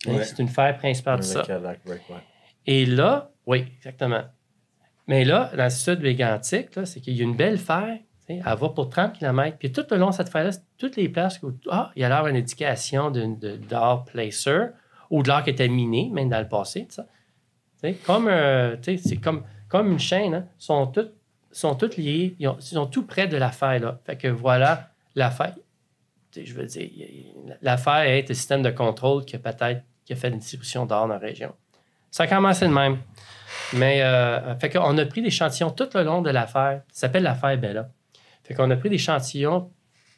Ouais. 0.05 0.23
C'est 0.23 0.37
une 0.37 0.47
fer 0.47 0.77
principale 0.77 1.17
de 1.17 1.23
ça. 1.23 1.41
Cadillac 1.41 1.79
ouais. 1.87 1.99
Et 2.67 2.85
là, 2.85 3.31
oui, 3.47 3.65
exactement. 3.77 4.21
Mais 5.07 5.25
là, 5.25 5.49
dans 5.57 5.63
le 5.63 5.69
sud 5.71 6.01
mégantique, 6.01 6.75
là, 6.75 6.85
c'est 6.85 6.99
qu'il 6.99 7.15
y 7.15 7.21
a 7.21 7.23
une 7.23 7.35
belle 7.35 7.57
fer, 7.57 7.97
elle 8.27 8.43
va 8.43 8.69
pour 8.69 8.87
30 8.87 9.13
km. 9.13 9.57
Puis 9.57 9.71
tout 9.71 9.83
le 9.89 9.97
long 9.97 10.11
de 10.11 10.13
cette 10.13 10.29
fer-là, 10.29 10.51
toutes 10.77 10.95
les 10.95 11.09
places 11.09 11.41
où 11.41 11.53
ah, 11.71 11.91
il 11.95 12.03
y 12.03 12.05
a 12.05 12.09
l'air 12.09 12.27
une 12.27 12.35
indication 12.35 13.09
d'or 13.09 14.05
placer 14.05 14.67
ou 15.09 15.23
de 15.23 15.27
l'or 15.27 15.43
qui 15.43 15.49
était 15.49 15.69
miné, 15.69 16.11
même 16.13 16.29
dans 16.29 16.39
le 16.39 16.47
passé. 16.47 16.87
Comme, 18.05 18.27
euh, 18.27 18.75
c'est 18.83 19.17
comme, 19.17 19.43
comme 19.67 19.91
une 19.91 19.97
chaîne, 19.97 20.35
hein, 20.35 20.45
sont 20.59 20.85
toutes 20.85 21.15
sont 21.51 21.73
toutes 21.73 21.97
liées, 21.97 22.35
ils, 22.37 22.47
ont- 22.47 22.57
ils 22.59 22.63
sont 22.63 22.85
tout 22.85 23.07
près 23.07 23.27
de 23.27 23.35
l'affaire. 23.37 23.79
Là. 23.79 23.99
Fait 24.05 24.15
que 24.15 24.27
voilà, 24.27 24.91
tu 25.15 25.21
sais, 25.21 25.53
Je 26.35 26.53
veux 26.53 26.65
dire, 26.65 26.89
l'affaire 27.61 28.01
est 28.01 28.27
le 28.27 28.35
système 28.35 28.61
de 28.61 28.69
contrôle 28.69 29.25
qui 29.25 29.35
a 29.35 29.39
peut-être 29.39 29.83
qui 30.05 30.13
a 30.13 30.15
fait 30.15 30.29
une 30.29 30.39
distribution 30.39 30.85
d'or 30.85 31.07
dans 31.07 31.13
la 31.13 31.19
région. 31.19 31.53
Ça 32.11 32.23
a 32.23 32.27
commencé 32.27 32.67
de 32.67 32.73
même. 32.73 32.97
Mais, 33.73 34.01
euh, 34.01 34.55
fait 34.55 34.69
qu'on 34.69 34.97
a 34.97 35.05
pris 35.05 35.21
des 35.21 35.27
échantillons 35.27 35.69
tout 35.69 35.87
le 35.93 36.03
long 36.03 36.21
de 36.21 36.31
l'affaire. 36.31 36.81
Ça 36.91 37.01
s'appelle 37.01 37.23
l'affaire 37.23 37.55
Bella. 37.57 37.89
Fait 38.43 38.55
qu'on 38.55 38.69
a 38.71 38.75
pris 38.75 38.89
des 38.89 38.95
échantillons, 38.95 39.69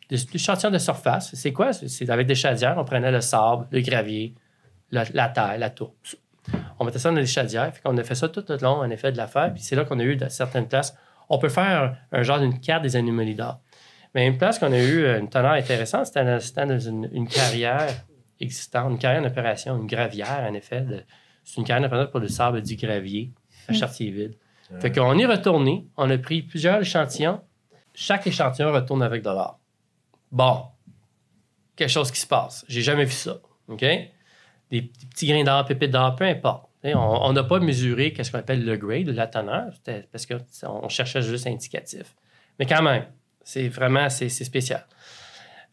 des, 0.10 0.24
échantillons 0.34 0.72
de 0.72 0.78
surface. 0.78 1.36
C'est 1.36 1.52
quoi? 1.52 1.74
C'est- 1.74 2.10
avec 2.10 2.28
des 2.28 2.36
chaudières. 2.36 2.76
On 2.78 2.86
prenait 2.86 3.12
le 3.12 3.20
sable, 3.20 3.68
le 3.72 3.82
gravier, 3.82 4.34
la, 4.92 5.06
terre, 5.06 5.58
la 5.58 5.70
tourbe. 5.70 5.94
On 6.80 6.86
mettait 6.86 7.00
ça 7.00 7.10
dans 7.10 7.16
des 7.16 7.26
chaudières. 7.26 7.74
Fait 7.74 7.82
qu'on 7.82 7.98
a 7.98 8.04
fait 8.04 8.16
ça 8.16 8.30
tout 8.30 8.46
le 8.48 8.58
long, 8.58 8.78
en 8.78 8.90
effet, 8.90 9.12
de 9.12 9.18
l'affaire. 9.18 9.54
Puis 9.54 9.62
c'est 9.62 9.76
là 9.76 9.84
qu'on 9.84 10.00
a 10.00 10.04
eu 10.04 10.16
de 10.16 10.30
certaines 10.30 10.68
places. 10.68 10.96
On 11.30 11.38
peut 11.38 11.50
faire 11.50 11.96
un, 12.12 12.20
un 12.20 12.24
genre 12.24 12.40
d'une 12.40 12.60
carte 12.60 12.84
des 12.84 12.96
anomalies 12.96 13.36
d'or. 13.36 13.60
Mais 14.14 14.28
une 14.28 14.38
place 14.38 14.60
qu'on 14.60 14.72
a 14.72 14.80
eu 14.80 15.04
euh, 15.04 15.20
une 15.20 15.30
teneur 15.30 15.52
intéressante, 15.54 16.06
c'était 16.08 16.26
dans, 16.26 16.40
c'était 16.40 16.66
dans 16.66 16.80
une, 16.80 17.10
une 17.14 17.28
carrière 17.28 17.88
existante, 18.40 18.92
une 18.92 18.98
carrière 19.00 19.22
d'opération, 19.22 19.78
une 19.78 19.88
gravière, 19.88 20.46
en 20.50 20.54
effet. 20.54 20.82
de- 20.82 21.04
c'est 21.44 21.58
une 21.58 21.64
carrière 21.66 21.88
d'opération 21.88 22.12
pour 22.12 22.20
le 22.20 22.28
sable 22.28 22.62
du 22.62 22.76
gravier 22.76 23.32
à 23.68 23.74
Chartierville. 23.74 24.36
Fait 24.80 24.92
qu'on 24.92 25.18
est 25.20 25.26
retourné, 25.26 25.86
on 25.98 26.10
a 26.10 26.18
pris 26.18 26.44
plusieurs 26.44 26.80
échantillons. 26.82 27.42
Chaque 27.94 28.26
échantillon 28.28 28.72
retourne 28.72 29.04
avec 29.04 29.22
de 29.22 29.30
l'or. 29.30 29.60
Bon, 30.32 30.64
quelque 31.76 31.90
chose 31.90 32.10
qui 32.12 32.20
se 32.20 32.28
passe. 32.28 32.64
J'ai 32.70 32.82
jamais 32.82 33.04
vu 33.06 33.12
ça. 33.12 33.38
OK? 33.68 33.80
Des, 33.82 34.10
des 34.70 34.82
petits 35.10 35.28
grains 35.28 35.44
d'or, 35.44 35.66
pépites 35.66 35.92
d'or, 35.92 36.16
peu 36.16 36.24
importe. 36.26 36.70
T'sais, 36.82 36.94
On 36.96 37.34
n'a 37.34 37.44
pas 37.44 37.60
mesuré 37.60 38.14
ce 38.22 38.32
qu'on 38.32 38.40
appelle 38.40 38.64
le 38.66 38.76
grade, 38.78 39.08
la 39.08 39.28
teneur, 39.28 39.74
c'était 39.76 40.08
parce 40.12 40.26
qu'on 40.26 40.90
cherchait 40.90 41.22
juste 41.22 41.46
indicatif. 41.48 42.16
Mais 42.58 42.66
quand 42.66 42.82
même, 42.82 43.06
c'est 43.44 43.68
vraiment 43.68 44.10
c'est 44.10 44.30
spécial. 44.30 44.86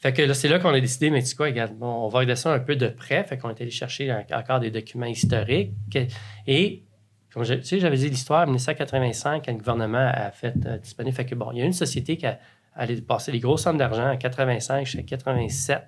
Fait 0.00 0.12
que 0.12 0.32
c'est 0.32 0.48
là 0.48 0.58
qu'on 0.60 0.68
a 0.72 0.80
décidé, 0.80 1.10
mais 1.10 1.20
tu 1.20 1.26
sais 1.26 1.34
quoi, 1.36 1.48
on 1.80 2.08
va 2.08 2.18
regarder 2.20 2.36
ça 2.40 2.52
un 2.52 2.60
peu 2.60 2.76
de 2.76 2.86
près. 2.88 3.24
Fait 3.24 3.36
qu'on 3.36 3.50
est 3.50 3.60
allé 3.60 3.70
chercher 3.72 4.12
en- 4.12 4.24
encore 4.32 4.60
des 4.60 4.70
documents 4.70 5.06
historiques. 5.06 5.72
que- 5.92 6.06
Et, 6.46 6.84
comme 7.32 7.42
je, 7.44 7.54
tu 7.54 7.64
sais, 7.64 7.80
j'avais 7.80 7.96
dit 7.96 8.08
l'histoire, 8.08 8.42
en 8.42 8.46
1985, 8.46 9.44
quand 9.44 9.52
le 9.52 9.58
gouvernement 9.58 10.08
a 10.14 10.30
fait 10.30 10.54
euh, 10.66 10.78
disponible. 10.78 11.16
Fait 11.16 11.26
que 11.26 11.34
bon, 11.34 11.50
il 11.52 11.58
y 11.58 11.62
a 11.62 11.64
une 11.64 11.72
société 11.72 12.16
qui 12.16 12.26
a 12.26 12.38
allé 12.76 13.00
passer 13.02 13.32
des 13.32 13.40
grosses 13.40 13.64
sommes 13.64 13.76
d'argent 13.78 14.08
en 14.12 14.16
85 14.16 14.86
jusqu'à 14.86 15.02
87 15.02 15.82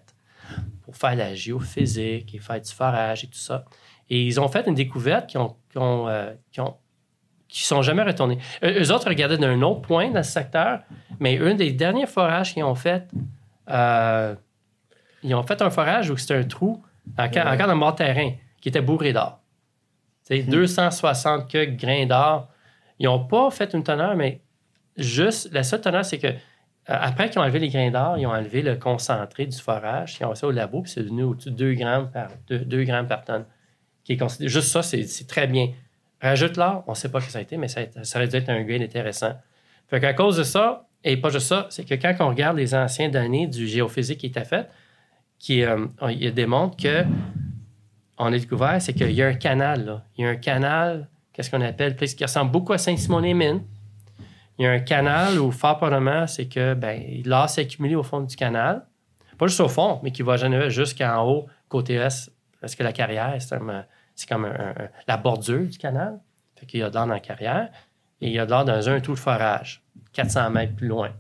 pour 0.83 0.97
faire 0.97 1.15
la 1.15 1.35
géophysique 1.37 2.35
et 2.35 2.39
faire 2.41 2.61
du 2.61 2.71
forage 2.73 3.23
et 3.23 3.29
tout 3.29 3.39
ça. 3.39 3.65
Et 4.09 4.25
ils 4.27 4.41
ont 4.41 4.49
fait 4.49 4.67
une 4.67 4.75
découverte 4.75 5.29
qui 5.29 5.39
qui 5.71 5.79
ont, 5.79 6.09
euh, 6.09 6.35
qui 6.51 6.61
ont 6.61 6.77
qui 7.51 7.65
sont 7.65 7.83
jamais 7.83 8.03
retournés. 8.03 8.39
Eux, 8.63 8.81
eux 8.83 8.93
autres 8.93 9.09
regardaient 9.09 9.39
d'un 9.39 9.61
autre 9.63 9.83
point 9.83 10.11
dans 10.11 10.23
ce 10.23 10.31
secteur, 10.31 10.81
mais 11.19 11.39
un 11.39 11.55
des 11.55 11.73
derniers 11.73 12.07
forages 12.07 12.55
qu'ils 12.55 12.63
ont 12.65 12.75
fait, 12.77 13.09
euh, 13.71 14.35
ils 15.23 15.35
ont 15.35 15.43
fait 15.43 15.61
un 15.63 15.71
forage 15.71 16.11
où 16.11 16.17
c'était 16.17 16.35
un 16.37 16.45
trou, 16.45 16.83
encore, 17.19 17.45
Ouais. 17.45 17.51
encore 17.51 17.67
dans 17.77 17.89
le 17.91 17.95
terrain, 17.95 18.31
qui 18.61 18.69
était 18.69 18.81
bourré 18.81 19.13
d'or. 19.13 19.41
Tu 20.29 20.37
sais, 20.37 20.43
260 20.43 21.51
que 21.51 21.65
grains 21.65 22.07
d'or. 22.07 22.49
Ils 22.99 23.07
n'ont 23.07 23.25
pas 23.27 23.51
fait 23.51 23.73
une 23.75 23.83
teneur, 23.83 24.15
mais 24.15 24.41
juste, 24.97 25.51
la 25.53 25.63
seule 25.63 25.81
teneur, 25.81 26.05
c'est 26.05 26.19
que 26.19 26.27
euh, 26.29 26.35
après 26.87 27.31
qu'ils 27.31 27.39
ont 27.41 27.43
enlevé 27.43 27.59
les 27.59 27.69
grains 27.69 27.91
d'or, 27.91 28.17
ils 28.19 28.27
ont 28.27 28.31
enlevé 28.33 28.63
le 28.63 28.77
concentré 28.77 29.47
du 29.47 29.57
forage, 29.59 30.19
ils 30.21 30.25
ont 30.25 30.31
fait 30.31 30.41
ça 30.41 30.47
au 30.47 30.51
labo, 30.51 30.83
puis 30.83 30.93
c'est 30.93 31.03
devenu 31.03 31.23
au-dessus 31.25 31.51
de 31.51 31.57
2 31.57 31.75
grammes 31.75 32.11
par, 32.11 32.29
2, 32.49 32.85
grammes 32.85 33.07
par 33.07 33.25
tonne. 33.25 33.45
Qui 34.05 34.13
est 34.13 34.17
considéré- 34.17 34.49
juste 34.51 34.69
ça, 34.69 34.83
c'est 34.83 35.03
c'est 35.05 35.27
très 35.27 35.47
bien. 35.47 35.69
Rajoute 36.21 36.57
l'or, 36.57 36.85
on 36.87 36.93
ne 36.93 36.97
sait 36.97 37.11
pas 37.11 37.21
ce 37.21 37.27
que 37.27 37.33
ça 37.33 37.39
a 37.39 37.43
été, 37.43 37.57
mais 37.57 37.69
ça, 37.69 37.81
ça 38.03 38.19
aurait 38.19 38.29
dû 38.29 38.37
être 38.37 38.51
un 38.51 38.63
gain 38.63 38.81
intéressant. 38.83 39.33
Fait 39.89 40.01
qu'à 40.01 40.13
cause 40.13 40.37
de 40.37 40.43
ça, 40.43 40.87
et 41.03 41.17
pas 41.17 41.31
juste 41.31 41.47
ça, 41.47 41.67
c'est 41.71 41.85
que 41.85 41.95
quand 41.95 42.15
on 42.21 42.29
regarde 42.29 42.57
les 42.57 42.75
anciens 42.75 43.09
données 43.09 43.47
du 43.47 43.67
géophysique 43.67 44.19
qui 44.19 44.27
était 44.27 44.45
fait, 44.45 44.69
qui 45.39 45.65
euh, 45.65 45.87
démontre 46.35 46.77
que 46.77 47.05
on 48.19 48.27
a 48.27 48.31
découvert, 48.39 48.81
c'est 48.83 48.93
qu'il 48.93 49.13
y 49.13 49.23
a 49.23 49.29
un 49.29 49.35
canal. 49.35 49.85
Là. 49.87 50.05
Il 50.19 50.25
y 50.25 50.29
a 50.29 50.31
un 50.31 50.37
canal, 50.37 51.09
qu'est-ce 51.33 51.51
qu'on 51.51 51.63
appelle, 51.63 51.97
qui 51.97 52.23
ressemble 52.23 52.51
beaucoup 52.53 52.75
à 52.75 52.79
Saint-Simon-les-Mines. 52.79 53.63
Il 54.59 54.65
y 54.65 54.67
a 54.67 54.73
un 54.73 54.81
canal 54.81 55.39
où, 55.41 55.51
fort 55.51 55.79
probablement, 55.79 56.27
c'est 56.27 56.47
que 56.47 56.75
ben, 56.75 57.03
l'or 57.25 57.49
s'est 57.49 57.63
accumulé 57.63 57.95
au 57.95 58.03
fond 58.03 58.21
du 58.21 58.37
canal. 58.37 58.85
Pas 59.39 59.47
juste 59.47 59.61
au 59.61 59.69
fond, 59.69 60.01
mais 60.03 60.11
qui 60.11 60.21
va 60.21 60.37
générer 60.37 60.69
jusqu'en 60.69 61.27
haut, 61.27 61.47
côté 61.71 61.95
est, 61.95 62.31
parce 62.61 62.75
que 62.75 62.83
la 62.83 62.93
carrière, 62.93 63.35
c'est 63.39 63.55
un- 63.55 63.87
c'est 64.21 64.29
comme 64.29 64.53
la 65.09 65.17
bordure 65.17 65.67
du 65.67 65.79
canal. 65.79 66.21
Fait 66.57 66.67
qu'il 66.67 66.81
y 66.81 66.83
a 66.83 66.91
de 66.91 66.95
l'or 66.95 67.07
dans 67.07 67.15
la 67.15 67.21
carrière 67.21 67.71
et 68.21 68.27
il 68.27 68.33
y 68.33 68.39
a 68.39 68.45
de 68.45 68.51
l'or 68.51 68.67
dans 68.67 68.89
un 68.89 69.01
trou 69.01 69.15
de 69.15 69.19
forage, 69.19 69.83
400 70.13 70.51
mètres 70.51 70.77
plus 70.77 70.89
loin. 70.89 71.11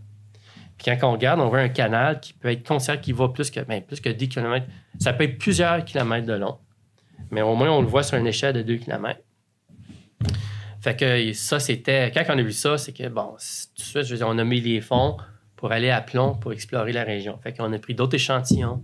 Puis 0.77 0.95
quand 0.95 1.09
on 1.09 1.13
regarde, 1.13 1.41
on 1.41 1.49
voit 1.49 1.61
un 1.61 1.71
canal 1.71 2.21
qui 2.21 2.35
peut 2.35 2.51
être 2.51 2.67
considéré 2.67 3.01
qui 3.01 3.13
va 3.13 3.29
plus 3.29 3.51
que, 3.51 3.61
ben, 3.61 3.83
plus 3.83 4.01
que 4.01 4.11
10 4.11 4.29
km. 4.29 4.67
Ça 4.99 5.15
peut 5.15 5.25
être 5.25 5.39
plusieurs 5.39 5.83
kilomètres 5.83 6.27
de 6.27 6.35
long. 6.35 6.59
Mais 7.31 7.41
au 7.41 7.55
moins, 7.55 7.71
on 7.71 7.81
le 7.81 7.87
voit 7.87 8.03
sur 8.03 8.19
une 8.19 8.27
échelle 8.27 8.55
de 8.55 8.63
2 8.63 8.77
km. 8.77 9.19
Fait 10.83 10.97
que 10.97 11.33
ça, 11.33 11.59
c'était. 11.59 12.11
Quand 12.13 12.25
on 12.29 12.39
a 12.39 12.43
vu 12.43 12.53
ça, 12.53 12.77
c'est 12.77 12.93
que, 12.93 13.09
bon, 13.09 13.29
tout 13.29 13.37
de 13.37 13.83
suite, 13.83 14.03
je 14.05 14.11
veux 14.11 14.17
dire, 14.17 14.29
on 14.29 14.37
a 14.37 14.45
mis 14.45 14.61
les 14.61 14.81
fonds 14.83 15.17
pour 15.57 15.73
aller 15.73 15.91
à 15.91 16.03
Plomb 16.03 16.35
pour 16.35 16.53
explorer 16.53 16.93
la 16.93 17.05
région. 17.05 17.39
Fait 17.43 17.55
qu'on 17.55 17.73
a 17.73 17.79
pris 17.79 17.95
d'autres 17.95 18.15
échantillons, 18.15 18.83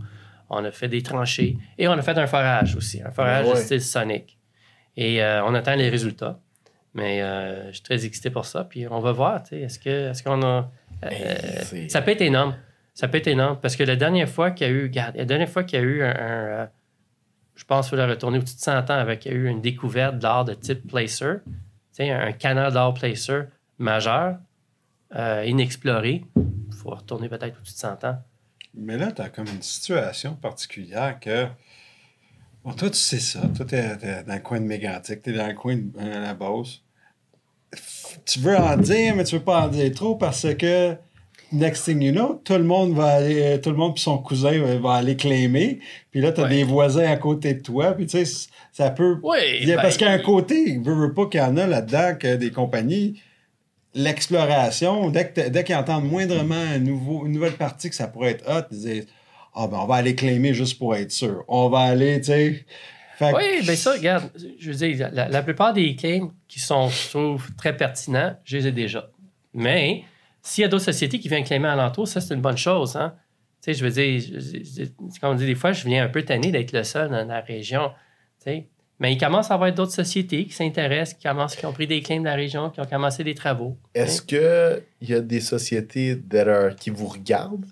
on 0.51 0.65
a 0.65 0.71
fait 0.71 0.89
des 0.89 1.03
tranchées 1.03 1.57
et 1.79 1.89
on 1.89 1.93
a 1.93 2.03
fait 2.03 2.17
un 2.19 2.27
forage 2.27 2.77
aussi, 2.77 3.03
un 3.03 3.11
forage 3.11 3.47
Ouais. 3.47 3.55
de 3.55 3.59
style 3.59 3.83
sonic. 3.83 4.39
Et 4.97 5.23
euh, 5.23 5.45
on 5.45 5.55
attend 5.55 5.75
les 5.75 5.89
résultats. 5.91 6.39
Mais 6.95 7.21
euh, 7.21 7.67
je 7.69 7.73
suis 7.73 7.83
très 7.83 8.07
excité 8.07 8.31
pour 8.31 8.47
ça. 8.47 8.65
Puis 8.65 8.87
on 8.89 9.01
va 9.01 9.13
voir, 9.13 9.43
tu 9.43 9.51
sais, 9.51 9.61
est-ce 9.61 10.23
qu'on 10.23 10.43
a. 10.43 10.71
euh, 11.05 11.89
ça 11.89 12.01
peut 12.01 12.13
être 12.13 12.23
énorme. 12.23 12.57
Ça 12.95 13.07
peut 13.09 13.19
être 13.19 13.27
énorme. 13.27 13.59
Parce 13.61 13.77
que 13.77 13.83
la 13.83 13.97
dernière 13.97 14.29
fois 14.29 14.51
qu'il 14.53 14.67
y 14.67 14.71
a 14.71 14.73
eu. 14.73 14.85
Regarde, 14.85 15.17
la 15.17 15.27
dernière 15.27 15.51
fois 15.51 15.65
qu'il 15.65 15.79
y 15.79 15.83
a 15.83 15.85
eu 15.85 16.03
un. 16.03 16.15
un, 16.63 16.71
je 17.55 17.65
pense 17.65 17.87
qu'il 17.87 17.91
faut 17.91 17.97
la 17.97 18.07
retourner 18.07 18.39
au-dessus 18.39 18.57
de 18.57 18.61
100 18.61 18.91
ans 18.91 18.95
avec 18.95 19.27
il 19.27 19.33
y 19.33 19.35
a 19.35 19.39
eu 19.39 19.47
une 19.49 19.61
découverte 19.61 20.19
d'art 20.19 20.45
de 20.47 20.55
type 20.55 20.87
placer. 20.89 21.35
Tu 21.45 21.53
sais, 22.05 22.11
un, 22.11 22.33
canal 22.33 22.73
d'art 22.73 22.95
placer 22.95 23.43
majeur, 23.79 24.37
inexploré. 25.45 26.25
Il 26.37 26.75
faut 26.75 26.91
retourner 26.91 27.29
peut-être 27.29 27.57
au-dessus 27.59 27.75
de 27.75 27.79
100 27.79 28.05
ans. 28.05 28.19
Mais 28.77 28.97
là, 28.99 29.13
tu 29.13 29.23
as 29.23 29.29
comme 29.29 29.47
une 29.49 29.63
situation 29.63 30.35
particulière 30.35 31.19
que. 31.21 31.47
Bon, 32.65 32.73
toi, 32.73 32.91
tu 32.91 32.97
sais 32.99 33.21
ça. 33.21 33.41
Toi, 33.57 33.65
tu 33.65 33.75
es, 33.77 33.97
dans 34.27 34.35
le 34.35 34.41
coin 34.41 34.61
de 34.61 34.67
Mégantic, 34.67 35.23
tu 35.23 35.31
es 35.31 35.33
dans 35.33 35.47
le 35.47 35.55
coin 35.55 35.77
de 35.77 35.85
euh, 36.01 36.21
la 36.23 36.35
Beauce. 36.35 36.83
Tu 38.25 38.39
veux 38.41 38.57
en 38.57 38.77
dire, 38.77 39.15
mais 39.15 39.25
tu 39.25 39.37
veux 39.37 39.43
pas 39.45 39.63
en 39.63 39.69
dire 39.69 39.93
trop 39.93 40.17
parce 40.17 40.47
que, 40.55 40.97
next 41.53 41.85
thing 41.85 42.03
you 42.03 42.13
know, 42.13 42.41
tout 42.45 42.55
le 42.55 42.65
monde 42.65 42.95
va 42.95 43.07
aller, 43.15 43.61
tout 43.61 43.71
le 43.71 43.77
monde 43.77 43.95
puis 43.95 44.03
son 44.03 44.19
cousin 44.19 44.59
va, 44.79 44.95
aller 44.95 45.17
claimer. 45.17 45.81
Puis 46.11 46.21
là, 46.21 46.33
tu 46.33 46.41
as 46.41 46.45
Ouais. 46.45 46.51
des 46.51 46.65
voisins 46.65 47.07
à 47.11 47.17
côté 47.17 47.55
de 47.55 47.63
toi. 47.63 47.93
Puis 47.93 48.07
tu 48.07 48.25
sais, 48.25 48.49
ça 48.73 48.91
peut. 48.91 49.19
Oui, 49.23 49.39
a- 49.63 49.77
ben, 49.77 49.83
parce 49.83 49.97
qu'à 49.97 50.11
un 50.11 50.19
côté, 50.19 50.71
il 50.71 50.83
veut, 50.83 50.95
veut 50.95 51.15
pas 51.15 51.27
qu'il 51.27 51.41
y 51.41 51.43
en 51.43 51.57
a 51.57 51.67
là-dedans 51.67 52.15
que 52.19 52.37
des 52.37 52.51
compagnies. 52.51 53.21
L'exploration, 53.97 55.11
dès 55.11 55.33
t- 55.33 55.51
dès 55.51 55.65
qu'ils 55.65 55.75
entendent 55.75 56.09
moindrement 56.09 56.55
un 56.55 56.79
nouveau, 56.79 57.27
une 57.27 57.33
nouvelle 57.33 57.55
partie 57.57 57.89
que 57.89 57.95
ça 57.97 58.07
pourrait 58.09 58.33
être 58.33 58.49
hot, 58.49 58.67
ils 58.71 58.79
disent 58.79 59.07
Ah 59.55 59.67
ben 59.67 59.79
on 59.83 59.87
va 59.87 59.97
aller 59.97 60.15
claimer 60.15 60.53
juste 60.55 60.79
pour 60.79 60.95
être 60.95 61.11
sûr. 61.11 61.45
On 61.49 61.69
va 61.69 61.81
aller, 61.81 62.19
tu 62.21 62.27
sais. 62.27 62.67
Oui, 63.21 63.63
bien 63.63 63.77
ça, 63.77 63.93
regarde, 63.93 64.31
je 64.59 64.71
veux 64.71 64.77
dire, 64.77 65.09
la, 65.13 65.43
plupart 65.43 65.73
des 65.73 65.97
claims 65.97 66.31
qui 66.49 66.61
sont, 66.61 66.89
je 66.91 67.09
trouve, 67.09 67.49
très 67.57 67.75
pertinents, 67.75 68.37
je 68.45 68.59
les 68.59 68.67
ai 68.67 68.73
déjà. 68.73 69.09
Mais 69.55 70.05
s'il 70.43 70.63
y 70.63 70.65
a 70.67 70.69
d'autres 70.69 70.85
sociétés 70.85 71.19
qui 71.19 71.29
viennent 71.29 71.45
claimer 71.45 71.69
alentour, 71.69 72.07
ça, 72.07 72.21
c'est 72.21 72.35
une 72.35 72.43
bonne 72.43 72.59
chose. 72.59 72.95
Hein? 72.97 73.15
Tu 73.63 73.73
sais, 73.73 73.79
je 73.79 73.85
veux 73.85 73.91
dire, 73.91 74.21
je- 74.21 75.19
comme 75.21 75.31
on 75.33 75.35
dit 75.35 75.47
des 75.47 75.55
fois, 75.55 75.73
je 75.73 75.87
viens 75.89 76.05
un 76.05 76.09
peu 76.09 76.23
tanné 76.23 76.53
d'être 76.53 76.73
le 76.73 76.85
seul 76.85 77.09
dans 77.09 77.25
la 77.27 77.41
région. 77.41 77.89
tu 78.45 78.51
sais. 78.51 78.69
Mais 78.99 79.13
il 79.13 79.19
commence 79.19 79.51
à 79.51 79.55
y 79.55 79.57
avoir 79.57 79.73
d'autres 79.73 79.93
sociétés 79.93 80.47
qui 80.47 80.53
s'intéressent, 80.53 81.19
qui, 81.19 81.29
commencent, 81.29 81.55
qui 81.57 81.67
ont 81.67 81.73
pris 81.73 81.87
des 81.87 82.01
claims 82.01 82.21
de 82.21 82.25
la 82.25 82.35
région, 82.35 82.71
qui 82.71 82.81
ont 82.81 82.87
commencé 82.87 83.23
des 83.25 83.35
travaux. 83.35 83.77
Est-ce 83.95 84.23
qu'il 84.23 84.83
y 85.09 85.13
a 85.15 85.21
des 85.21 85.41
sociétés 85.41 86.19
that 86.31 86.47
are- 86.49 86.75
qui 86.77 86.91
vous 86.91 87.07
regardent? 87.07 87.67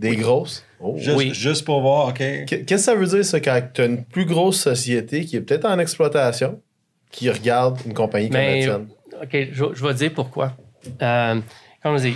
Des 0.00 0.16
grosses? 0.16 0.64
Oh. 0.80 0.94
juste, 0.96 1.16
oui. 1.16 1.34
juste 1.34 1.64
pour 1.66 1.82
voir, 1.82 2.08
OK. 2.08 2.16
Qu'est- 2.18 2.46
Qu'est-ce 2.46 2.66
que 2.66 2.76
ça 2.78 2.94
veut 2.94 3.06
dire, 3.06 3.24
ça, 3.24 3.38
quand 3.38 3.60
tu 3.74 3.82
as 3.82 3.84
une 3.84 4.02
plus 4.04 4.24
grosse 4.24 4.58
société 4.60 5.24
qui 5.26 5.36
est 5.36 5.40
peut-être 5.42 5.66
en 5.66 5.78
exploitation, 5.78 6.60
qui 7.10 7.28
regarde 7.30 7.78
une 7.84 7.92
compagnie 7.94 8.30
comme 8.30 8.40
la 8.40 8.58
tienne? 8.60 8.88
OK, 9.22 9.48
je, 9.52 9.64
je 9.74 9.86
vais 9.86 9.94
dire 9.94 10.12
pourquoi. 10.14 10.56
euh, 11.02 11.38
comme 11.82 11.94
on 11.94 11.98
dit, 11.98 12.14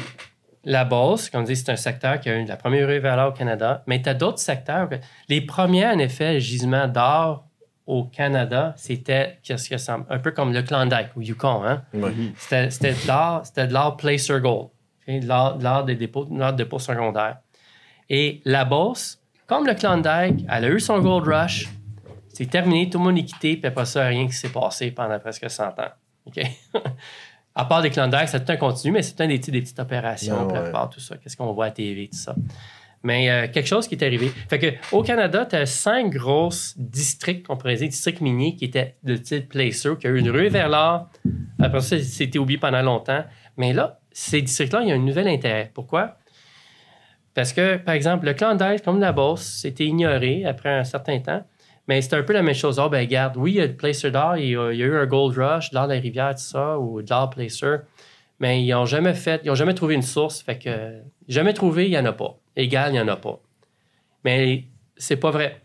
la 0.64 0.84
Beauce, 0.86 1.28
comme 1.28 1.42
on 1.42 1.44
dit, 1.44 1.54
c'est 1.56 1.68
un 1.70 1.76
secteur 1.76 2.18
qui 2.20 2.30
a 2.30 2.36
eu 2.40 2.44
la 2.46 2.56
première 2.56 2.88
l'or 3.16 3.28
au 3.28 3.32
Canada, 3.36 3.84
mais 3.86 4.00
tu 4.00 4.08
as 4.08 4.14
d'autres 4.14 4.38
secteurs. 4.38 4.88
que- 4.88 4.94
les 5.28 5.42
premiers, 5.42 5.86
en 5.86 5.98
effet, 5.98 6.40
gisements 6.40 6.88
d'or 6.88 7.46
au 7.86 8.04
Canada, 8.04 8.72
c'était 8.76 9.38
qu'est-ce 9.42 9.68
que 9.68 9.76
ça- 9.76 9.98
un 10.08 10.18
peu 10.18 10.30
comme 10.30 10.52
le 10.52 10.62
Klondike 10.62 11.08
ou 11.16 11.20
Yukon. 11.22 11.62
Hein? 11.64 11.82
Ouais. 11.92 12.12
C'était 12.38 12.70
c'était 12.70 12.92
de 12.94 13.06
l'art, 13.06 13.44
c'était 13.44 13.66
de 13.66 13.72
l'art 13.72 13.96
placer 13.96 14.40
gold, 14.40 14.68
de 15.06 15.26
l'art 15.26 15.56
de 15.58 15.64
l'art 15.64 15.84
des 15.84 15.94
dépôts, 15.94 16.24
de 16.24 16.38
l'art 16.38 16.52
de 16.52 16.58
dépôts 16.64 16.78
secondaires. 16.78 17.38
Et 18.08 18.40
la 18.44 18.64
Beauce, 18.64 19.20
comme 19.46 19.66
le 19.66 19.74
Klondike, 19.74 20.46
elle 20.48 20.64
a 20.64 20.68
eu 20.68 20.80
son 20.80 20.98
gold 21.00 21.26
rush, 21.26 21.68
c'est 22.32 22.46
terminé, 22.50 22.88
tout 22.90 22.98
le 22.98 23.04
monde 23.04 23.18
est 23.18 23.24
quitté, 23.24 23.56
puis 23.56 23.66
après 23.66 23.84
ça, 23.84 24.06
rien 24.06 24.26
qui 24.26 24.32
s'est 24.32 24.48
passé 24.50 24.90
pendant 24.90 25.18
presque 25.20 25.48
100 25.50 25.68
ans. 25.78 25.92
OK? 26.26 26.40
à 27.54 27.64
part 27.66 27.82
des 27.82 27.90
Klondike, 27.90 28.28
c'est 28.28 28.48
un 28.50 28.56
continu, 28.56 28.92
mais 28.94 29.02
c'est 29.02 29.20
un 29.20 29.26
des, 29.28 29.38
petits- 29.38 29.50
des 29.52 29.60
petites 29.60 29.78
opérations, 29.78 30.48
Ah 30.50 30.62
ouais. 30.62 30.72
part 30.72 30.88
tout 30.90 31.00
ça, 31.00 31.16
qu'est-ce 31.18 31.36
qu'on 31.36 31.52
voit 31.52 31.66
à 31.66 31.70
TV, 31.70 32.08
tout 32.10 32.16
ça. 32.18 32.34
Mais 33.04 33.30
euh, 33.30 33.46
quelque 33.52 33.68
chose 33.68 33.86
qui 33.86 33.94
est 33.94 34.02
arrivé. 34.02 34.32
Fait 34.48 34.58
que 34.58 34.66
au 34.90 35.02
Canada, 35.02 35.46
tu 35.46 35.54
as 35.54 35.66
cinq 35.66 36.10
grosses 36.10 36.74
districts, 36.76 37.46
qu'on 37.46 37.56
pourrait 37.56 37.76
dire, 37.76 37.88
districts 37.88 38.22
miniers 38.22 38.56
qui 38.56 38.64
étaient 38.64 38.96
de 39.04 39.16
type 39.16 39.50
placer, 39.50 39.90
qui 40.00 40.06
a 40.06 40.10
eu 40.10 40.18
une 40.18 40.30
rue 40.30 40.48
vers 40.48 40.70
l'or. 40.70 41.08
Après 41.60 41.80
ça, 41.80 41.98
c'était 42.00 42.38
oublié 42.38 42.58
pendant 42.58 42.82
longtemps. 42.82 43.24
Mais 43.58 43.72
là, 43.72 44.00
ces 44.10 44.40
districts-là, 44.40 44.80
il 44.82 44.88
y 44.88 44.92
a 44.92 44.94
un 44.94 44.98
nouvel 44.98 45.28
intérêt. 45.28 45.70
Pourquoi? 45.74 46.16
Parce 47.34 47.52
que, 47.52 47.76
par 47.76 47.94
exemple, 47.94 48.26
le 48.26 48.32
Klondike, 48.32 48.82
comme 48.82 49.00
la 49.00 49.12
Beauce, 49.12 49.42
c'était 49.42 49.84
ignoré 49.84 50.44
après 50.46 50.70
un 50.70 50.84
certain 50.84 51.18
temps. 51.20 51.44
Mais 51.86 52.00
c'est 52.00 52.14
un 52.14 52.22
peu 52.22 52.32
la 52.32 52.42
même 52.42 52.54
chose. 52.54 52.80
Ah, 52.80 52.88
ben, 52.88 53.00
regarde, 53.00 53.36
oui, 53.36 53.52
il 53.52 53.56
y 53.56 53.60
a 53.60 53.66
le 53.66 53.76
placer 53.76 54.10
d'or, 54.10 54.38
il 54.38 54.50
y 54.50 54.56
a, 54.56 54.72
eu 54.72 54.96
un 54.96 55.06
gold 55.06 55.36
rush, 55.36 55.70
de 55.70 55.74
l'or 55.74 55.88
des 55.88 55.98
rivières, 55.98 56.34
tout 56.34 56.42
ça, 56.42 56.78
ou 56.78 57.02
de 57.02 57.10
l'or 57.10 57.28
placer. 57.28 57.76
Mais 58.44 58.62
ils 58.62 58.70
n'ont 58.72 58.84
jamais 58.84 59.14
fait, 59.14 59.40
ils 59.42 59.48
n'ont 59.48 59.54
jamais 59.54 59.72
trouvé 59.72 59.94
une 59.94 60.02
source. 60.02 60.42
Fait 60.42 60.58
que, 60.58 61.00
jamais 61.28 61.54
trouvé, 61.54 61.86
il 61.86 61.90
n'y 61.92 61.98
en 61.98 62.04
a 62.04 62.12
pas. 62.12 62.36
Égal, 62.54 62.90
il 62.90 62.92
n'y 62.92 63.00
en 63.00 63.08
a 63.08 63.16
pas. 63.16 63.40
Mais 64.22 64.64
c'est 64.98 65.16
pas 65.16 65.30
vrai. 65.30 65.62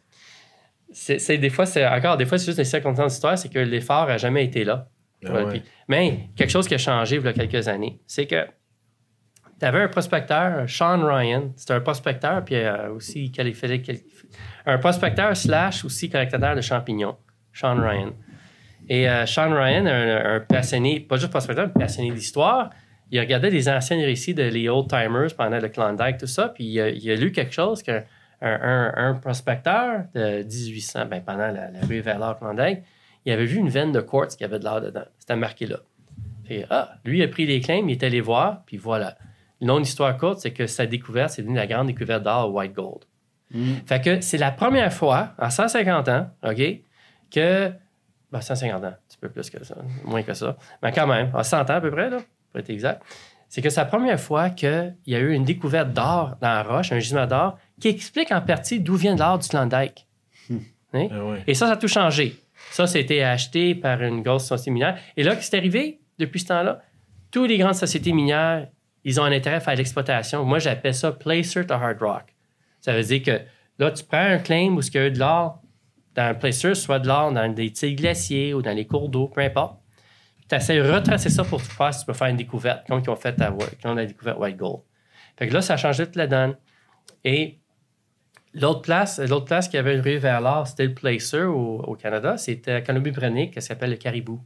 C'est, 0.94 1.38
des 1.38 1.50
fois, 1.50 1.66
c'est 1.66 1.86
encore, 1.86 2.16
des 2.16 2.26
fois, 2.26 2.38
c'est 2.38 2.46
juste 2.46 2.58
des 2.58 2.64
circonstances 2.64 3.12
d'histoire, 3.12 3.38
c'est 3.38 3.50
que 3.50 3.60
l'effort 3.60 4.08
n'a 4.08 4.18
jamais 4.18 4.46
été 4.46 4.64
là. 4.64 4.88
Ah 5.26 5.34
Ouais, 5.34 5.44
ouais. 5.44 5.50
puis- 5.60 5.64
mais 5.90 6.30
quelque 6.38 6.50
chose 6.52 6.70
qui 6.70 6.74
a 6.76 6.78
changé 6.78 7.18
il 7.18 7.22
y 7.26 7.28
a 7.28 7.34
quelques 7.34 7.68
années, 7.68 8.00
c'est 8.08 8.26
que 8.28 8.46
tu 9.60 9.66
avais 9.66 9.82
un 9.82 9.90
prospecteur, 9.90 10.70
Sean 10.70 11.06
Ryan. 11.06 11.52
C'était 11.58 11.74
un 11.74 11.82
prospecteur, 11.82 12.46
puis 12.46 12.56
euh, 12.56 12.94
aussi 12.94 13.30
qualifié, 13.30 13.84
un 14.66 14.78
prospecteur 14.78 15.36
slash 15.36 15.84
aussi 15.84 16.10
collectionneur 16.10 16.56
de 16.56 16.62
champignons, 16.62 17.18
Sean 17.52 17.76
Ryan. 17.76 18.14
Et 18.90 19.08
euh, 19.10 19.26
Sean 19.26 19.52
Ryan, 19.54 19.86
un, 19.86 20.36
un 20.36 20.40
passionné, 20.40 21.00
pas 21.00 21.18
juste 21.18 21.30
prospecteur, 21.30 21.68
mais 21.68 21.84
passionné 21.86 22.12
d'histoire, 22.12 22.72
il 23.12 23.20
regardait 23.20 23.52
des 23.52 23.70
anciens 23.70 23.98
récits 23.98 24.34
de 24.34 24.44
les 24.44 24.68
old 24.70 24.88
timers 24.90 25.34
pendant 25.38 25.60
le 25.60 25.70
Klondike, 25.70 26.18
tout 26.18 26.28
ça, 26.28 26.50
puis 26.50 26.64
il 26.66 26.80
a, 26.82 26.90
il 26.90 27.10
a 27.12 27.16
lu 27.16 27.32
quelque 27.32 27.54
chose 27.54 27.82
qu'un 27.84 28.04
un, 28.42 28.52
un- 28.62 28.94
un 29.10 29.14
prospecteur 29.16 30.04
de 30.16 30.44
1800, 30.44 31.06
ben, 31.08 31.22
pendant 31.22 31.48
la, 31.48 31.72
la 31.72 31.80
rue 31.88 32.00
vers 32.00 32.36
Klondike, 32.40 32.80
il 33.26 33.32
avait 33.32 33.46
vu 33.46 33.58
une 33.58 33.70
veine 33.70 33.92
de 33.92 34.00
quartz 34.02 34.36
qui 34.36 34.44
avait 34.44 34.60
de 34.60 34.64
l'or 34.64 34.80
dedans. 34.82 35.04
C'était 35.20 35.36
marqué 35.36 35.66
là. 35.66 35.78
Puis, 36.46 36.64
ah, 36.70 36.94
lui 37.06 37.22
a 37.22 37.28
pris 37.28 37.46
les 37.46 37.60
claims, 37.60 37.88
il 37.88 37.92
est 37.92 38.04
allé 38.04 38.22
voir, 38.22 38.64
puis 38.66 38.78
voilà. 38.78 39.16
De 39.62 39.78
l'histoire 39.78 40.16
courte, 40.18 40.40
c'est 40.40 40.52
que 40.54 40.68
sa 40.68 40.86
découverte, 40.86 41.32
c'est 41.32 41.42
devenu 41.42 41.58
la 41.58 41.68
grande 41.68 41.88
découverte 41.88 42.24
d'or 42.24 42.54
white 42.54 42.74
gold. 42.74 43.04
Fait 43.86 44.00
que 44.02 44.22
c'est 44.22 44.38
la 44.38 44.52
première 44.52 44.94
fois, 44.94 45.34
en 45.38 45.50
150 45.50 46.08
ans, 46.10 46.30
OK, 46.44 46.62
que. 47.30 47.72
Ben, 48.32 48.42
150 48.42 48.84
ans, 48.84 48.88
un 48.88 48.98
petit 49.08 49.18
peu 49.20 49.30
plus 49.30 49.50
que 49.50 49.64
ça, 49.64 49.76
moins 50.04 50.22
que 50.22 50.34
ça. 50.34 50.56
Mais 50.84 50.92
quand 50.92 51.08
même, 51.08 51.32
en 51.34 51.44
100 51.44 51.62
ans 51.62 51.74
à 51.74 51.82
peu 51.82 51.90
près, 51.90 52.10
là, 52.10 52.18
pour 52.52 52.60
être 52.60 52.70
exact. 52.70 53.02
C'est 53.48 53.64
que 53.64 53.72
c'est 53.72 53.82
la 53.82 53.86
première 53.86 54.20
fois 54.20 54.52
qu'il 54.52 54.96
y 55.08 55.16
a 55.16 55.20
eu 55.20 55.34
une 55.34 55.44
découverte 55.44 55.92
d'or 55.92 56.36
dans 56.40 56.54
la 56.54 56.62
roche, 56.62 56.92
un 56.92 57.00
gisement 57.00 57.26
d'or, 57.26 57.58
qui 57.82 57.88
explique 57.88 58.32
en 58.32 58.42
partie 58.42 58.80
d'où 58.80 58.96
vient 58.96 59.16
l'or 59.16 59.40
du 59.40 59.48
Klondike. 59.48 60.06
Hein? 60.94 61.08
Ah 61.12 61.26
ouais. 61.26 61.44
Et 61.48 61.54
ça, 61.54 61.68
ça 61.68 61.74
a 61.74 61.78
tout 61.78 61.88
changé. 61.88 62.36
Ça, 62.72 62.86
c'était 62.88 63.22
acheté 63.24 63.74
par 63.76 64.02
une 64.02 64.22
grosse 64.22 64.46
société 64.46 64.72
minière. 64.72 64.98
Et 65.18 65.24
là, 65.24 65.36
qu'est-ce 65.36 65.50
qui 65.50 65.56
est 65.56 65.60
arrivé 65.60 66.00
depuis 66.20 66.40
ce 66.40 66.48
temps-là? 66.48 66.82
Toutes 67.32 67.50
les 67.50 67.58
grandes 67.58 67.76
sociétés 67.76 68.12
minières, 68.12 68.68
ils 69.04 69.20
ont 69.20 69.24
un 69.24 69.32
intérêt 69.32 69.58
à 69.58 69.60
faire 69.60 69.76
l'exploitation. 69.76 70.44
Moi, 70.46 70.60
j'appelle 70.60 70.94
ça 70.94 71.12
placer 71.12 71.66
to 71.66 71.74
hard 71.74 72.00
rock. 72.00 72.36
Ça 72.82 72.94
veut 72.94 73.04
dire 73.04 73.24
que 73.24 73.42
là, 73.78 73.92
tu 73.92 74.04
prends 74.04 74.18
un 74.18 74.38
claim 74.38 74.76
où 74.76 74.82
il 74.82 74.94
y 74.94 74.98
a 74.98 75.08
eu 75.08 75.12
de 75.12 75.20
l'or 75.20 75.62
dans 76.16 76.24
un 76.24 76.34
placer, 76.34 76.76
soit 76.76 77.00
de 77.00 77.08
l'or 77.08 77.32
dans 77.32 77.52
des 77.54 77.70
petits 77.70 77.96
glaciers 77.96 78.54
ou 78.54 78.62
dans 78.62 78.76
les 78.76 78.86
cours 78.86 79.10
d'eau, 79.10 79.28
peu 79.28 79.42
importe. 79.42 79.80
Tu 80.50 80.56
essaies 80.56 80.78
de 80.78 80.90
retracer 80.90 81.30
ça 81.30 81.44
pour 81.44 81.62
faire 81.62 81.94
si 81.94 82.02
tu 82.02 82.06
peux 82.08 82.14
faire 82.14 82.28
une 82.28 82.38
découverte, 82.38 82.88
comme 82.88 83.02
ils 83.06 83.10
ont 83.10 83.16
fait 83.16 83.40
à, 83.42 83.54
quand 83.82 83.94
on 83.94 83.98
a 83.98 84.06
découvert 84.06 84.40
White 84.40 84.58
Gold. 84.58 84.82
Fait 85.38 85.48
que 85.48 85.54
là, 85.54 85.62
ça 85.62 85.76
a 85.76 85.78
changé 85.78 86.06
toute 86.06 86.16
la 86.16 86.28
donne. 86.28 86.56
Et 87.24 87.60
l'autre 88.54 88.82
place, 88.82 89.20
l'autre 89.20 89.46
place 89.46 89.68
qui 89.68 89.78
avait 89.78 89.96
une 89.96 90.02
rue 90.02 90.18
vers 90.18 90.42
l'or, 90.42 90.68
c'était 90.68 90.86
le 90.86 90.94
Placer 90.94 91.44
au, 91.44 91.82
au 91.82 91.96
Canada. 91.96 92.38
C'était 92.38 92.74
à 92.74 92.82
Colombie-Britannique, 92.82 93.54
qui 93.54 93.62
s'appelle 93.62 93.92
le 93.92 93.98
Caribou. 93.98 94.42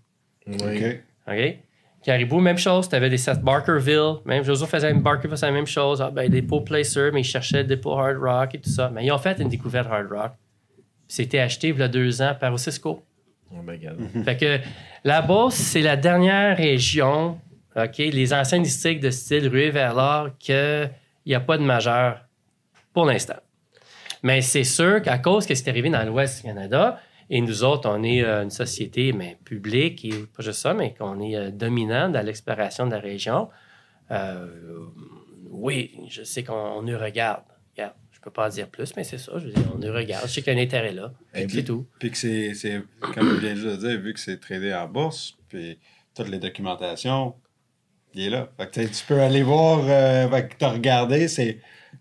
Oui. 0.45 0.55
OK. 0.57 0.99
OK? 1.27 1.57
Caribou, 2.03 2.41
même 2.41 2.57
chose. 2.57 2.89
Tu 2.89 2.95
avais 2.95 3.09
des 3.09 3.17
sets 3.17 3.39
Barkerville. 3.41 4.15
Même 4.25 4.43
Joseph 4.43 4.69
faisait 4.69 4.93
Barkerville, 4.93 5.31
faisait 5.31 5.47
la 5.47 5.53
même 5.53 5.65
chose. 5.65 6.01
Ah, 6.01 6.11
ben, 6.11 6.29
des 6.29 6.41
pots 6.41 6.61
Placer, 6.61 7.11
mais 7.13 7.21
ils 7.21 7.25
cherchaient 7.25 7.63
des 7.63 7.77
pots 7.77 7.97
Hard 7.97 8.17
Rock 8.17 8.55
et 8.55 8.59
tout 8.59 8.69
ça. 8.69 8.91
Mais 8.93 9.05
ils 9.05 9.11
ont 9.11 9.17
fait 9.17 9.39
une 9.39 9.47
découverte 9.47 9.87
Hard 9.89 10.11
Rock. 10.11 10.33
C'était 11.13 11.37
acheté 11.37 11.67
il 11.67 11.77
y 11.77 11.83
a 11.83 11.87
deux 11.87 12.23
ans 12.23 12.33
par 12.39 12.57
Cisco. 12.57 13.03
Oh. 13.51 13.55
Fait 14.25 14.35
que 14.35 14.59
la 15.03 15.21
Beauce, 15.21 15.53
c'est 15.53 15.83
la 15.83 15.95
dernière 15.95 16.57
région, 16.57 17.39
OK, 17.75 17.97
les 17.99 18.33
anciens 18.33 18.59
districts 18.59 19.03
de 19.03 19.11
style 19.11 19.47
ruée 19.47 19.69
vers 19.69 19.93
l'or, 19.93 20.29
qu'il 20.39 20.89
n'y 21.27 21.35
a 21.35 21.39
pas 21.39 21.59
de 21.59 21.63
majeur 21.63 22.25
pour 22.93 23.05
l'instant. 23.05 23.37
Mais 24.23 24.41
c'est 24.41 24.63
sûr 24.63 25.03
qu'à 25.03 25.19
cause 25.19 25.45
que 25.45 25.53
c'est 25.53 25.69
arrivé 25.69 25.91
dans 25.91 26.03
l'Ouest 26.03 26.37
du 26.37 26.47
Canada, 26.47 26.99
et 27.29 27.41
nous 27.41 27.63
autres, 27.63 27.87
on 27.87 28.01
est 28.01 28.23
euh, 28.23 28.41
une 28.41 28.49
société 28.49 29.13
mais, 29.13 29.37
publique, 29.45 30.03
et 30.05 30.13
pas 30.35 30.41
juste 30.41 30.61
ça, 30.61 30.73
mais 30.73 30.95
qu'on 30.95 31.21
est 31.21 31.35
euh, 31.35 31.51
dominant 31.51 32.09
dans 32.09 32.25
l'exploration 32.25 32.87
de 32.87 32.91
la 32.93 32.99
région, 32.99 33.49
euh, 34.09 34.47
oui, 35.51 35.91
je 36.09 36.23
sais 36.23 36.43
qu'on 36.43 36.81
nous 36.81 36.97
regarde. 36.97 37.43
Peux 38.23 38.31
pas 38.31 38.45
en 38.45 38.49
dire 38.49 38.69
plus, 38.69 38.95
mais 38.95 39.03
c'est 39.03 39.17
ça, 39.17 39.33
je 39.35 39.47
veux 39.47 39.51
dire, 39.51 39.65
on 39.75 39.77
nous 39.77 39.91
regarde. 39.93 40.25
Je 40.27 40.31
sais 40.31 40.41
qu'il 40.41 40.53
y 40.53 40.55
a 40.55 40.59
un 40.59 40.63
intérêt 40.63 40.93
là. 40.93 41.11
Et 41.35 41.45
C'est 41.49 41.63
tout. 41.63 41.85
Puis 41.99 42.09
que 42.11 42.17
c'est, 42.17 42.81
comme 43.13 43.29
je 43.31 43.35
viens 43.35 43.53
de 43.53 43.75
dire, 43.75 43.99
vu 43.99 44.13
que 44.13 44.19
c'est 44.19 44.39
tradé 44.39 44.73
en 44.73 44.87
bourse, 44.87 45.35
puis 45.49 45.77
toutes 46.15 46.29
les 46.29 46.39
documentations, 46.39 47.35
il 48.13 48.27
est 48.27 48.29
là. 48.29 48.49
Fait 48.57 48.67
que 48.67 48.81
tu 48.81 48.89
tu 48.89 49.05
peux 49.05 49.19
aller 49.19 49.43
voir, 49.43 49.81
euh, 49.87 50.41
que 50.41 50.55
t'as 50.57 50.69
regardé, 50.69 51.27
c'est. 51.27 51.59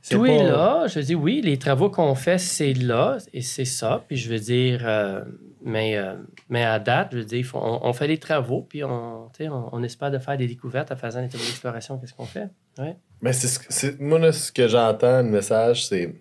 Tout 0.08 0.22
pas- 0.22 0.28
est 0.28 0.44
là. 0.44 0.86
Je 0.86 1.00
veux 1.00 1.04
dire, 1.04 1.20
oui, 1.20 1.40
les 1.42 1.58
travaux 1.58 1.90
qu'on 1.90 2.14
fait, 2.14 2.38
c'est 2.38 2.72
là 2.72 3.18
et 3.32 3.42
c'est 3.42 3.64
ça. 3.64 4.04
Puis 4.06 4.16
je 4.16 4.30
veux 4.30 4.38
dire, 4.38 4.82
euh, 4.84 5.24
mais, 5.64 5.96
euh, 5.96 6.16
mais 6.48 6.64
à 6.64 6.78
date, 6.78 7.10
je 7.12 7.18
veux 7.18 7.24
dire, 7.24 7.48
on, 7.54 7.92
fait 7.92 8.08
des 8.08 8.18
travaux, 8.18 8.62
puis 8.62 8.82
on, 8.84 9.26
on, 9.26 9.68
on 9.72 9.82
espère 9.82 10.10
de 10.10 10.18
faire 10.18 10.36
des 10.36 10.46
découvertes 10.46 10.90
en 10.92 10.96
faisant 10.96 11.22
des 11.22 11.28
travaux 11.28 11.44
d'exploration. 11.44 11.98
Qu'est-ce 11.98 12.14
qu'on 12.14 12.26
fait? 12.26 12.48
Ouais. 12.78 12.96
Mais 13.20 13.32
c'est- 13.32 14.00
moi, 14.00 14.18
là, 14.18 14.32
ce 14.32 14.50
que 14.50 14.66
j'entends, 14.68 15.22
le 15.22 15.28
message, 15.30 15.86
c'est 15.86 16.14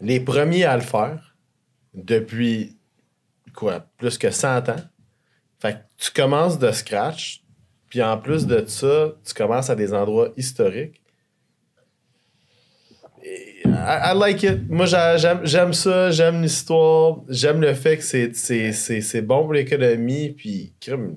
les 0.00 0.20
premiers 0.20 0.64
à 0.64 0.76
le 0.76 0.82
faire 0.82 1.36
depuis, 1.94 2.76
quoi, 3.54 3.86
plus 3.96 4.18
que 4.18 4.30
100 4.30 4.68
ans. 4.68 4.76
Fait 5.58 5.74
que 5.74 5.78
tu 5.96 6.10
commences 6.10 6.58
de 6.58 6.70
scratch, 6.72 7.42
puis 7.88 8.02
en 8.02 8.18
plus 8.18 8.46
de 8.46 8.64
ça, 8.66 9.12
tu 9.24 9.32
commences 9.34 9.70
à 9.70 9.74
des 9.74 9.94
endroits 9.94 10.30
historiques. 10.36 11.00
I, 13.86 14.14
like 14.18 14.42
it. 14.42 14.68
Moi, 14.68 14.86
j'a- 14.86 15.16
j'aime, 15.44 15.72
ça, 15.72 16.10
j'aime 16.10 16.42
l'histoire, 16.42 17.18
j'aime 17.28 17.60
le 17.60 17.74
fait 17.74 17.98
que 17.98 18.02
c'est, 18.02 19.22
bon 19.22 19.42
pour 19.44 19.52
l'économie, 19.52 20.30
puis 20.30 20.72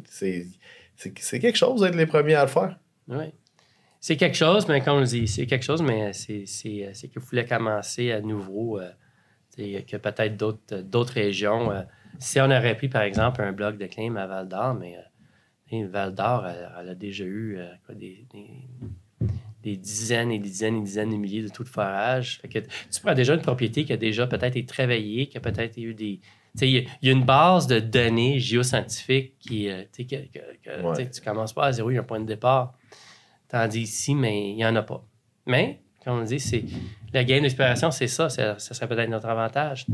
c'est, 0.05 1.39
quelque 1.39 1.55
chose 1.55 1.81
d'être 1.81 1.95
les 1.95 2.05
premiers 2.05 2.35
à 2.35 2.43
le 2.43 2.49
faire. 2.49 2.77
Ouais. 3.07 3.33
C'est 3.99 4.15
quelque 4.15 4.37
chose, 4.37 4.67
mais 4.67 4.81
comme 4.81 4.97
on 4.99 5.03
dit, 5.03 5.27
c'est 5.27 5.45
quelque 5.47 5.65
chose, 5.65 5.81
mais 5.81 6.13
c'est, 6.13 6.43
qu'il 6.45 7.19
voulait 7.19 7.45
commencer 7.45 8.11
à 8.11 8.21
nouveau, 8.21 8.79
euh, 8.79 8.91
que 9.57 9.97
peut-être 9.97 10.37
d'autres, 10.37 11.13
régions. 11.13 11.71
euh, 11.71 11.81
si 12.19 12.39
on 12.39 12.45
aurait 12.45 12.75
pris, 12.75 12.89
par 12.89 13.01
exemple, 13.01 13.41
un 13.41 13.51
bloc 13.51 13.77
de 13.77 13.85
claim 13.87 14.15
à 14.15 14.27
Val 14.27 14.47
d'Or, 14.47 14.75
mais 14.75 14.95
euh, 15.71 15.87
Val 15.87 16.13
d'Or, 16.13 16.45
elle, 16.47 16.89
a 16.89 16.95
déjà 16.95 17.23
eu 17.25 17.57
euh, 17.57 17.93
des- 17.93 18.25
des 19.71 19.77
dizaines 19.77 20.31
et 20.31 20.39
des 20.39 20.49
dizaines 20.49 20.75
et 20.75 20.79
des 20.79 20.85
dizaines 20.85 21.09
de 21.09 21.15
milliers 21.17 21.41
de 21.43 21.49
taux 21.49 21.63
de 21.63 21.69
forage. 21.69 22.39
Fait 22.41 22.47
que 22.47 22.59
tu 22.59 23.01
prends 23.03 23.13
déjà 23.13 23.33
une 23.33 23.41
propriété 23.41 23.83
qui 23.85 23.93
a 23.93 23.97
déjà 23.97 24.25
peut-être 24.27 24.55
été 24.55 24.65
travaillée, 24.65 25.27
qui 25.27 25.37
a 25.37 25.41
peut-être 25.41 25.77
eu 25.77 25.93
des. 25.93 26.19
Tu 26.19 26.59
sais, 26.59 26.69
Il 26.69 26.75
y, 26.75 26.77
a- 26.79 26.89
il 27.01 27.07
y 27.07 27.09
a 27.09 27.13
une 27.13 27.25
base 27.25 27.67
de 27.67 27.79
données 27.79 28.39
géoscientifiques 28.39 29.35
qui. 29.39 29.69
euh, 29.69 29.83
que, 29.97 30.03
que- 30.03 30.81
Ouais. 30.83 31.09
tu 31.09 31.21
commences 31.21 31.53
pas 31.53 31.65
à 31.65 31.71
zéro, 31.71 31.91
il 31.91 31.95
y 31.95 31.97
a 31.97 32.01
un 32.01 32.03
point 32.03 32.19
de 32.19 32.25
départ. 32.25 32.73
Tandis 33.49 33.81
ici, 33.81 34.15
mais 34.15 34.49
il 34.51 34.55
n'y 34.55 34.65
en 34.65 34.75
a 34.75 34.83
pas. 34.83 35.05
Mais, 35.45 35.79
comme 36.03 36.19
on 36.19 36.23
dit, 36.23 36.39
c'est 36.39 36.63
la 37.13 37.23
game 37.23 37.41
d'exploration, 37.43 37.91
c'est 37.91 38.07
ça. 38.07 38.29
Ça, 38.29 38.59
ça 38.59 38.73
serait 38.73 38.87
peut-être 38.87 39.09
notre 39.09 39.27
avantage. 39.27 39.85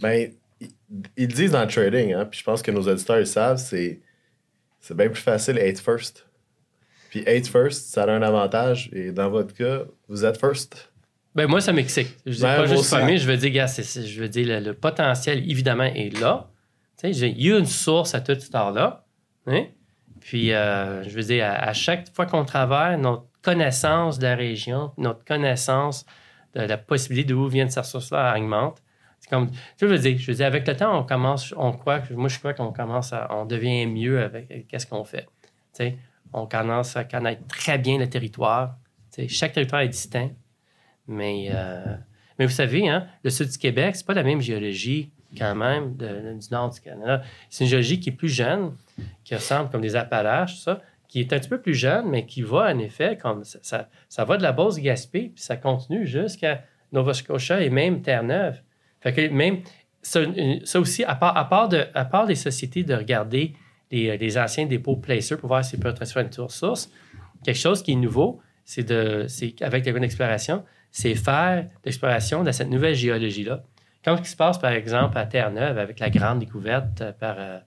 Ben, 0.00 0.32
ils, 1.16 1.28
disent 1.28 1.52
dans 1.52 1.60
le 1.62 1.68
trading, 1.68 2.12
hein, 2.14 2.24
puis 2.24 2.40
je 2.40 2.44
pense 2.44 2.62
que 2.62 2.70
nos 2.70 2.82
auditeurs 2.88 3.20
ils 3.20 3.26
savent, 3.26 3.58
c'est, 3.58 4.00
c'est 4.80 4.96
bien 4.96 5.08
plus 5.08 5.20
facile 5.22 5.58
être 5.58 5.80
first. 5.80 6.25
Puis 7.10 7.22
être 7.26 7.46
first, 7.48 7.88
ça 7.92 8.04
a 8.04 8.10
un 8.10 8.22
avantage. 8.22 8.90
Et 8.92 9.12
dans 9.12 9.28
votre 9.30 9.54
cas, 9.54 9.80
vous 10.08 10.24
êtes 10.24 10.38
first. 10.38 10.92
Ben, 11.34 11.46
moi, 11.46 11.60
ça 11.60 11.72
m'excite. 11.72 12.16
Je 12.24 12.32
dis 12.32 12.42
Ben, 12.42 12.56
pas 12.56 12.66
juste 12.66 12.84
famille, 13.00 13.18
je 13.18 13.26
veux 13.30 13.36
dire, 13.36 13.50
gars, 13.50 13.66
je 13.66 14.20
veux 14.20 14.28
dire, 14.28 14.46
le, 14.60 14.64
le 14.66 14.74
potentiel, 14.74 15.38
évidemment, 15.50 15.84
est 15.84 16.18
là. 16.18 16.48
Tu 16.98 17.12
sais, 17.12 17.28
il 17.28 17.42
y 17.46 17.52
a 17.52 17.58
une 17.58 17.66
source 17.66 18.14
à 18.14 18.20
toute 18.20 18.40
cette 18.40 18.54
heure-là. 18.54 19.04
hein. 19.46 19.64
Puis, 20.20 20.52
euh, 20.52 21.02
je 21.04 21.10
veux 21.10 21.22
dire, 21.22 21.44
à, 21.44 21.50
à 21.68 21.72
chaque 21.74 22.12
fois 22.14 22.26
qu'on 22.26 22.44
travaille, 22.44 22.98
notre 22.98 23.24
connaissance 23.42 24.18
de 24.18 24.24
la 24.26 24.34
région, 24.34 24.92
notre 24.98 25.24
connaissance 25.24 26.04
de 26.54 26.62
la 26.62 26.78
possibilité 26.78 27.28
d'où 27.34 27.46
vient 27.48 27.68
cette 27.68 27.84
ressource-là 27.84 28.34
augmente. 28.36 28.82
C'est 29.20 29.28
comme, 29.30 29.50
je 29.80 29.86
veux 29.86 29.98
dire, 29.98 30.16
je 30.18 30.26
veux 30.30 30.34
dire, 30.36 30.46
avec 30.46 30.66
le 30.66 30.74
temps, 30.74 30.98
on 30.98 31.04
commence, 31.04 31.52
on 31.56 31.72
croit, 31.72 32.00
que- 32.00 32.14
moi, 32.14 32.28
je 32.28 32.38
crois 32.38 32.54
qu'on 32.54 32.72
commence 32.72 33.12
à, 33.12 33.28
on 33.30 33.44
devient 33.44 33.86
mieux 33.86 34.22
avec 34.22 34.50
avec 34.50 34.68
qu'est-ce 34.68 34.86
qu'on 34.86 35.04
fait. 35.04 35.28
Tu 35.42 35.48
sais, 35.74 35.98
on 36.36 36.46
commence 36.46 36.96
à 36.96 37.04
connaître 37.04 37.46
très 37.46 37.78
bien 37.78 37.98
le 37.98 38.08
territoire. 38.08 38.76
Chaque 39.28 39.54
territoire 39.54 39.80
est 39.80 39.88
distinct. 39.88 40.30
Mais, 41.08 41.48
euh, 41.50 41.96
mais 42.38 42.46
vous 42.46 42.52
savez, 42.52 42.88
hein, 42.88 43.06
le 43.24 43.30
sud 43.30 43.48
du 43.48 43.58
Québec, 43.58 43.96
c'est 43.96 44.06
pas 44.06 44.14
la 44.14 44.22
même 44.22 44.40
géologie 44.40 45.10
quand 45.36 45.54
même 45.54 45.96
du 45.96 46.48
nord 46.50 46.70
du 46.70 46.80
Canada. 46.80 47.22
C'est 47.50 47.64
une 47.64 47.70
géologie 47.70 48.00
qui 48.00 48.10
est 48.10 48.12
plus 48.12 48.28
jeune, 48.28 48.74
qui 49.24 49.34
ressemble 49.34 49.70
comme 49.70 49.80
des 49.80 49.96
Appalaches, 49.96 50.58
ça, 50.58 50.80
qui 51.08 51.20
est 51.20 51.32
un 51.32 51.38
petit 51.38 51.48
peu 51.48 51.60
plus 51.60 51.74
jeune, 51.74 52.08
mais 52.08 52.26
qui 52.26 52.42
va 52.42 52.72
en 52.72 52.78
effet 52.78 53.16
comme 53.16 53.44
ça, 53.44 53.88
ça, 54.08 54.24
va 54.24 54.36
de 54.36 54.42
la 54.42 54.52
base 54.52 54.78
Gaspé, 54.78 55.32
puis 55.34 55.42
ça 55.42 55.56
continue 55.56 56.06
jusqu'à 56.06 56.64
Nova 56.92 57.14
Scotia 57.14 57.60
et 57.60 57.70
même 57.70 58.02
Terre-Neuve. 58.02 58.60
Fait 59.00 59.12
que 59.12 59.28
même 59.28 59.60
ça, 60.02 60.20
aussi, 60.78 61.04
à 61.04 61.14
part, 61.14 61.36
à 61.36 61.48
à 61.94 62.04
part 62.04 62.26
les 62.26 62.34
sociétés 62.34 62.84
de 62.84 62.94
regarder 62.94 63.54
les, 63.90 64.16
les 64.16 64.38
anciens 64.38 64.66
dépôts 64.66 64.96
placers 64.96 65.38
pour 65.38 65.48
voir 65.48 65.64
s'ils 65.64 65.80
peuvent 65.80 65.94
transférer 65.94 66.26
une 66.26 66.44
ressource, 66.44 66.90
quelque 67.44 67.58
chose 67.58 67.82
qui 67.82 67.92
est 67.92 67.96
nouveau, 67.96 68.40
c'est 68.64 68.82
de, 68.82 69.26
avec 69.62 69.86
la 69.86 69.92
bonne 69.92 70.04
exploration, 70.04 70.64
c'est 70.90 71.14
faire 71.14 71.68
l'exploration 71.84 72.42
de 72.42 72.50
cette 72.50 72.68
nouvelle 72.68 72.94
géologie-là. 72.94 73.62
Comme 74.04 74.16
ce 74.18 74.22
qui 74.22 74.28
se 74.30 74.36
passe, 74.36 74.58
par 74.58 74.72
exemple, 74.72 75.18
à 75.18 75.26
Terre-Neuve 75.26 75.78
avec 75.78 75.98
la 76.00 76.10
grande 76.10 76.38
découverte 76.40 77.00
euh, 77.00 77.12
par, 77.12 77.36
euh, 77.38 77.58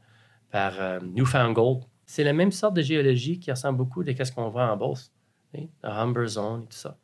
par 0.52 0.74
euh, 0.80 1.00
Newfoundland. 1.02 1.82
C'est 2.06 2.24
la 2.24 2.34
même 2.34 2.52
sorte 2.52 2.76
de 2.76 2.82
géologie 2.82 3.40
qui 3.40 3.52
ressemble 3.52 3.78
beaucoup 3.78 4.02
à 4.02 4.26
ce 4.26 4.32
qu'on 4.32 4.50
voit 4.50 4.72
en 4.72 4.76
Beauce, 4.78 5.12
le 5.54 5.68
Humber 5.84 6.28
Zone 6.28 6.64
et 6.64 6.68
tout 6.68 6.78
ça. 6.78 6.98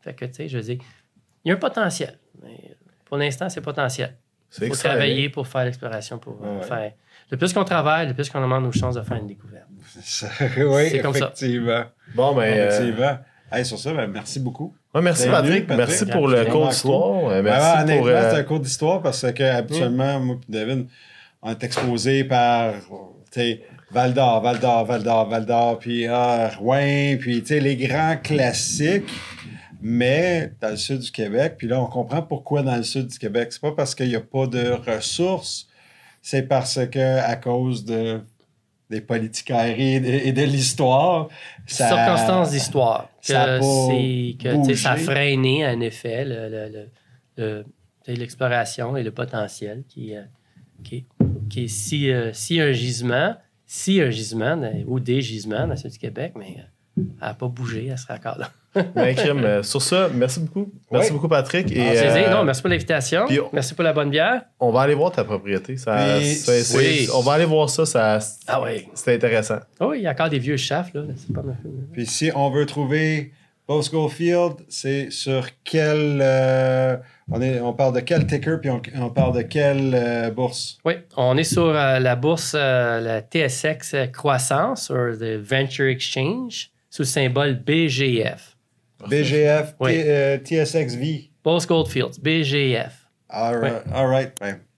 Fait 0.00 0.14
que, 0.14 0.24
tu 0.26 0.34
sais, 0.34 0.48
je 0.48 0.58
veux 0.58 0.64
dire, 0.64 0.78
il 1.44 1.48
y 1.48 1.52
a 1.52 1.54
un 1.54 1.58
potentiel. 1.58 2.18
Mais 2.42 2.76
pour 3.04 3.16
l'instant, 3.16 3.48
c'est 3.48 3.60
potentiel. 3.60 4.16
Il 4.60 4.68
faut 4.68 4.74
travailler 4.74 5.28
pour 5.30 5.46
faire 5.46 5.64
l'exploration, 5.64 6.18
pour 6.18 6.38
euh, 6.44 6.58
Ouais. 6.58 6.62
faire... 6.64 6.92
Le 7.30 7.36
plus 7.36 7.52
qu'on 7.52 7.64
travaille, 7.64 8.08
le 8.08 8.14
plus 8.14 8.28
qu'on 8.28 8.42
augmente 8.42 8.62
nos 8.64 8.72
chances 8.72 8.94
de 8.96 9.02
faire 9.02 9.16
une 9.18 9.26
découverte. 9.26 9.66
oui, 10.58 10.88
C'est 10.90 10.98
comme 11.00 11.14
ça. 11.14 11.26
effectivement. 11.34 11.84
Bon, 12.14 12.34
ben. 12.34 12.42
euh, 12.42 12.68
Effectivement. 12.68 13.18
Hey, 13.52 13.64
sur 13.64 13.78
ça, 13.78 13.92
ben, 13.92 14.06
merci 14.08 14.38
beaucoup. 14.40 14.74
ouais, 14.94 15.02
merci 15.02 15.28
Patrick. 15.28 15.66
Patrick. 15.66 15.88
Merci 15.88 16.06
pour 16.06 16.28
le 16.28 16.44
cours 16.46 16.68
d'histoire. 16.68 17.28
Euh, 17.30 17.42
Merci 17.42 17.96
pour. 17.98 18.06
euh, 18.06 18.30
c'est 18.30 18.36
un 18.38 18.42
cours 18.44 18.60
d'histoire 18.60 19.02
parce 19.02 19.32
que 19.32 19.42
habituellement, 19.42 20.20
moi 20.20 20.36
et 20.48 20.52
David, 20.52 20.86
on 21.42 21.50
est 21.50 21.64
exposé 21.64 22.24
par 22.24 22.74
tu 23.32 23.40
sais, 23.40 23.62
Val 23.90 24.14
d'Or, 24.14 24.40
Val 24.40 24.58
d'Or, 24.60 24.84
Val 24.84 25.02
d'Or, 25.02 25.28
Val 25.28 25.46
d'Or, 25.46 25.78
puis 25.80 26.06
ah, 26.06 26.48
Rouen, 26.58 27.16
puis 27.18 27.40
tu 27.40 27.46
sais, 27.46 27.60
les 27.60 27.76
grands 27.76 28.16
classiques. 28.16 29.10
Mais 29.82 30.52
dans 30.60 30.68
le 30.68 30.76
sud 30.76 30.98
du 30.98 31.10
Québec, 31.10 31.54
puis 31.58 31.66
là, 31.66 31.80
on 31.80 31.86
comprend 31.86 32.20
pourquoi 32.22 32.62
dans 32.62 32.76
le 32.76 32.82
sud 32.82 33.06
du 33.06 33.18
Québec. 33.18 33.48
C'est 33.50 33.62
pas 33.62 33.72
parce 33.72 33.94
qu'il 33.94 34.08
n'y 34.08 34.14
a 34.16 34.20
pas 34.20 34.46
de 34.46 34.72
ressources, 34.86 35.66
c'est 36.22 36.42
parce 36.42 36.86
que 36.88 37.18
à 37.20 37.36
cause 37.36 37.84
de 37.84 38.20
des 38.90 39.00
politicaries 39.00 39.94
et 39.94 40.00
de, 40.00 40.06
et 40.08 40.32
de 40.32 40.42
l'histoire, 40.42 41.28
circonstances 41.66 42.50
d'histoire. 42.50 43.08
Que 43.20 43.26
ça 43.28 43.58
que 44.36 44.48
ça 44.74 44.90
a 44.92 44.96
freiné, 45.04 45.64
en 45.66 45.80
effet, 45.80 46.24
le- 46.24 46.48
le- 46.48 46.88
le- 47.36 47.64
l'exploration 48.08 48.96
et 48.96 49.04
le 49.04 49.12
potentiel 49.12 49.84
qui, 49.88 50.16
euh, 50.16 50.22
qui, 50.82 51.06
qui 51.48 51.64
est 51.64 51.68
si, 51.68 52.10
euh, 52.10 52.32
si 52.32 52.60
un 52.60 52.72
gisement, 52.72 53.36
si 53.64 54.00
un 54.00 54.10
gisement 54.10 54.60
ou 54.88 54.98
des 54.98 55.22
gisements 55.22 55.60
dans 55.60 55.66
le 55.74 55.76
sud 55.76 55.92
du 55.92 55.98
Québec, 55.98 56.32
mais 56.36 56.56
euh, 56.58 56.62
elle 56.96 57.04
n'a 57.28 57.34
pas 57.34 57.46
bougé, 57.46 57.86
elle 57.86 57.96
sera 57.98 58.14
encore 58.14 58.38
ben, 58.74 59.14
crime, 59.14 59.44
euh, 59.44 59.62
sur 59.62 59.82
ça, 59.82 60.08
merci 60.14 60.40
beaucoup. 60.40 60.70
Merci 60.90 61.08
Ouais. 61.08 61.12
beaucoup, 61.14 61.28
Patrick. 61.28 61.70
Et, 61.72 61.80
Ah, 61.80 61.92
euh, 61.92 62.30
non, 62.30 62.44
merci 62.44 62.62
pour 62.62 62.70
l'invitation. 62.70 63.26
Merci 63.52 63.74
pour 63.74 63.82
la 63.84 63.92
bonne 63.92 64.10
bière. 64.10 64.42
on 64.60 64.70
va 64.70 64.82
aller 64.82 64.94
voir 64.94 65.10
ta 65.12 65.24
propriété. 65.24 65.76
Ça, 65.76 65.96
Puis- 66.18 66.34
c'est- 66.34 66.62
c'est- 66.62 66.76
Oui. 66.76 67.08
On 67.14 67.20
va 67.20 67.32
aller 67.32 67.44
voir 67.46 67.68
ça. 67.68 67.84
ça 67.86 68.18
Ah 68.46 68.60
oui. 68.62 68.86
Intéressant. 69.06 69.58
Oh, 69.80 69.92
il 69.94 70.02
y 70.02 70.06
a 70.06 70.10
encore 70.12 70.28
des 70.28 70.38
vieux 70.38 70.56
chefs, 70.56 70.94
là. 70.94 71.02
C'est 71.16 71.32
pas 71.34 71.42
mal. 71.42 71.56
Puis 71.92 72.06
si 72.06 72.30
on 72.34 72.48
veut 72.50 72.64
trouver 72.66 73.32
Bosco 73.66 74.08
Field, 74.08 74.54
c'est 74.68 75.10
sur 75.10 75.46
quel. 75.64 76.20
euh, 76.22 76.96
on, 77.30 77.40
est, 77.40 77.60
on 77.60 77.72
parle 77.72 77.94
de 77.94 78.00
quel 78.00 78.26
ticker, 78.26 78.58
puis 78.60 78.68
on, 78.70 78.80
on 79.00 79.10
parle 79.10 79.36
de 79.36 79.42
quelle 79.42 79.92
euh, 79.94 80.30
bourse? 80.30 80.78
Oui, 80.84 80.94
on 81.16 81.36
est 81.36 81.44
sur 81.44 81.66
euh, 81.66 81.98
la 82.00 82.16
bourse, 82.16 82.54
euh, 82.58 83.00
la 83.00 83.20
TSX 83.20 83.94
Croissance, 84.12 84.86
sur 84.86 84.94
le 84.96 85.36
Venture 85.40 85.86
Exchange, 85.86 86.70
sous 86.88 87.02
le 87.02 87.06
symbole 87.06 87.54
BGF. 87.64 88.49
BGF, 89.08 89.74
oui. 89.80 90.02
euh, 90.04 90.38
TSXV. 90.38 91.30
Boss 91.42 91.66
Goldfields, 91.66 92.18
BGF. 92.20 93.06
All 93.28 94.08
right. 94.08 94.32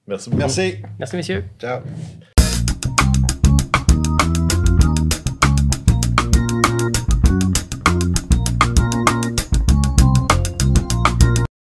Merci 0.06 0.30
beaucoup. 0.30 0.38
Merci. 0.40 0.76
Merci, 0.98 1.16
messieurs. 1.16 1.44
Ciao. 1.58 1.80